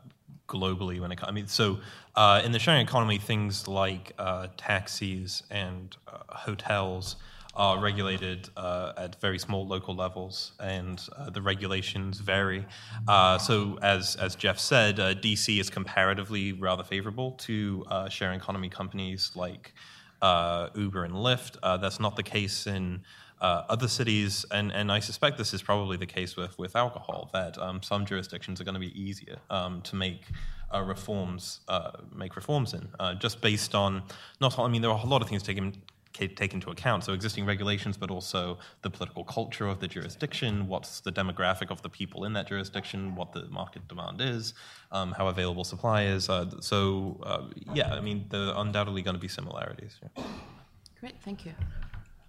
globally. 0.48 1.00
When 1.02 1.12
it, 1.12 1.20
I 1.22 1.32
mean, 1.32 1.48
so 1.48 1.80
uh, 2.16 2.42
in 2.44 2.54
the 2.54 2.60
sharing 2.60 2.82
economy, 2.82 3.18
things 3.18 3.68
like 3.68 4.14
uh, 4.18 4.48
taxis 4.56 5.44
and 5.52 5.96
uh, 6.08 6.20
hotels 6.30 7.18
are 7.54 7.80
regulated 7.80 8.50
uh, 8.56 8.94
at 8.98 9.20
very 9.20 9.40
small 9.40 9.68
local 9.68 9.96
levels, 9.96 10.54
and 10.60 11.02
uh, 11.18 11.32
the 11.32 11.42
regulations 11.42 12.20
vary. 12.20 12.66
so, 13.08 13.78
as 13.82 14.16
as 14.16 14.36
Jeff 14.36 14.60
said, 14.60 14.98
DC 14.98 15.60
is 15.60 15.70
comparatively 15.70 16.54
rather 16.54 16.84
favorable 16.84 17.32
to 17.32 17.84
sharing 18.10 18.40
economy 18.40 18.70
companies 18.70 19.32
like 19.36 19.74
Uber 20.22 21.04
and 21.04 21.16
Lyft. 21.16 21.60
that's 21.82 22.00
not 22.00 22.16
the 22.16 22.24
case 22.24 22.68
in 22.68 23.02
uh, 23.42 23.64
other 23.70 23.88
cities, 23.88 24.46
and, 24.52 24.72
and 24.72 24.92
I 24.92 25.00
suspect 25.00 25.38
this 25.38 25.54
is 25.54 25.62
probably 25.62 25.98
the 25.98 26.06
case 26.06 26.36
with, 26.36 26.58
with 26.58 26.76
alcohol, 26.76 27.30
that 27.34 27.58
um, 27.58 27.82
some 27.84 28.06
jurisdictions 28.06 28.60
are 28.60 28.64
going 28.64 28.74
to 28.74 28.80
be 28.80 29.00
easier 29.00 29.38
um, 29.50 29.82
to 29.84 29.96
make 29.96 30.24
uh, 30.74 30.82
reforms 30.82 31.62
uh, 31.70 31.92
make 32.14 32.36
reforms 32.36 32.74
in, 32.74 32.90
just 33.20 33.40
based 33.40 33.74
on 33.74 34.04
not. 34.42 34.60
I 34.60 34.68
mean, 34.68 34.82
there 34.82 34.92
are 34.92 35.00
a 35.00 35.08
lot 35.08 35.22
of 35.22 35.30
things 35.30 35.42
taken 35.42 35.82
take 36.26 36.54
into 36.54 36.72
account. 36.72 37.04
So 37.04 37.14
existing 37.14 37.46
regulations, 37.46 37.96
but 37.96 38.10
also 38.10 38.58
the 38.82 38.90
political 38.90 39.24
culture 39.24 39.68
of 39.68 39.80
the 39.80 39.88
jurisdiction, 39.88 40.68
what's 40.68 41.00
the 41.02 41.12
demographic 41.12 41.70
of 41.70 41.82
the 41.82 41.90
people 41.90 42.26
in 42.26 42.34
that 42.34 42.48
jurisdiction, 42.48 43.16
what 43.16 43.34
the 43.34 43.48
market 43.50 43.88
demand 43.88 44.22
is, 44.22 44.54
um, 44.92 45.12
how 45.12 45.28
available 45.28 45.64
supply 45.64 46.04
is. 46.04 46.30
Uh, 46.30 46.50
so 46.60 47.20
uh, 47.24 47.44
yeah, 47.74 47.94
I 47.94 48.02
mean, 48.02 48.26
there 48.30 48.42
are 48.42 48.62
undoubtedly 48.62 49.02
going 49.02 49.16
to 49.16 49.22
be 49.22 49.28
similarities. 49.28 50.00
Great, 51.00 51.22
thank 51.24 51.46
you. 51.46 51.54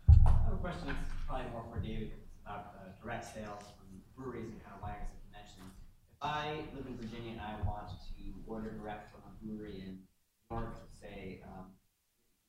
One 0.09 0.59
question 0.61 0.89
is 0.89 0.97
probably 1.27 1.51
more 1.53 1.65
for 1.73 1.81
David 1.81 2.13
It's 2.17 2.41
about 2.41 2.75
uh, 2.81 2.89
direct 3.03 3.25
sales 3.29 3.65
from 3.77 4.01
breweries 4.17 4.49
and 4.49 4.61
kind 4.65 4.77
of 4.77 4.83
wagons 4.83 5.13
and 5.13 5.31
mentioned. 5.33 5.69
If 5.69 6.19
I 6.23 6.65
live 6.75 6.87
in 6.89 6.97
Virginia 6.97 7.37
and 7.37 7.43
I 7.45 7.55
want 7.69 7.89
to 7.93 8.23
order 8.49 8.73
direct 8.81 9.13
from 9.13 9.21
a 9.29 9.33
brewery 9.45 9.85
in 9.85 10.01
New 10.01 10.57
York, 10.57 10.89
say, 10.97 11.41
um, 11.45 11.77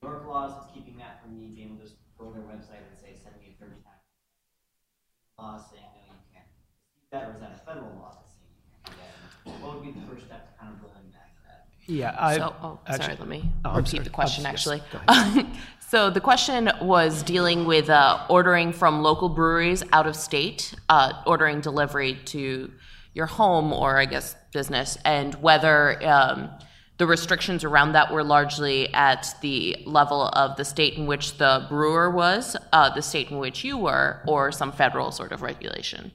New 0.01 0.10
York 0.10 0.24
laws 0.28 0.55
is 0.64 0.66
keeping 0.74 0.95
that 0.97 1.22
from 1.22 1.36
me 1.36 1.51
being 1.51 1.68
able 1.76 1.78
to 1.78 1.84
just 1.84 1.99
go 2.18 2.32
to 2.32 2.34
their 2.39 2.47
website 2.47 2.88
and 2.88 2.95
say, 2.95 3.12
send 3.20 3.36
me 3.43 3.51
a 3.51 3.60
30 3.60 3.76
pack. 3.84 3.99
Law 5.38 5.60
saying, 5.60 5.84
no, 6.07 6.16
you 6.16 6.24
can't 6.32 6.47
receive 6.47 7.12
that, 7.12 7.28
or 7.28 7.34
is 7.36 7.39
that 7.43 7.51
a 7.51 7.62
federal 7.68 7.91
law 7.99 8.16
that's 8.16 8.32
saying 8.39 8.51
you 8.55 8.64
can't 8.72 8.84
do 8.88 8.93
that? 9.03 9.12
And 9.51 9.64
what 9.64 9.76
would 9.76 9.84
be 9.84 9.91
the 9.91 10.05
first 10.07 10.26
step 10.26 10.47
to 10.47 10.53
kind 10.60 10.72
of 10.74 10.82
rolling 10.82 11.12
back 11.12 11.36
that? 11.47 11.68
Yeah, 11.88 12.16
I. 12.20 12.38
So, 12.38 12.55
oh, 12.64 12.80
sorry, 12.95 13.16
let 13.20 13.28
me 13.28 13.51
Oh, 13.66 13.76
repeat 13.76 13.91
sorry. 13.91 14.03
the 14.03 14.10
question, 14.10 14.45
Oh, 14.45 14.49
yes, 14.51 14.68
actually. 14.68 14.82
So 15.90 16.12
the 16.12 16.22
question 16.22 16.70
was 16.82 17.24
dealing 17.24 17.66
with 17.66 17.90
uh, 17.90 18.24
ordering 18.30 18.74
from 18.74 19.02
local 19.02 19.28
breweries 19.28 19.84
out 19.92 20.06
of 20.06 20.16
state, 20.16 20.76
uh, 20.88 21.24
ordering 21.26 21.62
delivery 21.62 22.14
to 22.26 22.72
your 23.16 23.26
home 23.26 23.74
or, 23.74 23.98
I 23.98 24.06
guess, 24.06 24.36
business, 24.54 25.00
and 25.04 25.34
whether 25.42 26.00
um, 26.08 26.52
the 27.00 27.08
restrictions 27.08 27.64
around 27.64 27.94
that 27.94 28.14
were 28.14 28.24
largely 28.24 28.94
at 28.94 29.34
the 29.42 29.78
level 29.88 30.28
of 30.28 30.58
the 30.58 30.64
state 30.64 30.94
in 30.94 31.08
which 31.08 31.40
the 31.40 31.66
brewer 31.70 32.12
was, 32.12 32.56
uh, 32.72 32.94
the 32.94 33.02
state 33.02 33.32
in 33.32 33.40
which 33.40 33.64
you 33.64 33.76
were, 33.76 34.22
or 34.28 34.52
some 34.52 34.72
federal 34.72 35.12
sort 35.12 35.32
of 35.32 35.42
regulation. 35.42 36.12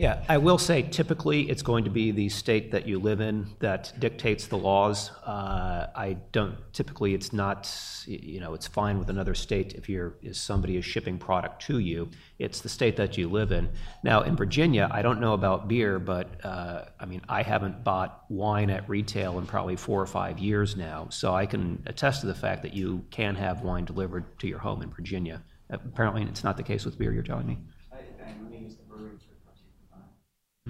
Yeah, 0.00 0.24
I 0.30 0.38
will 0.38 0.56
say 0.56 0.80
typically 0.80 1.50
it's 1.50 1.60
going 1.60 1.84
to 1.84 1.90
be 1.90 2.10
the 2.10 2.30
state 2.30 2.70
that 2.70 2.88
you 2.88 2.98
live 2.98 3.20
in 3.20 3.46
that 3.58 3.92
dictates 3.98 4.46
the 4.46 4.56
laws. 4.56 5.10
Uh, 5.26 5.88
I 5.94 6.16
don't 6.32 6.56
typically 6.72 7.12
it's 7.12 7.34
not 7.34 7.70
you 8.06 8.40
know 8.40 8.54
it's 8.54 8.66
fine 8.66 8.98
with 8.98 9.10
another 9.10 9.34
state 9.34 9.74
if 9.74 9.90
you're 9.90 10.14
if 10.22 10.36
somebody 10.36 10.78
is 10.78 10.86
shipping 10.86 11.18
product 11.18 11.60
to 11.66 11.80
you. 11.80 12.08
It's 12.38 12.62
the 12.62 12.68
state 12.70 12.96
that 12.96 13.18
you 13.18 13.28
live 13.28 13.52
in. 13.52 13.68
Now 14.02 14.22
in 14.22 14.36
Virginia, 14.36 14.88
I 14.90 15.02
don't 15.02 15.20
know 15.20 15.34
about 15.34 15.68
beer, 15.68 15.98
but 15.98 16.46
uh, 16.46 16.86
I 16.98 17.04
mean 17.04 17.20
I 17.28 17.42
haven't 17.42 17.84
bought 17.84 18.24
wine 18.30 18.70
at 18.70 18.88
retail 18.88 19.38
in 19.38 19.44
probably 19.44 19.76
four 19.76 20.00
or 20.00 20.06
five 20.06 20.38
years 20.38 20.76
now, 20.76 21.08
so 21.10 21.34
I 21.34 21.44
can 21.44 21.82
attest 21.84 22.22
to 22.22 22.26
the 22.26 22.34
fact 22.34 22.62
that 22.62 22.72
you 22.72 23.04
can 23.10 23.34
have 23.34 23.60
wine 23.60 23.84
delivered 23.84 24.38
to 24.38 24.48
your 24.48 24.60
home 24.60 24.80
in 24.80 24.90
Virginia. 24.90 25.42
Apparently, 25.68 26.22
it's 26.22 26.42
not 26.42 26.56
the 26.56 26.62
case 26.62 26.86
with 26.86 26.98
beer. 26.98 27.12
You're 27.12 27.22
telling 27.22 27.46
me. 27.46 27.58
I, 27.92 27.96
I 27.96 28.32
maybe 28.48 28.64
it's 28.64 28.76
the 28.76 28.82
breweries 28.84 29.20
or 29.28 29.36
particular. 29.44 30.02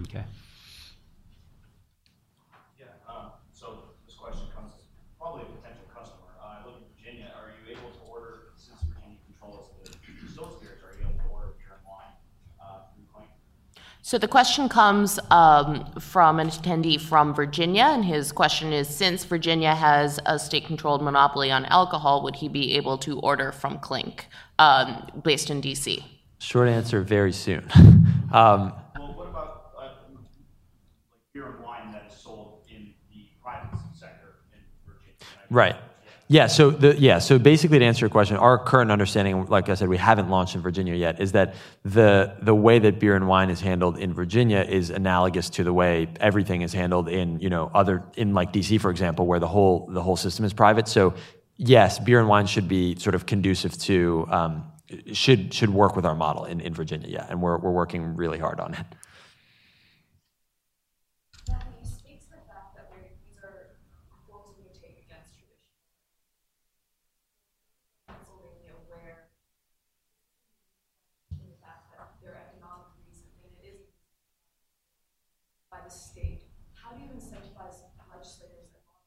Okay. 0.02 0.24
Yeah, 2.78 2.86
um, 3.08 3.32
so 3.52 3.90
this 4.06 4.16
question 4.16 4.46
comes 4.54 4.72
as 4.74 4.82
probably 5.18 5.42
a 5.42 5.46
potential 5.60 5.84
customer. 5.94 6.30
Uh, 6.40 6.60
I 6.62 6.66
live 6.66 6.76
in 6.76 6.84
Virginia. 6.96 7.32
Are 7.36 7.50
you 7.50 7.76
able 7.76 7.90
to 7.90 8.00
order, 8.10 8.52
since 8.56 8.80
Virginia 8.82 9.18
controls 9.26 9.68
the 9.84 9.90
distilled 10.26 10.56
spirits, 10.56 10.82
are 10.82 10.96
you 10.98 11.04
able 11.08 11.18
to 11.18 11.28
order 11.30 11.48
beer 11.58 11.76
and 11.76 11.84
wine, 11.86 12.14
uh, 12.60 12.88
through 12.94 13.04
Clink? 13.12 13.28
So 14.02 14.16
the 14.18 14.28
question 14.28 14.68
comes 14.68 15.18
um, 15.30 15.84
from 16.00 16.40
an 16.40 16.48
attendee 16.48 17.00
from 17.00 17.34
Virginia, 17.34 17.84
and 17.84 18.04
his 18.04 18.32
question 18.32 18.72
is: 18.72 18.88
Since 18.88 19.24
Virginia 19.24 19.74
has 19.74 20.18
a 20.24 20.38
state-controlled 20.38 21.02
monopoly 21.02 21.50
on 21.50 21.66
alcohol, 21.66 22.22
would 22.22 22.36
he 22.36 22.48
be 22.48 22.76
able 22.76 22.96
to 22.98 23.18
order 23.20 23.52
from 23.52 23.78
Clink, 23.80 24.26
um, 24.58 25.06
based 25.22 25.50
in 25.50 25.60
DC? 25.60 26.02
Short 26.38 26.68
answer, 26.68 27.02
very 27.02 27.32
soon. 27.32 27.68
um, 28.32 28.72
Well, 28.96 29.12
what 29.14 29.28
about, 29.28 29.72
uh, 29.76 29.82
like 29.82 29.90
beer 31.34 31.46
and 31.46 31.62
wine 31.62 31.92
that 31.92 32.06
is 32.10 32.16
sold 32.16 32.64
in 32.70 32.94
the 33.12 33.26
private 33.42 33.78
sector 33.94 34.36
in 34.54 34.60
Virginia? 34.86 35.14
Right. 35.50 35.76
Yeah. 36.28 36.46
So 36.46 36.70
the 36.70 36.96
yeah. 36.96 37.18
So 37.18 37.38
basically, 37.40 37.80
to 37.80 37.84
answer 37.84 38.04
your 38.04 38.10
question, 38.10 38.36
our 38.36 38.56
current 38.56 38.92
understanding, 38.92 39.46
like 39.46 39.68
I 39.68 39.74
said, 39.74 39.88
we 39.88 39.96
haven't 39.96 40.30
launched 40.30 40.54
in 40.54 40.62
Virginia 40.62 40.94
yet, 40.94 41.20
is 41.20 41.32
that 41.32 41.54
the 41.84 42.36
the 42.40 42.54
way 42.54 42.78
that 42.78 43.00
beer 43.00 43.16
and 43.16 43.26
wine 43.26 43.50
is 43.50 43.60
handled 43.60 43.98
in 43.98 44.14
Virginia 44.14 44.60
is 44.60 44.90
analogous 44.90 45.50
to 45.50 45.64
the 45.64 45.72
way 45.72 46.08
everything 46.20 46.62
is 46.62 46.72
handled 46.72 47.08
in 47.08 47.40
you 47.40 47.50
know 47.50 47.70
other 47.74 48.04
in 48.16 48.32
like 48.32 48.52
DC, 48.52 48.80
for 48.80 48.90
example, 48.92 49.26
where 49.26 49.40
the 49.40 49.48
whole 49.48 49.88
the 49.90 50.02
whole 50.02 50.16
system 50.16 50.44
is 50.44 50.52
private. 50.52 50.86
So 50.86 51.14
yes, 51.56 51.98
beer 51.98 52.20
and 52.20 52.28
wine 52.28 52.46
should 52.46 52.68
be 52.68 52.96
sort 52.96 53.16
of 53.16 53.26
conducive 53.26 53.76
to 53.78 54.26
um, 54.30 54.64
should 55.12 55.52
should 55.52 55.70
work 55.70 55.96
with 55.96 56.06
our 56.06 56.14
model 56.14 56.44
in, 56.44 56.60
in 56.60 56.74
Virginia. 56.74 57.08
Yeah, 57.08 57.26
and 57.28 57.42
we're 57.42 57.58
we're 57.58 57.72
working 57.72 58.16
really 58.16 58.38
hard 58.38 58.60
on 58.60 58.74
it. 58.74 58.86
Matthew, 61.48 61.72
you 61.82 61.86
speak 61.86 62.20
to 62.22 62.30
the 62.30 62.42
fact 62.46 62.74
that 62.76 62.90
we're, 62.90 63.10
these 63.26 63.38
are 63.42 63.74
reforms 64.10 64.56
we 64.58 64.66
take 64.74 65.04
against 65.06 65.34
tradition. 65.38 65.66
Pennsylvania, 68.06 68.74
where 68.88 69.30
in 71.30 71.46
the 71.50 71.58
fact 71.62 71.90
that 71.94 72.18
their 72.22 72.34
economic 72.50 72.90
reason, 73.02 73.30
and 73.42 73.52
it 73.62 73.74
is 73.74 73.94
by 75.70 75.78
the 75.84 75.90
state, 75.90 76.42
how 76.74 76.94
do 76.96 77.02
you 77.02 77.10
incentivize 77.14 77.82
legislators 78.10 78.70
that 78.74 78.82
want 78.86 79.02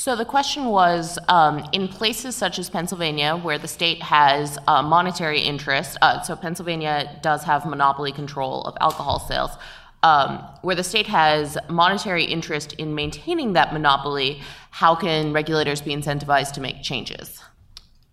So 0.00 0.16
the 0.16 0.24
question 0.24 0.64
was, 0.64 1.18
um, 1.28 1.62
in 1.72 1.86
places 1.86 2.34
such 2.34 2.58
as 2.58 2.70
Pennsylvania, 2.70 3.36
where 3.36 3.58
the 3.58 3.68
state 3.68 4.00
has 4.00 4.56
a 4.66 4.82
monetary 4.82 5.40
interest, 5.42 5.98
uh, 6.00 6.22
so 6.22 6.34
Pennsylvania 6.36 7.18
does 7.20 7.42
have 7.44 7.66
monopoly 7.66 8.10
control 8.10 8.62
of 8.62 8.78
alcohol 8.80 9.20
sales, 9.20 9.50
um, 10.02 10.42
where 10.62 10.74
the 10.74 10.82
state 10.82 11.06
has 11.06 11.58
monetary 11.68 12.24
interest 12.24 12.72
in 12.78 12.94
maintaining 12.94 13.52
that 13.52 13.74
monopoly, 13.74 14.40
how 14.70 14.94
can 14.94 15.34
regulators 15.34 15.82
be 15.82 15.94
incentivized 15.94 16.52
to 16.52 16.62
make 16.62 16.82
changes? 16.82 17.42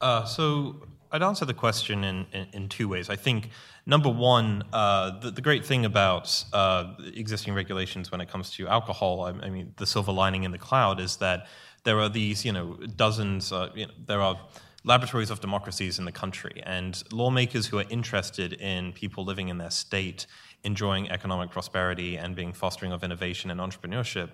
Uh, 0.02 0.26
so 0.26 0.86
I'd 1.14 1.24
answer 1.24 1.46
the 1.46 1.54
question 1.54 2.04
in, 2.04 2.26
in, 2.34 2.48
in 2.52 2.68
two 2.68 2.90
ways. 2.90 3.10
I 3.10 3.16
think 3.16 3.50
number 3.86 4.10
one, 4.10 4.64
uh, 4.74 5.20
the, 5.22 5.32
the 5.32 5.42
great 5.42 5.66
thing 5.66 5.86
about 5.86 6.44
uh, 6.52 6.96
existing 7.16 7.54
regulations 7.54 8.12
when 8.12 8.20
it 8.20 8.28
comes 8.28 8.52
to 8.52 8.68
alcohol, 8.68 9.22
I, 9.22 9.30
I 9.46 9.50
mean, 9.50 9.74
the 9.78 9.86
silver 9.86 10.12
lining 10.12 10.44
in 10.44 10.52
the 10.52 10.58
cloud 10.58 11.00
is 11.00 11.16
that 11.18 11.48
there 11.84 12.00
are 12.00 12.10
these, 12.10 12.46
you 12.46 12.52
know, 12.52 12.78
dozens, 12.96 13.52
uh, 13.52 13.70
you 13.76 13.86
know, 13.86 13.94
there 14.06 14.22
are 14.22 14.40
laboratories 14.84 15.30
of 15.30 15.42
democracies 15.42 16.00
in 16.00 16.06
the 16.06 16.12
country, 16.12 16.62
and 16.66 17.04
lawmakers 17.12 17.68
who 17.68 17.78
are 17.80 17.86
interested 17.90 18.54
in 18.54 18.94
people 18.94 19.26
living 19.26 19.50
in 19.50 19.58
their 19.58 19.72
state 19.72 20.26
enjoying 20.64 21.10
economic 21.10 21.52
prosperity 21.52 22.18
and 22.18 22.36
being 22.36 22.52
fostering 22.52 22.92
of 22.92 23.04
innovation 23.04 23.52
and 23.52 23.60
entrepreneurship 23.60 24.30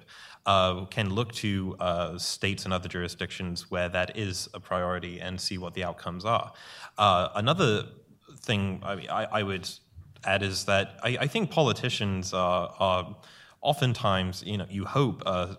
uh, 0.46 0.86
can 0.86 1.14
look 1.14 1.32
to 1.32 1.76
uh, 1.80 2.18
states 2.18 2.66
and 2.66 2.74
other 2.74 2.88
jurisdictions 2.88 3.70
where 3.70 3.90
that 3.90 4.18
is 4.18 4.48
a 4.54 4.60
priority 4.60 5.20
and 5.20 5.40
see 5.40 5.58
what 5.58 5.74
the 5.74 5.84
outcomes 5.84 6.26
are. 6.26 6.52
Uh, 6.98 7.30
another 7.36 7.86
thing 8.40 8.82
I, 8.84 9.28
I, 9.32 9.44
would 9.44 9.70
add 10.24 10.44
is 10.44 10.66
that 10.66 10.98
I, 11.04 11.18
I 11.22 11.28
think 11.28 11.52
politicians 11.52 12.34
are, 12.34 12.74
are 12.80 13.16
oftentimes, 13.62 14.44
you 14.46 14.58
know, 14.58 14.66
you 14.70 14.86
hope, 14.86 15.24
uh, 15.26 15.56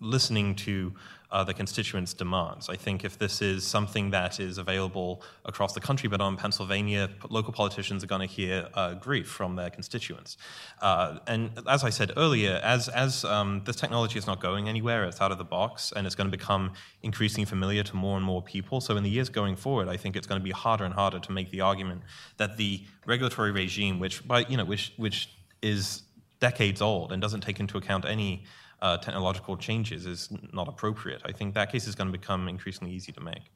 listening 0.00 0.54
to 0.54 0.92
uh, 1.34 1.42
the 1.42 1.52
constituents' 1.52 2.14
demands. 2.14 2.68
I 2.68 2.76
think 2.76 3.04
if 3.04 3.18
this 3.18 3.42
is 3.42 3.64
something 3.64 4.10
that 4.10 4.38
is 4.38 4.56
available 4.56 5.20
across 5.44 5.72
the 5.72 5.80
country, 5.80 6.08
but 6.08 6.20
on 6.20 6.36
Pennsylvania, 6.36 7.10
local 7.28 7.52
politicians 7.52 8.04
are 8.04 8.06
going 8.06 8.20
to 8.28 8.32
hear 8.32 8.68
uh, 8.74 8.94
grief 8.94 9.26
from 9.26 9.56
their 9.56 9.68
constituents. 9.68 10.36
Uh, 10.80 11.18
and 11.26 11.50
as 11.68 11.82
I 11.82 11.90
said 11.90 12.12
earlier, 12.16 12.60
as, 12.62 12.88
as 12.88 13.24
um, 13.24 13.62
this 13.66 13.74
technology 13.74 14.16
is 14.16 14.28
not 14.28 14.40
going 14.40 14.68
anywhere, 14.68 15.02
it's 15.06 15.20
out 15.20 15.32
of 15.32 15.38
the 15.38 15.44
box, 15.58 15.92
and 15.96 16.06
it's 16.06 16.14
going 16.14 16.30
to 16.30 16.36
become 16.36 16.72
increasingly 17.02 17.46
familiar 17.46 17.82
to 17.82 17.96
more 17.96 18.16
and 18.16 18.24
more 18.24 18.40
people. 18.40 18.80
So 18.80 18.96
in 18.96 19.02
the 19.02 19.10
years 19.10 19.28
going 19.28 19.56
forward, 19.56 19.88
I 19.88 19.96
think 19.96 20.14
it's 20.14 20.28
going 20.28 20.40
to 20.40 20.44
be 20.44 20.52
harder 20.52 20.84
and 20.84 20.94
harder 20.94 21.18
to 21.18 21.32
make 21.32 21.50
the 21.50 21.62
argument 21.62 22.02
that 22.36 22.56
the 22.58 22.84
regulatory 23.06 23.50
regime, 23.50 23.98
which, 23.98 24.26
by, 24.28 24.46
you 24.48 24.56
know, 24.56 24.64
which, 24.64 24.92
which 24.98 25.30
is 25.62 26.02
decades 26.38 26.80
old 26.80 27.10
and 27.10 27.20
doesn't 27.20 27.40
take 27.40 27.58
into 27.58 27.76
account 27.76 28.04
any 28.04 28.44
uh, 28.84 28.98
technological 28.98 29.56
changes 29.56 30.04
is 30.04 30.28
not 30.52 30.68
appropriate. 30.68 31.22
I 31.24 31.32
think 31.32 31.54
that 31.54 31.72
case 31.72 31.88
is 31.88 31.94
going 31.94 32.12
to 32.12 32.16
become 32.16 32.48
increasingly 32.48 32.92
easy 32.92 33.12
to 33.12 33.20
make. 33.20 33.50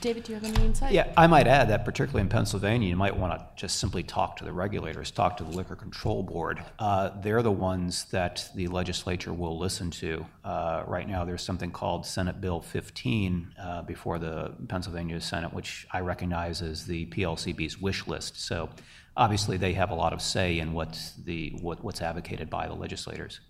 David, 0.00 0.24
do 0.24 0.32
you 0.32 0.38
have 0.40 0.44
any 0.44 0.66
insight? 0.66 0.92
Yeah, 0.92 1.10
I 1.16 1.28
might 1.28 1.46
add 1.46 1.70
that 1.70 1.84
particularly 1.84 2.22
in 2.22 2.28
Pennsylvania, 2.28 2.88
you 2.88 2.96
might 2.96 3.16
want 3.16 3.38
to 3.38 3.46
just 3.54 3.78
simply 3.78 4.02
talk 4.02 4.36
to 4.38 4.44
the 4.44 4.52
regulators, 4.52 5.12
talk 5.12 5.36
to 5.36 5.44
the 5.44 5.50
Liquor 5.50 5.76
Control 5.76 6.24
Board. 6.24 6.62
Uh, 6.80 7.10
they're 7.22 7.42
the 7.42 7.52
ones 7.52 8.06
that 8.06 8.50
the 8.56 8.66
legislature 8.66 9.32
will 9.32 9.56
listen 9.56 9.90
to. 9.92 10.26
Uh, 10.44 10.82
right 10.86 11.08
now, 11.08 11.24
there's 11.24 11.42
something 11.42 11.70
called 11.70 12.04
Senate 12.04 12.40
Bill 12.40 12.60
15 12.60 13.54
uh, 13.58 13.82
before 13.82 14.18
the 14.18 14.52
Pennsylvania 14.68 15.20
Senate, 15.20 15.54
which 15.54 15.86
I 15.92 16.00
recognize 16.00 16.60
as 16.60 16.84
the 16.84 17.06
PLCB's 17.06 17.80
wish 17.80 18.06
list. 18.08 18.44
So 18.44 18.68
obviously, 19.16 19.56
they 19.56 19.74
have 19.74 19.90
a 19.90 19.94
lot 19.94 20.12
of 20.12 20.20
say 20.20 20.58
in 20.58 20.72
what 20.72 21.00
the, 21.24 21.56
what, 21.62 21.82
what's 21.82 22.02
advocated 22.02 22.50
by 22.50 22.66
the 22.66 22.74
legislators. 22.74 23.40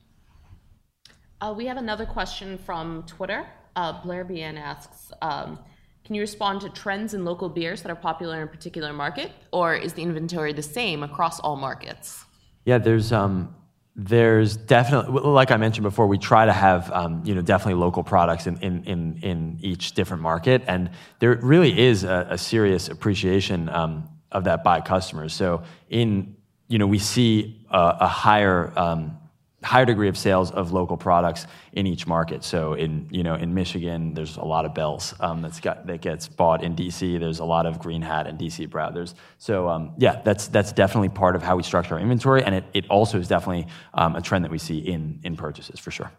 Uh, 1.40 1.52
we 1.56 1.66
have 1.66 1.76
another 1.76 2.06
question 2.06 2.56
from 2.56 3.02
Twitter. 3.06 3.46
Uh, 3.74 4.00
Blair 4.02 4.24
BN 4.24 4.58
asks, 4.58 5.12
um, 5.20 5.58
can 6.04 6.14
you 6.14 6.22
respond 6.22 6.62
to 6.62 6.70
trends 6.70 7.12
in 7.12 7.24
local 7.24 7.48
beers 7.48 7.82
that 7.82 7.90
are 7.90 7.96
popular 7.96 8.36
in 8.36 8.42
a 8.44 8.46
particular 8.46 8.92
market, 8.92 9.32
or 9.52 9.74
is 9.74 9.92
the 9.92 10.02
inventory 10.02 10.52
the 10.52 10.62
same 10.62 11.02
across 11.02 11.40
all 11.40 11.56
markets? 11.56 12.24
Yeah, 12.64 12.78
there's 12.78 13.12
um, 13.12 13.54
there's 13.96 14.56
definitely, 14.56 15.20
like 15.20 15.50
I 15.50 15.56
mentioned 15.56 15.82
before, 15.82 16.06
we 16.06 16.16
try 16.16 16.46
to 16.46 16.52
have, 16.52 16.90
you 17.24 17.34
know, 17.34 17.42
definitely 17.42 17.80
local 17.80 18.04
products 18.04 18.46
in 18.46 19.58
each 19.62 19.92
different 19.92 20.22
market, 20.22 20.62
and 20.68 20.90
there 21.18 21.34
really 21.42 21.78
is 21.78 22.04
a 22.04 22.38
serious 22.38 22.88
appreciation 22.88 23.68
of 23.68 24.44
that 24.44 24.62
by 24.62 24.80
customers. 24.80 25.34
So, 25.34 25.64
in 25.88 26.36
you 26.68 26.78
know, 26.78 26.86
we 26.86 26.98
see 26.98 27.66
a 27.70 28.06
higher 28.06 28.72
degree 29.84 30.08
of 30.08 30.16
sales 30.16 30.50
of 30.50 30.72
local 30.72 30.96
products 30.96 31.46
in 31.72 31.86
each 31.86 32.06
market. 32.06 32.44
So 32.44 32.74
in, 32.74 33.08
you 33.10 33.22
know, 33.22 33.34
in 33.34 33.54
Michigan, 33.54 34.14
there's 34.14 34.36
a 34.36 34.44
lot 34.44 34.64
of 34.64 34.74
Bell's 34.74 35.14
um, 35.20 35.42
that's 35.42 35.60
got 35.60 35.86
that 35.86 36.00
gets 36.00 36.28
bought. 36.28 36.62
In 36.62 36.74
D.C., 36.74 37.18
there's 37.18 37.40
a 37.40 37.44
lot 37.44 37.66
of 37.66 37.78
Green 37.78 38.02
Hat 38.02 38.26
and 38.26 38.38
D.C. 38.38 38.66
Brau. 38.66 38.86
So, 39.38 39.68
um, 39.68 39.92
yeah, 39.98 40.22
that's 40.22 40.48
that's 40.48 40.72
definitely 40.72 41.08
part 41.08 41.36
of 41.36 41.42
how 41.42 41.56
we 41.56 41.62
structure 41.62 41.94
our 41.94 42.00
inventory, 42.00 42.42
and 42.42 42.64
it 42.72 42.86
also 42.88 43.18
is 43.18 43.28
definitely 43.28 43.66
um, 43.94 44.16
a 44.16 44.22
trend 44.22 44.44
that 44.44 44.50
we 44.50 44.58
see 44.58 44.78
in 44.78 45.20
in 45.24 45.36
purchases, 45.36 45.80
for 45.80 45.90
sure. 45.90 46.10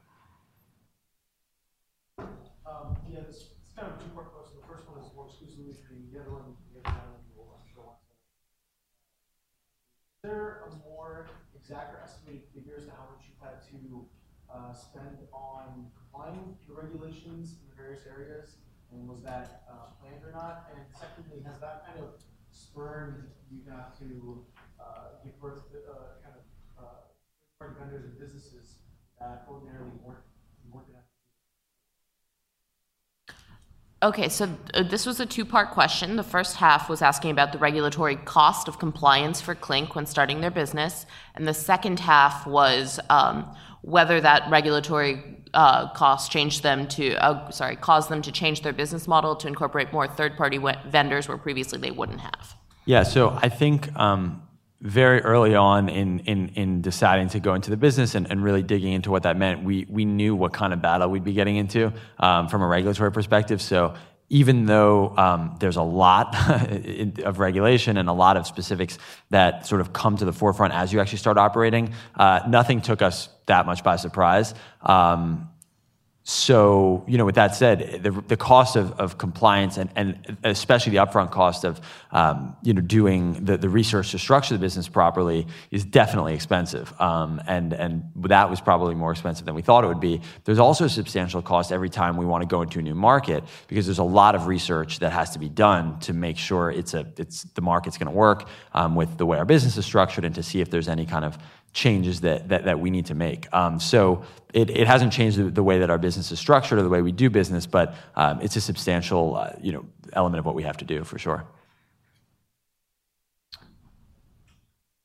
Yeah, 3.09 3.21
this 3.25 3.37
is 3.37 3.49
kind 3.75 3.87
of 3.87 3.95
a 3.95 4.03
two-part 4.03 4.33
question. 4.35 4.57
The 4.61 4.67
first 4.67 4.87
one 4.89 4.99
is 4.99 5.09
more 5.15 5.25
exclusively 5.27 5.73
for 5.87 5.93
you. 5.95 6.03
The 6.11 6.19
other 6.19 6.31
one, 6.31 6.43
the 6.73 6.83
other 6.83 6.91
gentleman 6.91 7.23
will, 7.37 7.55
I'm 7.55 7.65
sure, 7.71 7.87
want 7.87 7.97
to... 8.03 8.11
Is 10.19 10.27
there 10.27 10.67
a 10.67 10.69
more 10.83 11.29
exact 11.55 11.95
or 11.95 12.03
estimated 12.03 12.43
figures 12.53 12.85
to 12.85 12.91
how 12.91 13.07
much 13.09 13.25
you've 13.25 13.39
had 13.39 13.63
to 13.63 13.67
spend 14.77 15.17
on 15.33 15.89
complying 15.97 16.37
with 16.47 16.61
the 16.67 16.73
regulations 16.73 17.57
in 17.57 17.69
the 17.69 17.75
various 17.75 18.05
areas, 18.05 18.57
that 19.27 19.63
um, 19.69 19.91
planned 19.99 20.23
or 20.23 20.31
not? 20.31 20.71
And 20.73 20.83
secondly, 20.95 21.43
has 21.45 21.59
that 21.59 21.85
kind 21.85 21.99
of 21.99 22.15
spurred 22.51 23.31
you 23.51 23.59
now 23.67 23.87
to 23.99 24.45
uh, 24.79 25.19
give 25.23 25.39
birth 25.41 25.69
to 25.71 25.77
uh, 25.91 26.23
kind 26.23 26.35
of 26.39 26.43
uh, 26.79 26.87
third-party 27.59 27.75
vendors 27.79 28.05
and 28.05 28.17
businesses 28.17 28.79
that 29.19 29.45
ordinarily 29.51 29.91
weren't 30.03 30.23
gonna? 30.71 31.03
Okay, 34.03 34.29
so 34.29 34.47
this 34.89 35.05
was 35.05 35.19
a 35.19 35.25
two-part 35.25 35.71
question. 35.71 36.15
The 36.15 36.23
first 36.23 36.55
half 36.57 36.87
was 36.87 37.01
asking 37.01 37.31
about 37.31 37.51
the 37.51 37.57
regulatory 37.57 38.15
cost 38.15 38.67
of 38.67 38.79
compliance 38.79 39.41
for 39.41 39.55
Clink 39.55 39.95
when 39.95 40.05
starting 40.05 40.39
their 40.39 40.51
business, 40.51 41.05
and 41.35 41.47
the 41.47 41.53
second 41.53 41.99
half 41.99 42.45
was 42.47 42.99
um, 43.09 43.55
whether 43.81 44.21
that 44.21 44.49
regulatory 44.49 45.36
Uh, 45.53 45.89
cost 45.93 46.31
caused 46.31 46.63
them 46.63 46.87
to 46.87 47.15
uh 47.15 47.49
sorry, 47.51 47.75
cause 47.75 48.07
them 48.07 48.21
to 48.21 48.31
change 48.31 48.61
their 48.61 48.73
business 48.73 49.07
model 49.07 49.35
to 49.35 49.47
incorporate 49.47 49.91
more 49.93 50.07
third-party 50.07 50.59
vendors 50.89 51.27
where 51.27 51.37
previously 51.37 51.79
they 51.79 51.91
wouldn't 51.91 52.19
have. 52.19 52.55
Yeah. 52.85 53.03
So 53.03 53.37
I 53.41 53.49
think, 53.49 53.93
um, 53.97 54.43
very 54.79 55.21
early 55.21 55.55
on 55.55 55.89
in 55.89 56.19
in, 56.19 56.49
in 56.49 56.81
deciding 56.81 57.29
to 57.29 57.39
go 57.39 57.53
into 57.55 57.69
the 57.69 57.77
business 57.77 58.15
and 58.15 58.43
really 58.43 58.61
digging 58.61 58.93
into 58.93 59.09
what 59.09 59.23
that 59.23 59.37
meant, 59.37 59.63
we 59.63 60.05
knew 60.05 60.35
what 60.35 60.53
kind 60.53 60.71
of 60.71 60.81
battle 60.81 61.09
we'd 61.09 61.23
be 61.23 61.33
getting 61.33 61.55
into, 61.55 61.91
um, 62.19 62.47
from 62.47 62.61
a 62.61 62.67
regulatory 62.67 63.11
perspective. 63.11 63.61
So 63.61 63.95
even 64.29 64.65
though, 64.65 65.15
um, 65.17 65.55
there's 65.59 65.77
a 65.77 65.81
lot 65.81 66.35
of 67.23 67.39
regulation 67.39 67.97
and 67.97 68.09
a 68.09 68.13
lot 68.13 68.35
of 68.37 68.45
specifics 68.45 68.97
that 69.29 69.65
sort 69.65 69.81
of 69.81 69.93
come 69.93 70.17
to 70.17 70.25
the 70.25 70.33
forefront 70.33 70.73
as 70.73 70.91
you 70.91 70.99
actually 70.99 71.19
start 71.19 71.37
operating, 71.37 71.93
uh, 72.15 72.41
nothing 72.47 72.81
took 72.81 73.01
us 73.01 73.29
that 73.47 73.65
much 73.65 73.83
by 73.83 73.97
surprise. 73.97 74.53
Um, 74.81 75.49
so, 76.29 77.05
you 77.07 77.17
know, 77.17 77.23
with 77.23 77.35
that 77.35 77.55
said, 77.55 78.03
the 78.03 78.35
cost 78.35 78.75
of 78.75 79.17
compliance 79.17 79.77
and 79.77 79.89
and 79.95 80.37
especially 80.43 80.91
the 80.91 80.97
upfront 80.97 81.31
cost 81.31 81.63
of, 81.63 81.79
um, 82.11 82.53
you 82.63 82.73
know, 82.73 82.81
doing 82.81 83.45
the 83.45 83.69
research 83.69 84.11
to 84.11 84.19
structure 84.19 84.53
the 84.53 84.59
business 84.59 84.89
properly 84.89 85.47
is 85.71 85.85
definitely 85.85 86.33
expensive. 86.33 86.93
Um, 86.99 87.41
and 87.47 87.71
and 87.71 88.11
that 88.17 88.49
was 88.49 88.59
probably 88.59 88.93
more 88.93 89.13
expensive 89.13 89.45
than 89.45 89.55
we 89.55 89.61
thought 89.61 89.85
it 89.85 89.87
would 89.87 90.01
be. 90.01 90.19
There's 90.43 90.59
also 90.59 90.83
a 90.83 90.89
substantial 90.89 91.41
cost 91.41 91.71
every 91.71 91.89
time 91.89 92.17
we 92.17 92.25
want 92.25 92.41
to 92.41 92.47
go 92.55 92.61
into 92.61 92.79
a 92.79 92.81
new 92.81 92.95
market, 92.95 93.45
because 93.69 93.85
there's 93.85 93.99
a 93.99 94.03
lot 94.03 94.35
of 94.35 94.47
research 94.47 94.99
that 94.99 95.13
has 95.13 95.29
to 95.29 95.39
be 95.39 95.47
done 95.47 95.97
to 96.01 96.11
make 96.11 96.37
sure 96.37 96.69
it's 96.71 96.91
the 96.91 97.61
market's 97.61 97.97
gonna 97.97 98.11
work 98.11 98.49
with 98.95 99.17
the 99.17 99.25
way 99.25 99.37
our 99.37 99.45
business 99.45 99.77
is 99.77 99.85
structured, 99.85 100.25
and 100.25 100.35
to 100.35 100.43
see 100.43 100.59
if 100.59 100.69
there's 100.69 100.89
any 100.89 101.05
kind 101.05 101.23
of 101.23 101.37
changes 101.77 102.21
that 102.21 102.49
that 102.49 102.79
we 102.79 102.89
need 102.89 103.05
to 103.05 103.13
make. 103.13 103.47
Um, 103.53 103.79
so 103.79 104.23
it 104.53 104.87
hasn't 104.87 105.13
changed 105.13 105.53
the 105.53 105.61
way 105.61 105.77
that 105.79 105.91
our 105.91 105.99
business 105.99 106.31
is 106.31 106.39
structured 106.39 106.79
or 106.79 106.81
the 106.81 106.89
way 106.89 107.03
we 107.03 107.11
do 107.11 107.29
business, 107.29 107.67
but 107.67 107.93
um, 108.15 108.41
it's 108.41 108.55
a 108.55 108.61
substantial, 108.61 109.35
uh, 109.35 109.51
you 109.61 109.71
know, 109.71 109.85
element 110.13 110.39
of 110.39 110.45
what 110.45 110.55
we 110.55 110.63
have 110.63 110.77
to 110.77 110.85
do, 110.85 111.03
for 111.03 111.19
sure. 111.19 111.45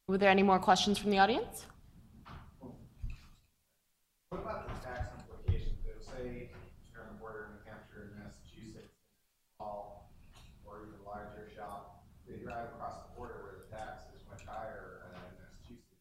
Were 0.09 0.17
there 0.17 0.31
any 0.31 0.43
more 0.43 0.59
questions 0.59 0.97
from 0.97 1.11
the 1.11 1.19
audience? 1.19 1.67
What 4.31 4.41
about 4.41 4.69
the 4.69 4.75
tax 4.89 5.13
implications? 5.21 5.77
So 5.85 5.91
say 6.11 6.49
you're 6.95 7.03
on 7.03 7.09
the 7.13 7.19
border 7.21 7.49
in 7.49 7.61
New 7.61 7.65
Hampshire 7.69 8.09
and 8.09 8.25
Massachusetts, 8.25 8.97
or 9.61 10.73
even 10.81 10.97
a 11.05 11.07
larger 11.07 11.45
shop, 11.55 12.07
they 12.27 12.37
drive 12.43 12.69
across 12.73 12.97
the 13.05 13.11
border 13.15 13.37
where 13.45 13.57
the 13.61 13.69
tax 13.69 14.09
is 14.17 14.23
much 14.33 14.45
higher 14.49 15.05
than 15.13 15.21
in 15.21 15.37
Massachusetts. 15.37 16.01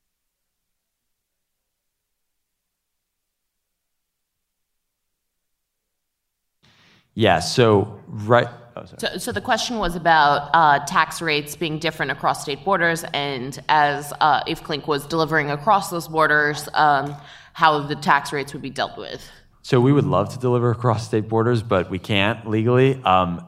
Yeah. 7.14 7.40
So 7.40 8.00
right... 8.08 8.48
Oh, 8.76 8.86
sorry. 8.86 9.20
So 9.20 9.34
the 9.34 9.42
question 9.42 9.80
was 9.80 9.98
about 9.98 10.50
uh, 10.54 10.80
tax 10.86 11.22
rates 11.22 11.58
being 11.58 11.78
different 11.78 12.10
across 12.10 12.44
state 12.44 12.64
borders, 12.64 13.04
and 13.14 13.62
as 13.68 14.14
uh, 14.22 14.44
if 14.48 14.64
Clink 14.64 14.88
was 14.88 15.06
delivering 15.06 15.52
across 15.52 15.90
those 15.90 16.08
borders, 16.08 16.70
um, 16.74 17.14
how 17.52 17.80
the 17.82 17.96
tax 17.96 18.32
rates 18.32 18.54
would 18.54 18.62
be 18.62 18.70
dealt 18.70 18.98
with. 18.98 19.30
So 19.64 19.80
we 19.80 19.94
would 19.94 20.06
love 20.06 20.34
to 20.34 20.40
deliver 20.40 20.72
across 20.72 21.06
state 21.06 21.30
borders, 21.30 21.62
but 21.62 21.90
we 21.90 22.00
can't 22.00 22.50
legally. 22.50 23.02
Um, 23.04 23.46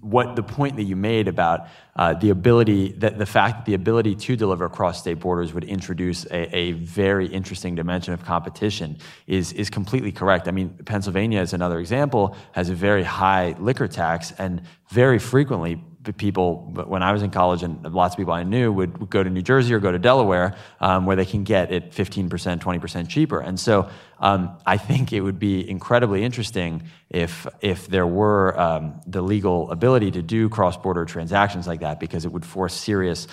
what 0.00 0.36
the 0.36 0.42
point 0.42 0.76
that 0.76 0.84
you 0.84 0.94
made 0.94 1.26
about 1.26 1.66
uh, 1.96 2.14
the 2.14 2.30
ability, 2.30 2.92
that 2.98 3.18
the 3.18 3.26
fact 3.26 3.58
that 3.58 3.64
the 3.64 3.74
ability 3.74 4.14
to 4.14 4.36
deliver 4.36 4.64
across 4.66 5.00
state 5.00 5.18
borders 5.18 5.52
would 5.52 5.64
introduce 5.64 6.26
a 6.30 6.72
very 6.72 7.26
interesting 7.26 7.74
dimension 7.74 8.14
of 8.14 8.24
competition 8.24 8.98
is 9.26 9.52
is 9.52 9.68
completely 9.68 10.12
correct. 10.12 10.46
I 10.46 10.52
mean, 10.52 10.70
Pennsylvania, 10.84 11.40
as 11.40 11.52
another 11.52 11.80
example, 11.80 12.36
has 12.52 12.70
a 12.70 12.74
very 12.74 13.02
high 13.02 13.56
liquor 13.58 13.88
tax, 13.88 14.32
and 14.38 14.62
very 14.90 15.18
frequently, 15.18 15.82
people, 16.10 16.72
when 16.86 17.02
I 17.02 17.12
was 17.12 17.22
in 17.22 17.30
college, 17.30 17.62
and 17.62 17.82
lots 17.94 18.14
of 18.14 18.18
people 18.18 18.32
I 18.32 18.42
knew, 18.42 18.72
would 18.72 19.08
go 19.08 19.22
to 19.22 19.30
New 19.30 19.42
Jersey 19.42 19.72
or 19.72 19.78
go 19.78 19.92
to 19.92 19.98
Delaware, 19.98 20.56
um, 20.80 21.06
where 21.06 21.14
they 21.14 21.24
can 21.24 21.44
get 21.44 21.70
it 21.70 21.92
15%, 21.92 22.28
20% 22.28 23.08
cheaper. 23.08 23.40
And 23.40 23.60
so, 23.60 23.88
um, 24.18 24.56
I 24.64 24.76
think 24.76 25.12
it 25.12 25.20
would 25.20 25.38
be 25.38 25.68
incredibly 25.68 26.22
interesting 26.22 26.84
if 27.10 27.46
if 27.60 27.88
there 27.88 28.06
were 28.06 28.58
um, 28.58 29.00
the 29.04 29.20
legal 29.20 29.70
ability 29.70 30.12
to 30.12 30.22
do 30.22 30.48
cross-border 30.48 31.04
transactions 31.04 31.66
like 31.66 31.80
that, 31.80 31.98
because 31.98 32.24
it 32.24 32.32
would 32.32 32.44
force 32.44 32.72
serious 32.72 33.26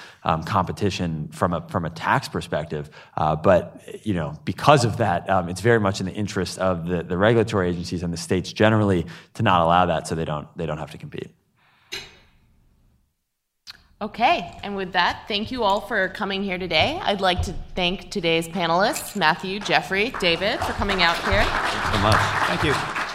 competition 0.46 1.30
from 1.32 1.54
a 1.54 1.62
from 1.70 1.86
a 1.86 1.92
tax 1.92 2.28
perspective. 2.28 2.90
Uh, 3.16 3.36
but, 3.36 3.82
you 4.04 4.16
know, 4.16 4.36
because 4.46 4.84
of 4.84 4.98
that, 4.98 5.26
it's 5.48 5.62
very 5.62 5.80
much 5.80 6.00
in 6.00 6.08
the 6.08 6.14
interest 6.14 6.58
of 6.60 6.88
the 6.88 7.04
the 7.04 7.18
regulatory 7.18 7.70
agencies 7.70 8.04
and 8.04 8.12
the 8.12 8.18
states 8.18 8.52
generally 8.52 9.06
to 9.36 9.44
not 9.44 9.62
allow 9.62 9.86
that, 9.86 10.08
so 10.08 10.16
they 10.16 10.26
don't, 10.26 10.48
they 10.58 10.66
don't 10.66 10.80
have 10.80 10.92
to 10.92 10.98
compete. 10.98 11.30
Okay, 14.02 14.58
and 14.64 14.78
with 14.78 14.94
that, 14.94 15.26
thank 15.28 15.52
you 15.52 15.64
all 15.64 15.82
for 15.82 16.08
coming 16.08 16.42
here 16.42 16.58
today. 16.58 16.98
I'd 17.04 17.20
like 17.20 17.42
to 17.42 17.54
thank 17.76 18.10
today's 18.10 18.48
panelists, 18.48 19.18
Matthew, 19.18 19.60
Jeffrey, 19.60 20.14
David, 20.22 20.58
for 20.62 20.72
coming 20.72 21.02
out 21.02 21.18
here. 21.26 21.44
Thanks 21.44 21.92
so 21.92 22.02
much. 22.02 22.16
Thank 22.48 22.64
you. 22.64 23.09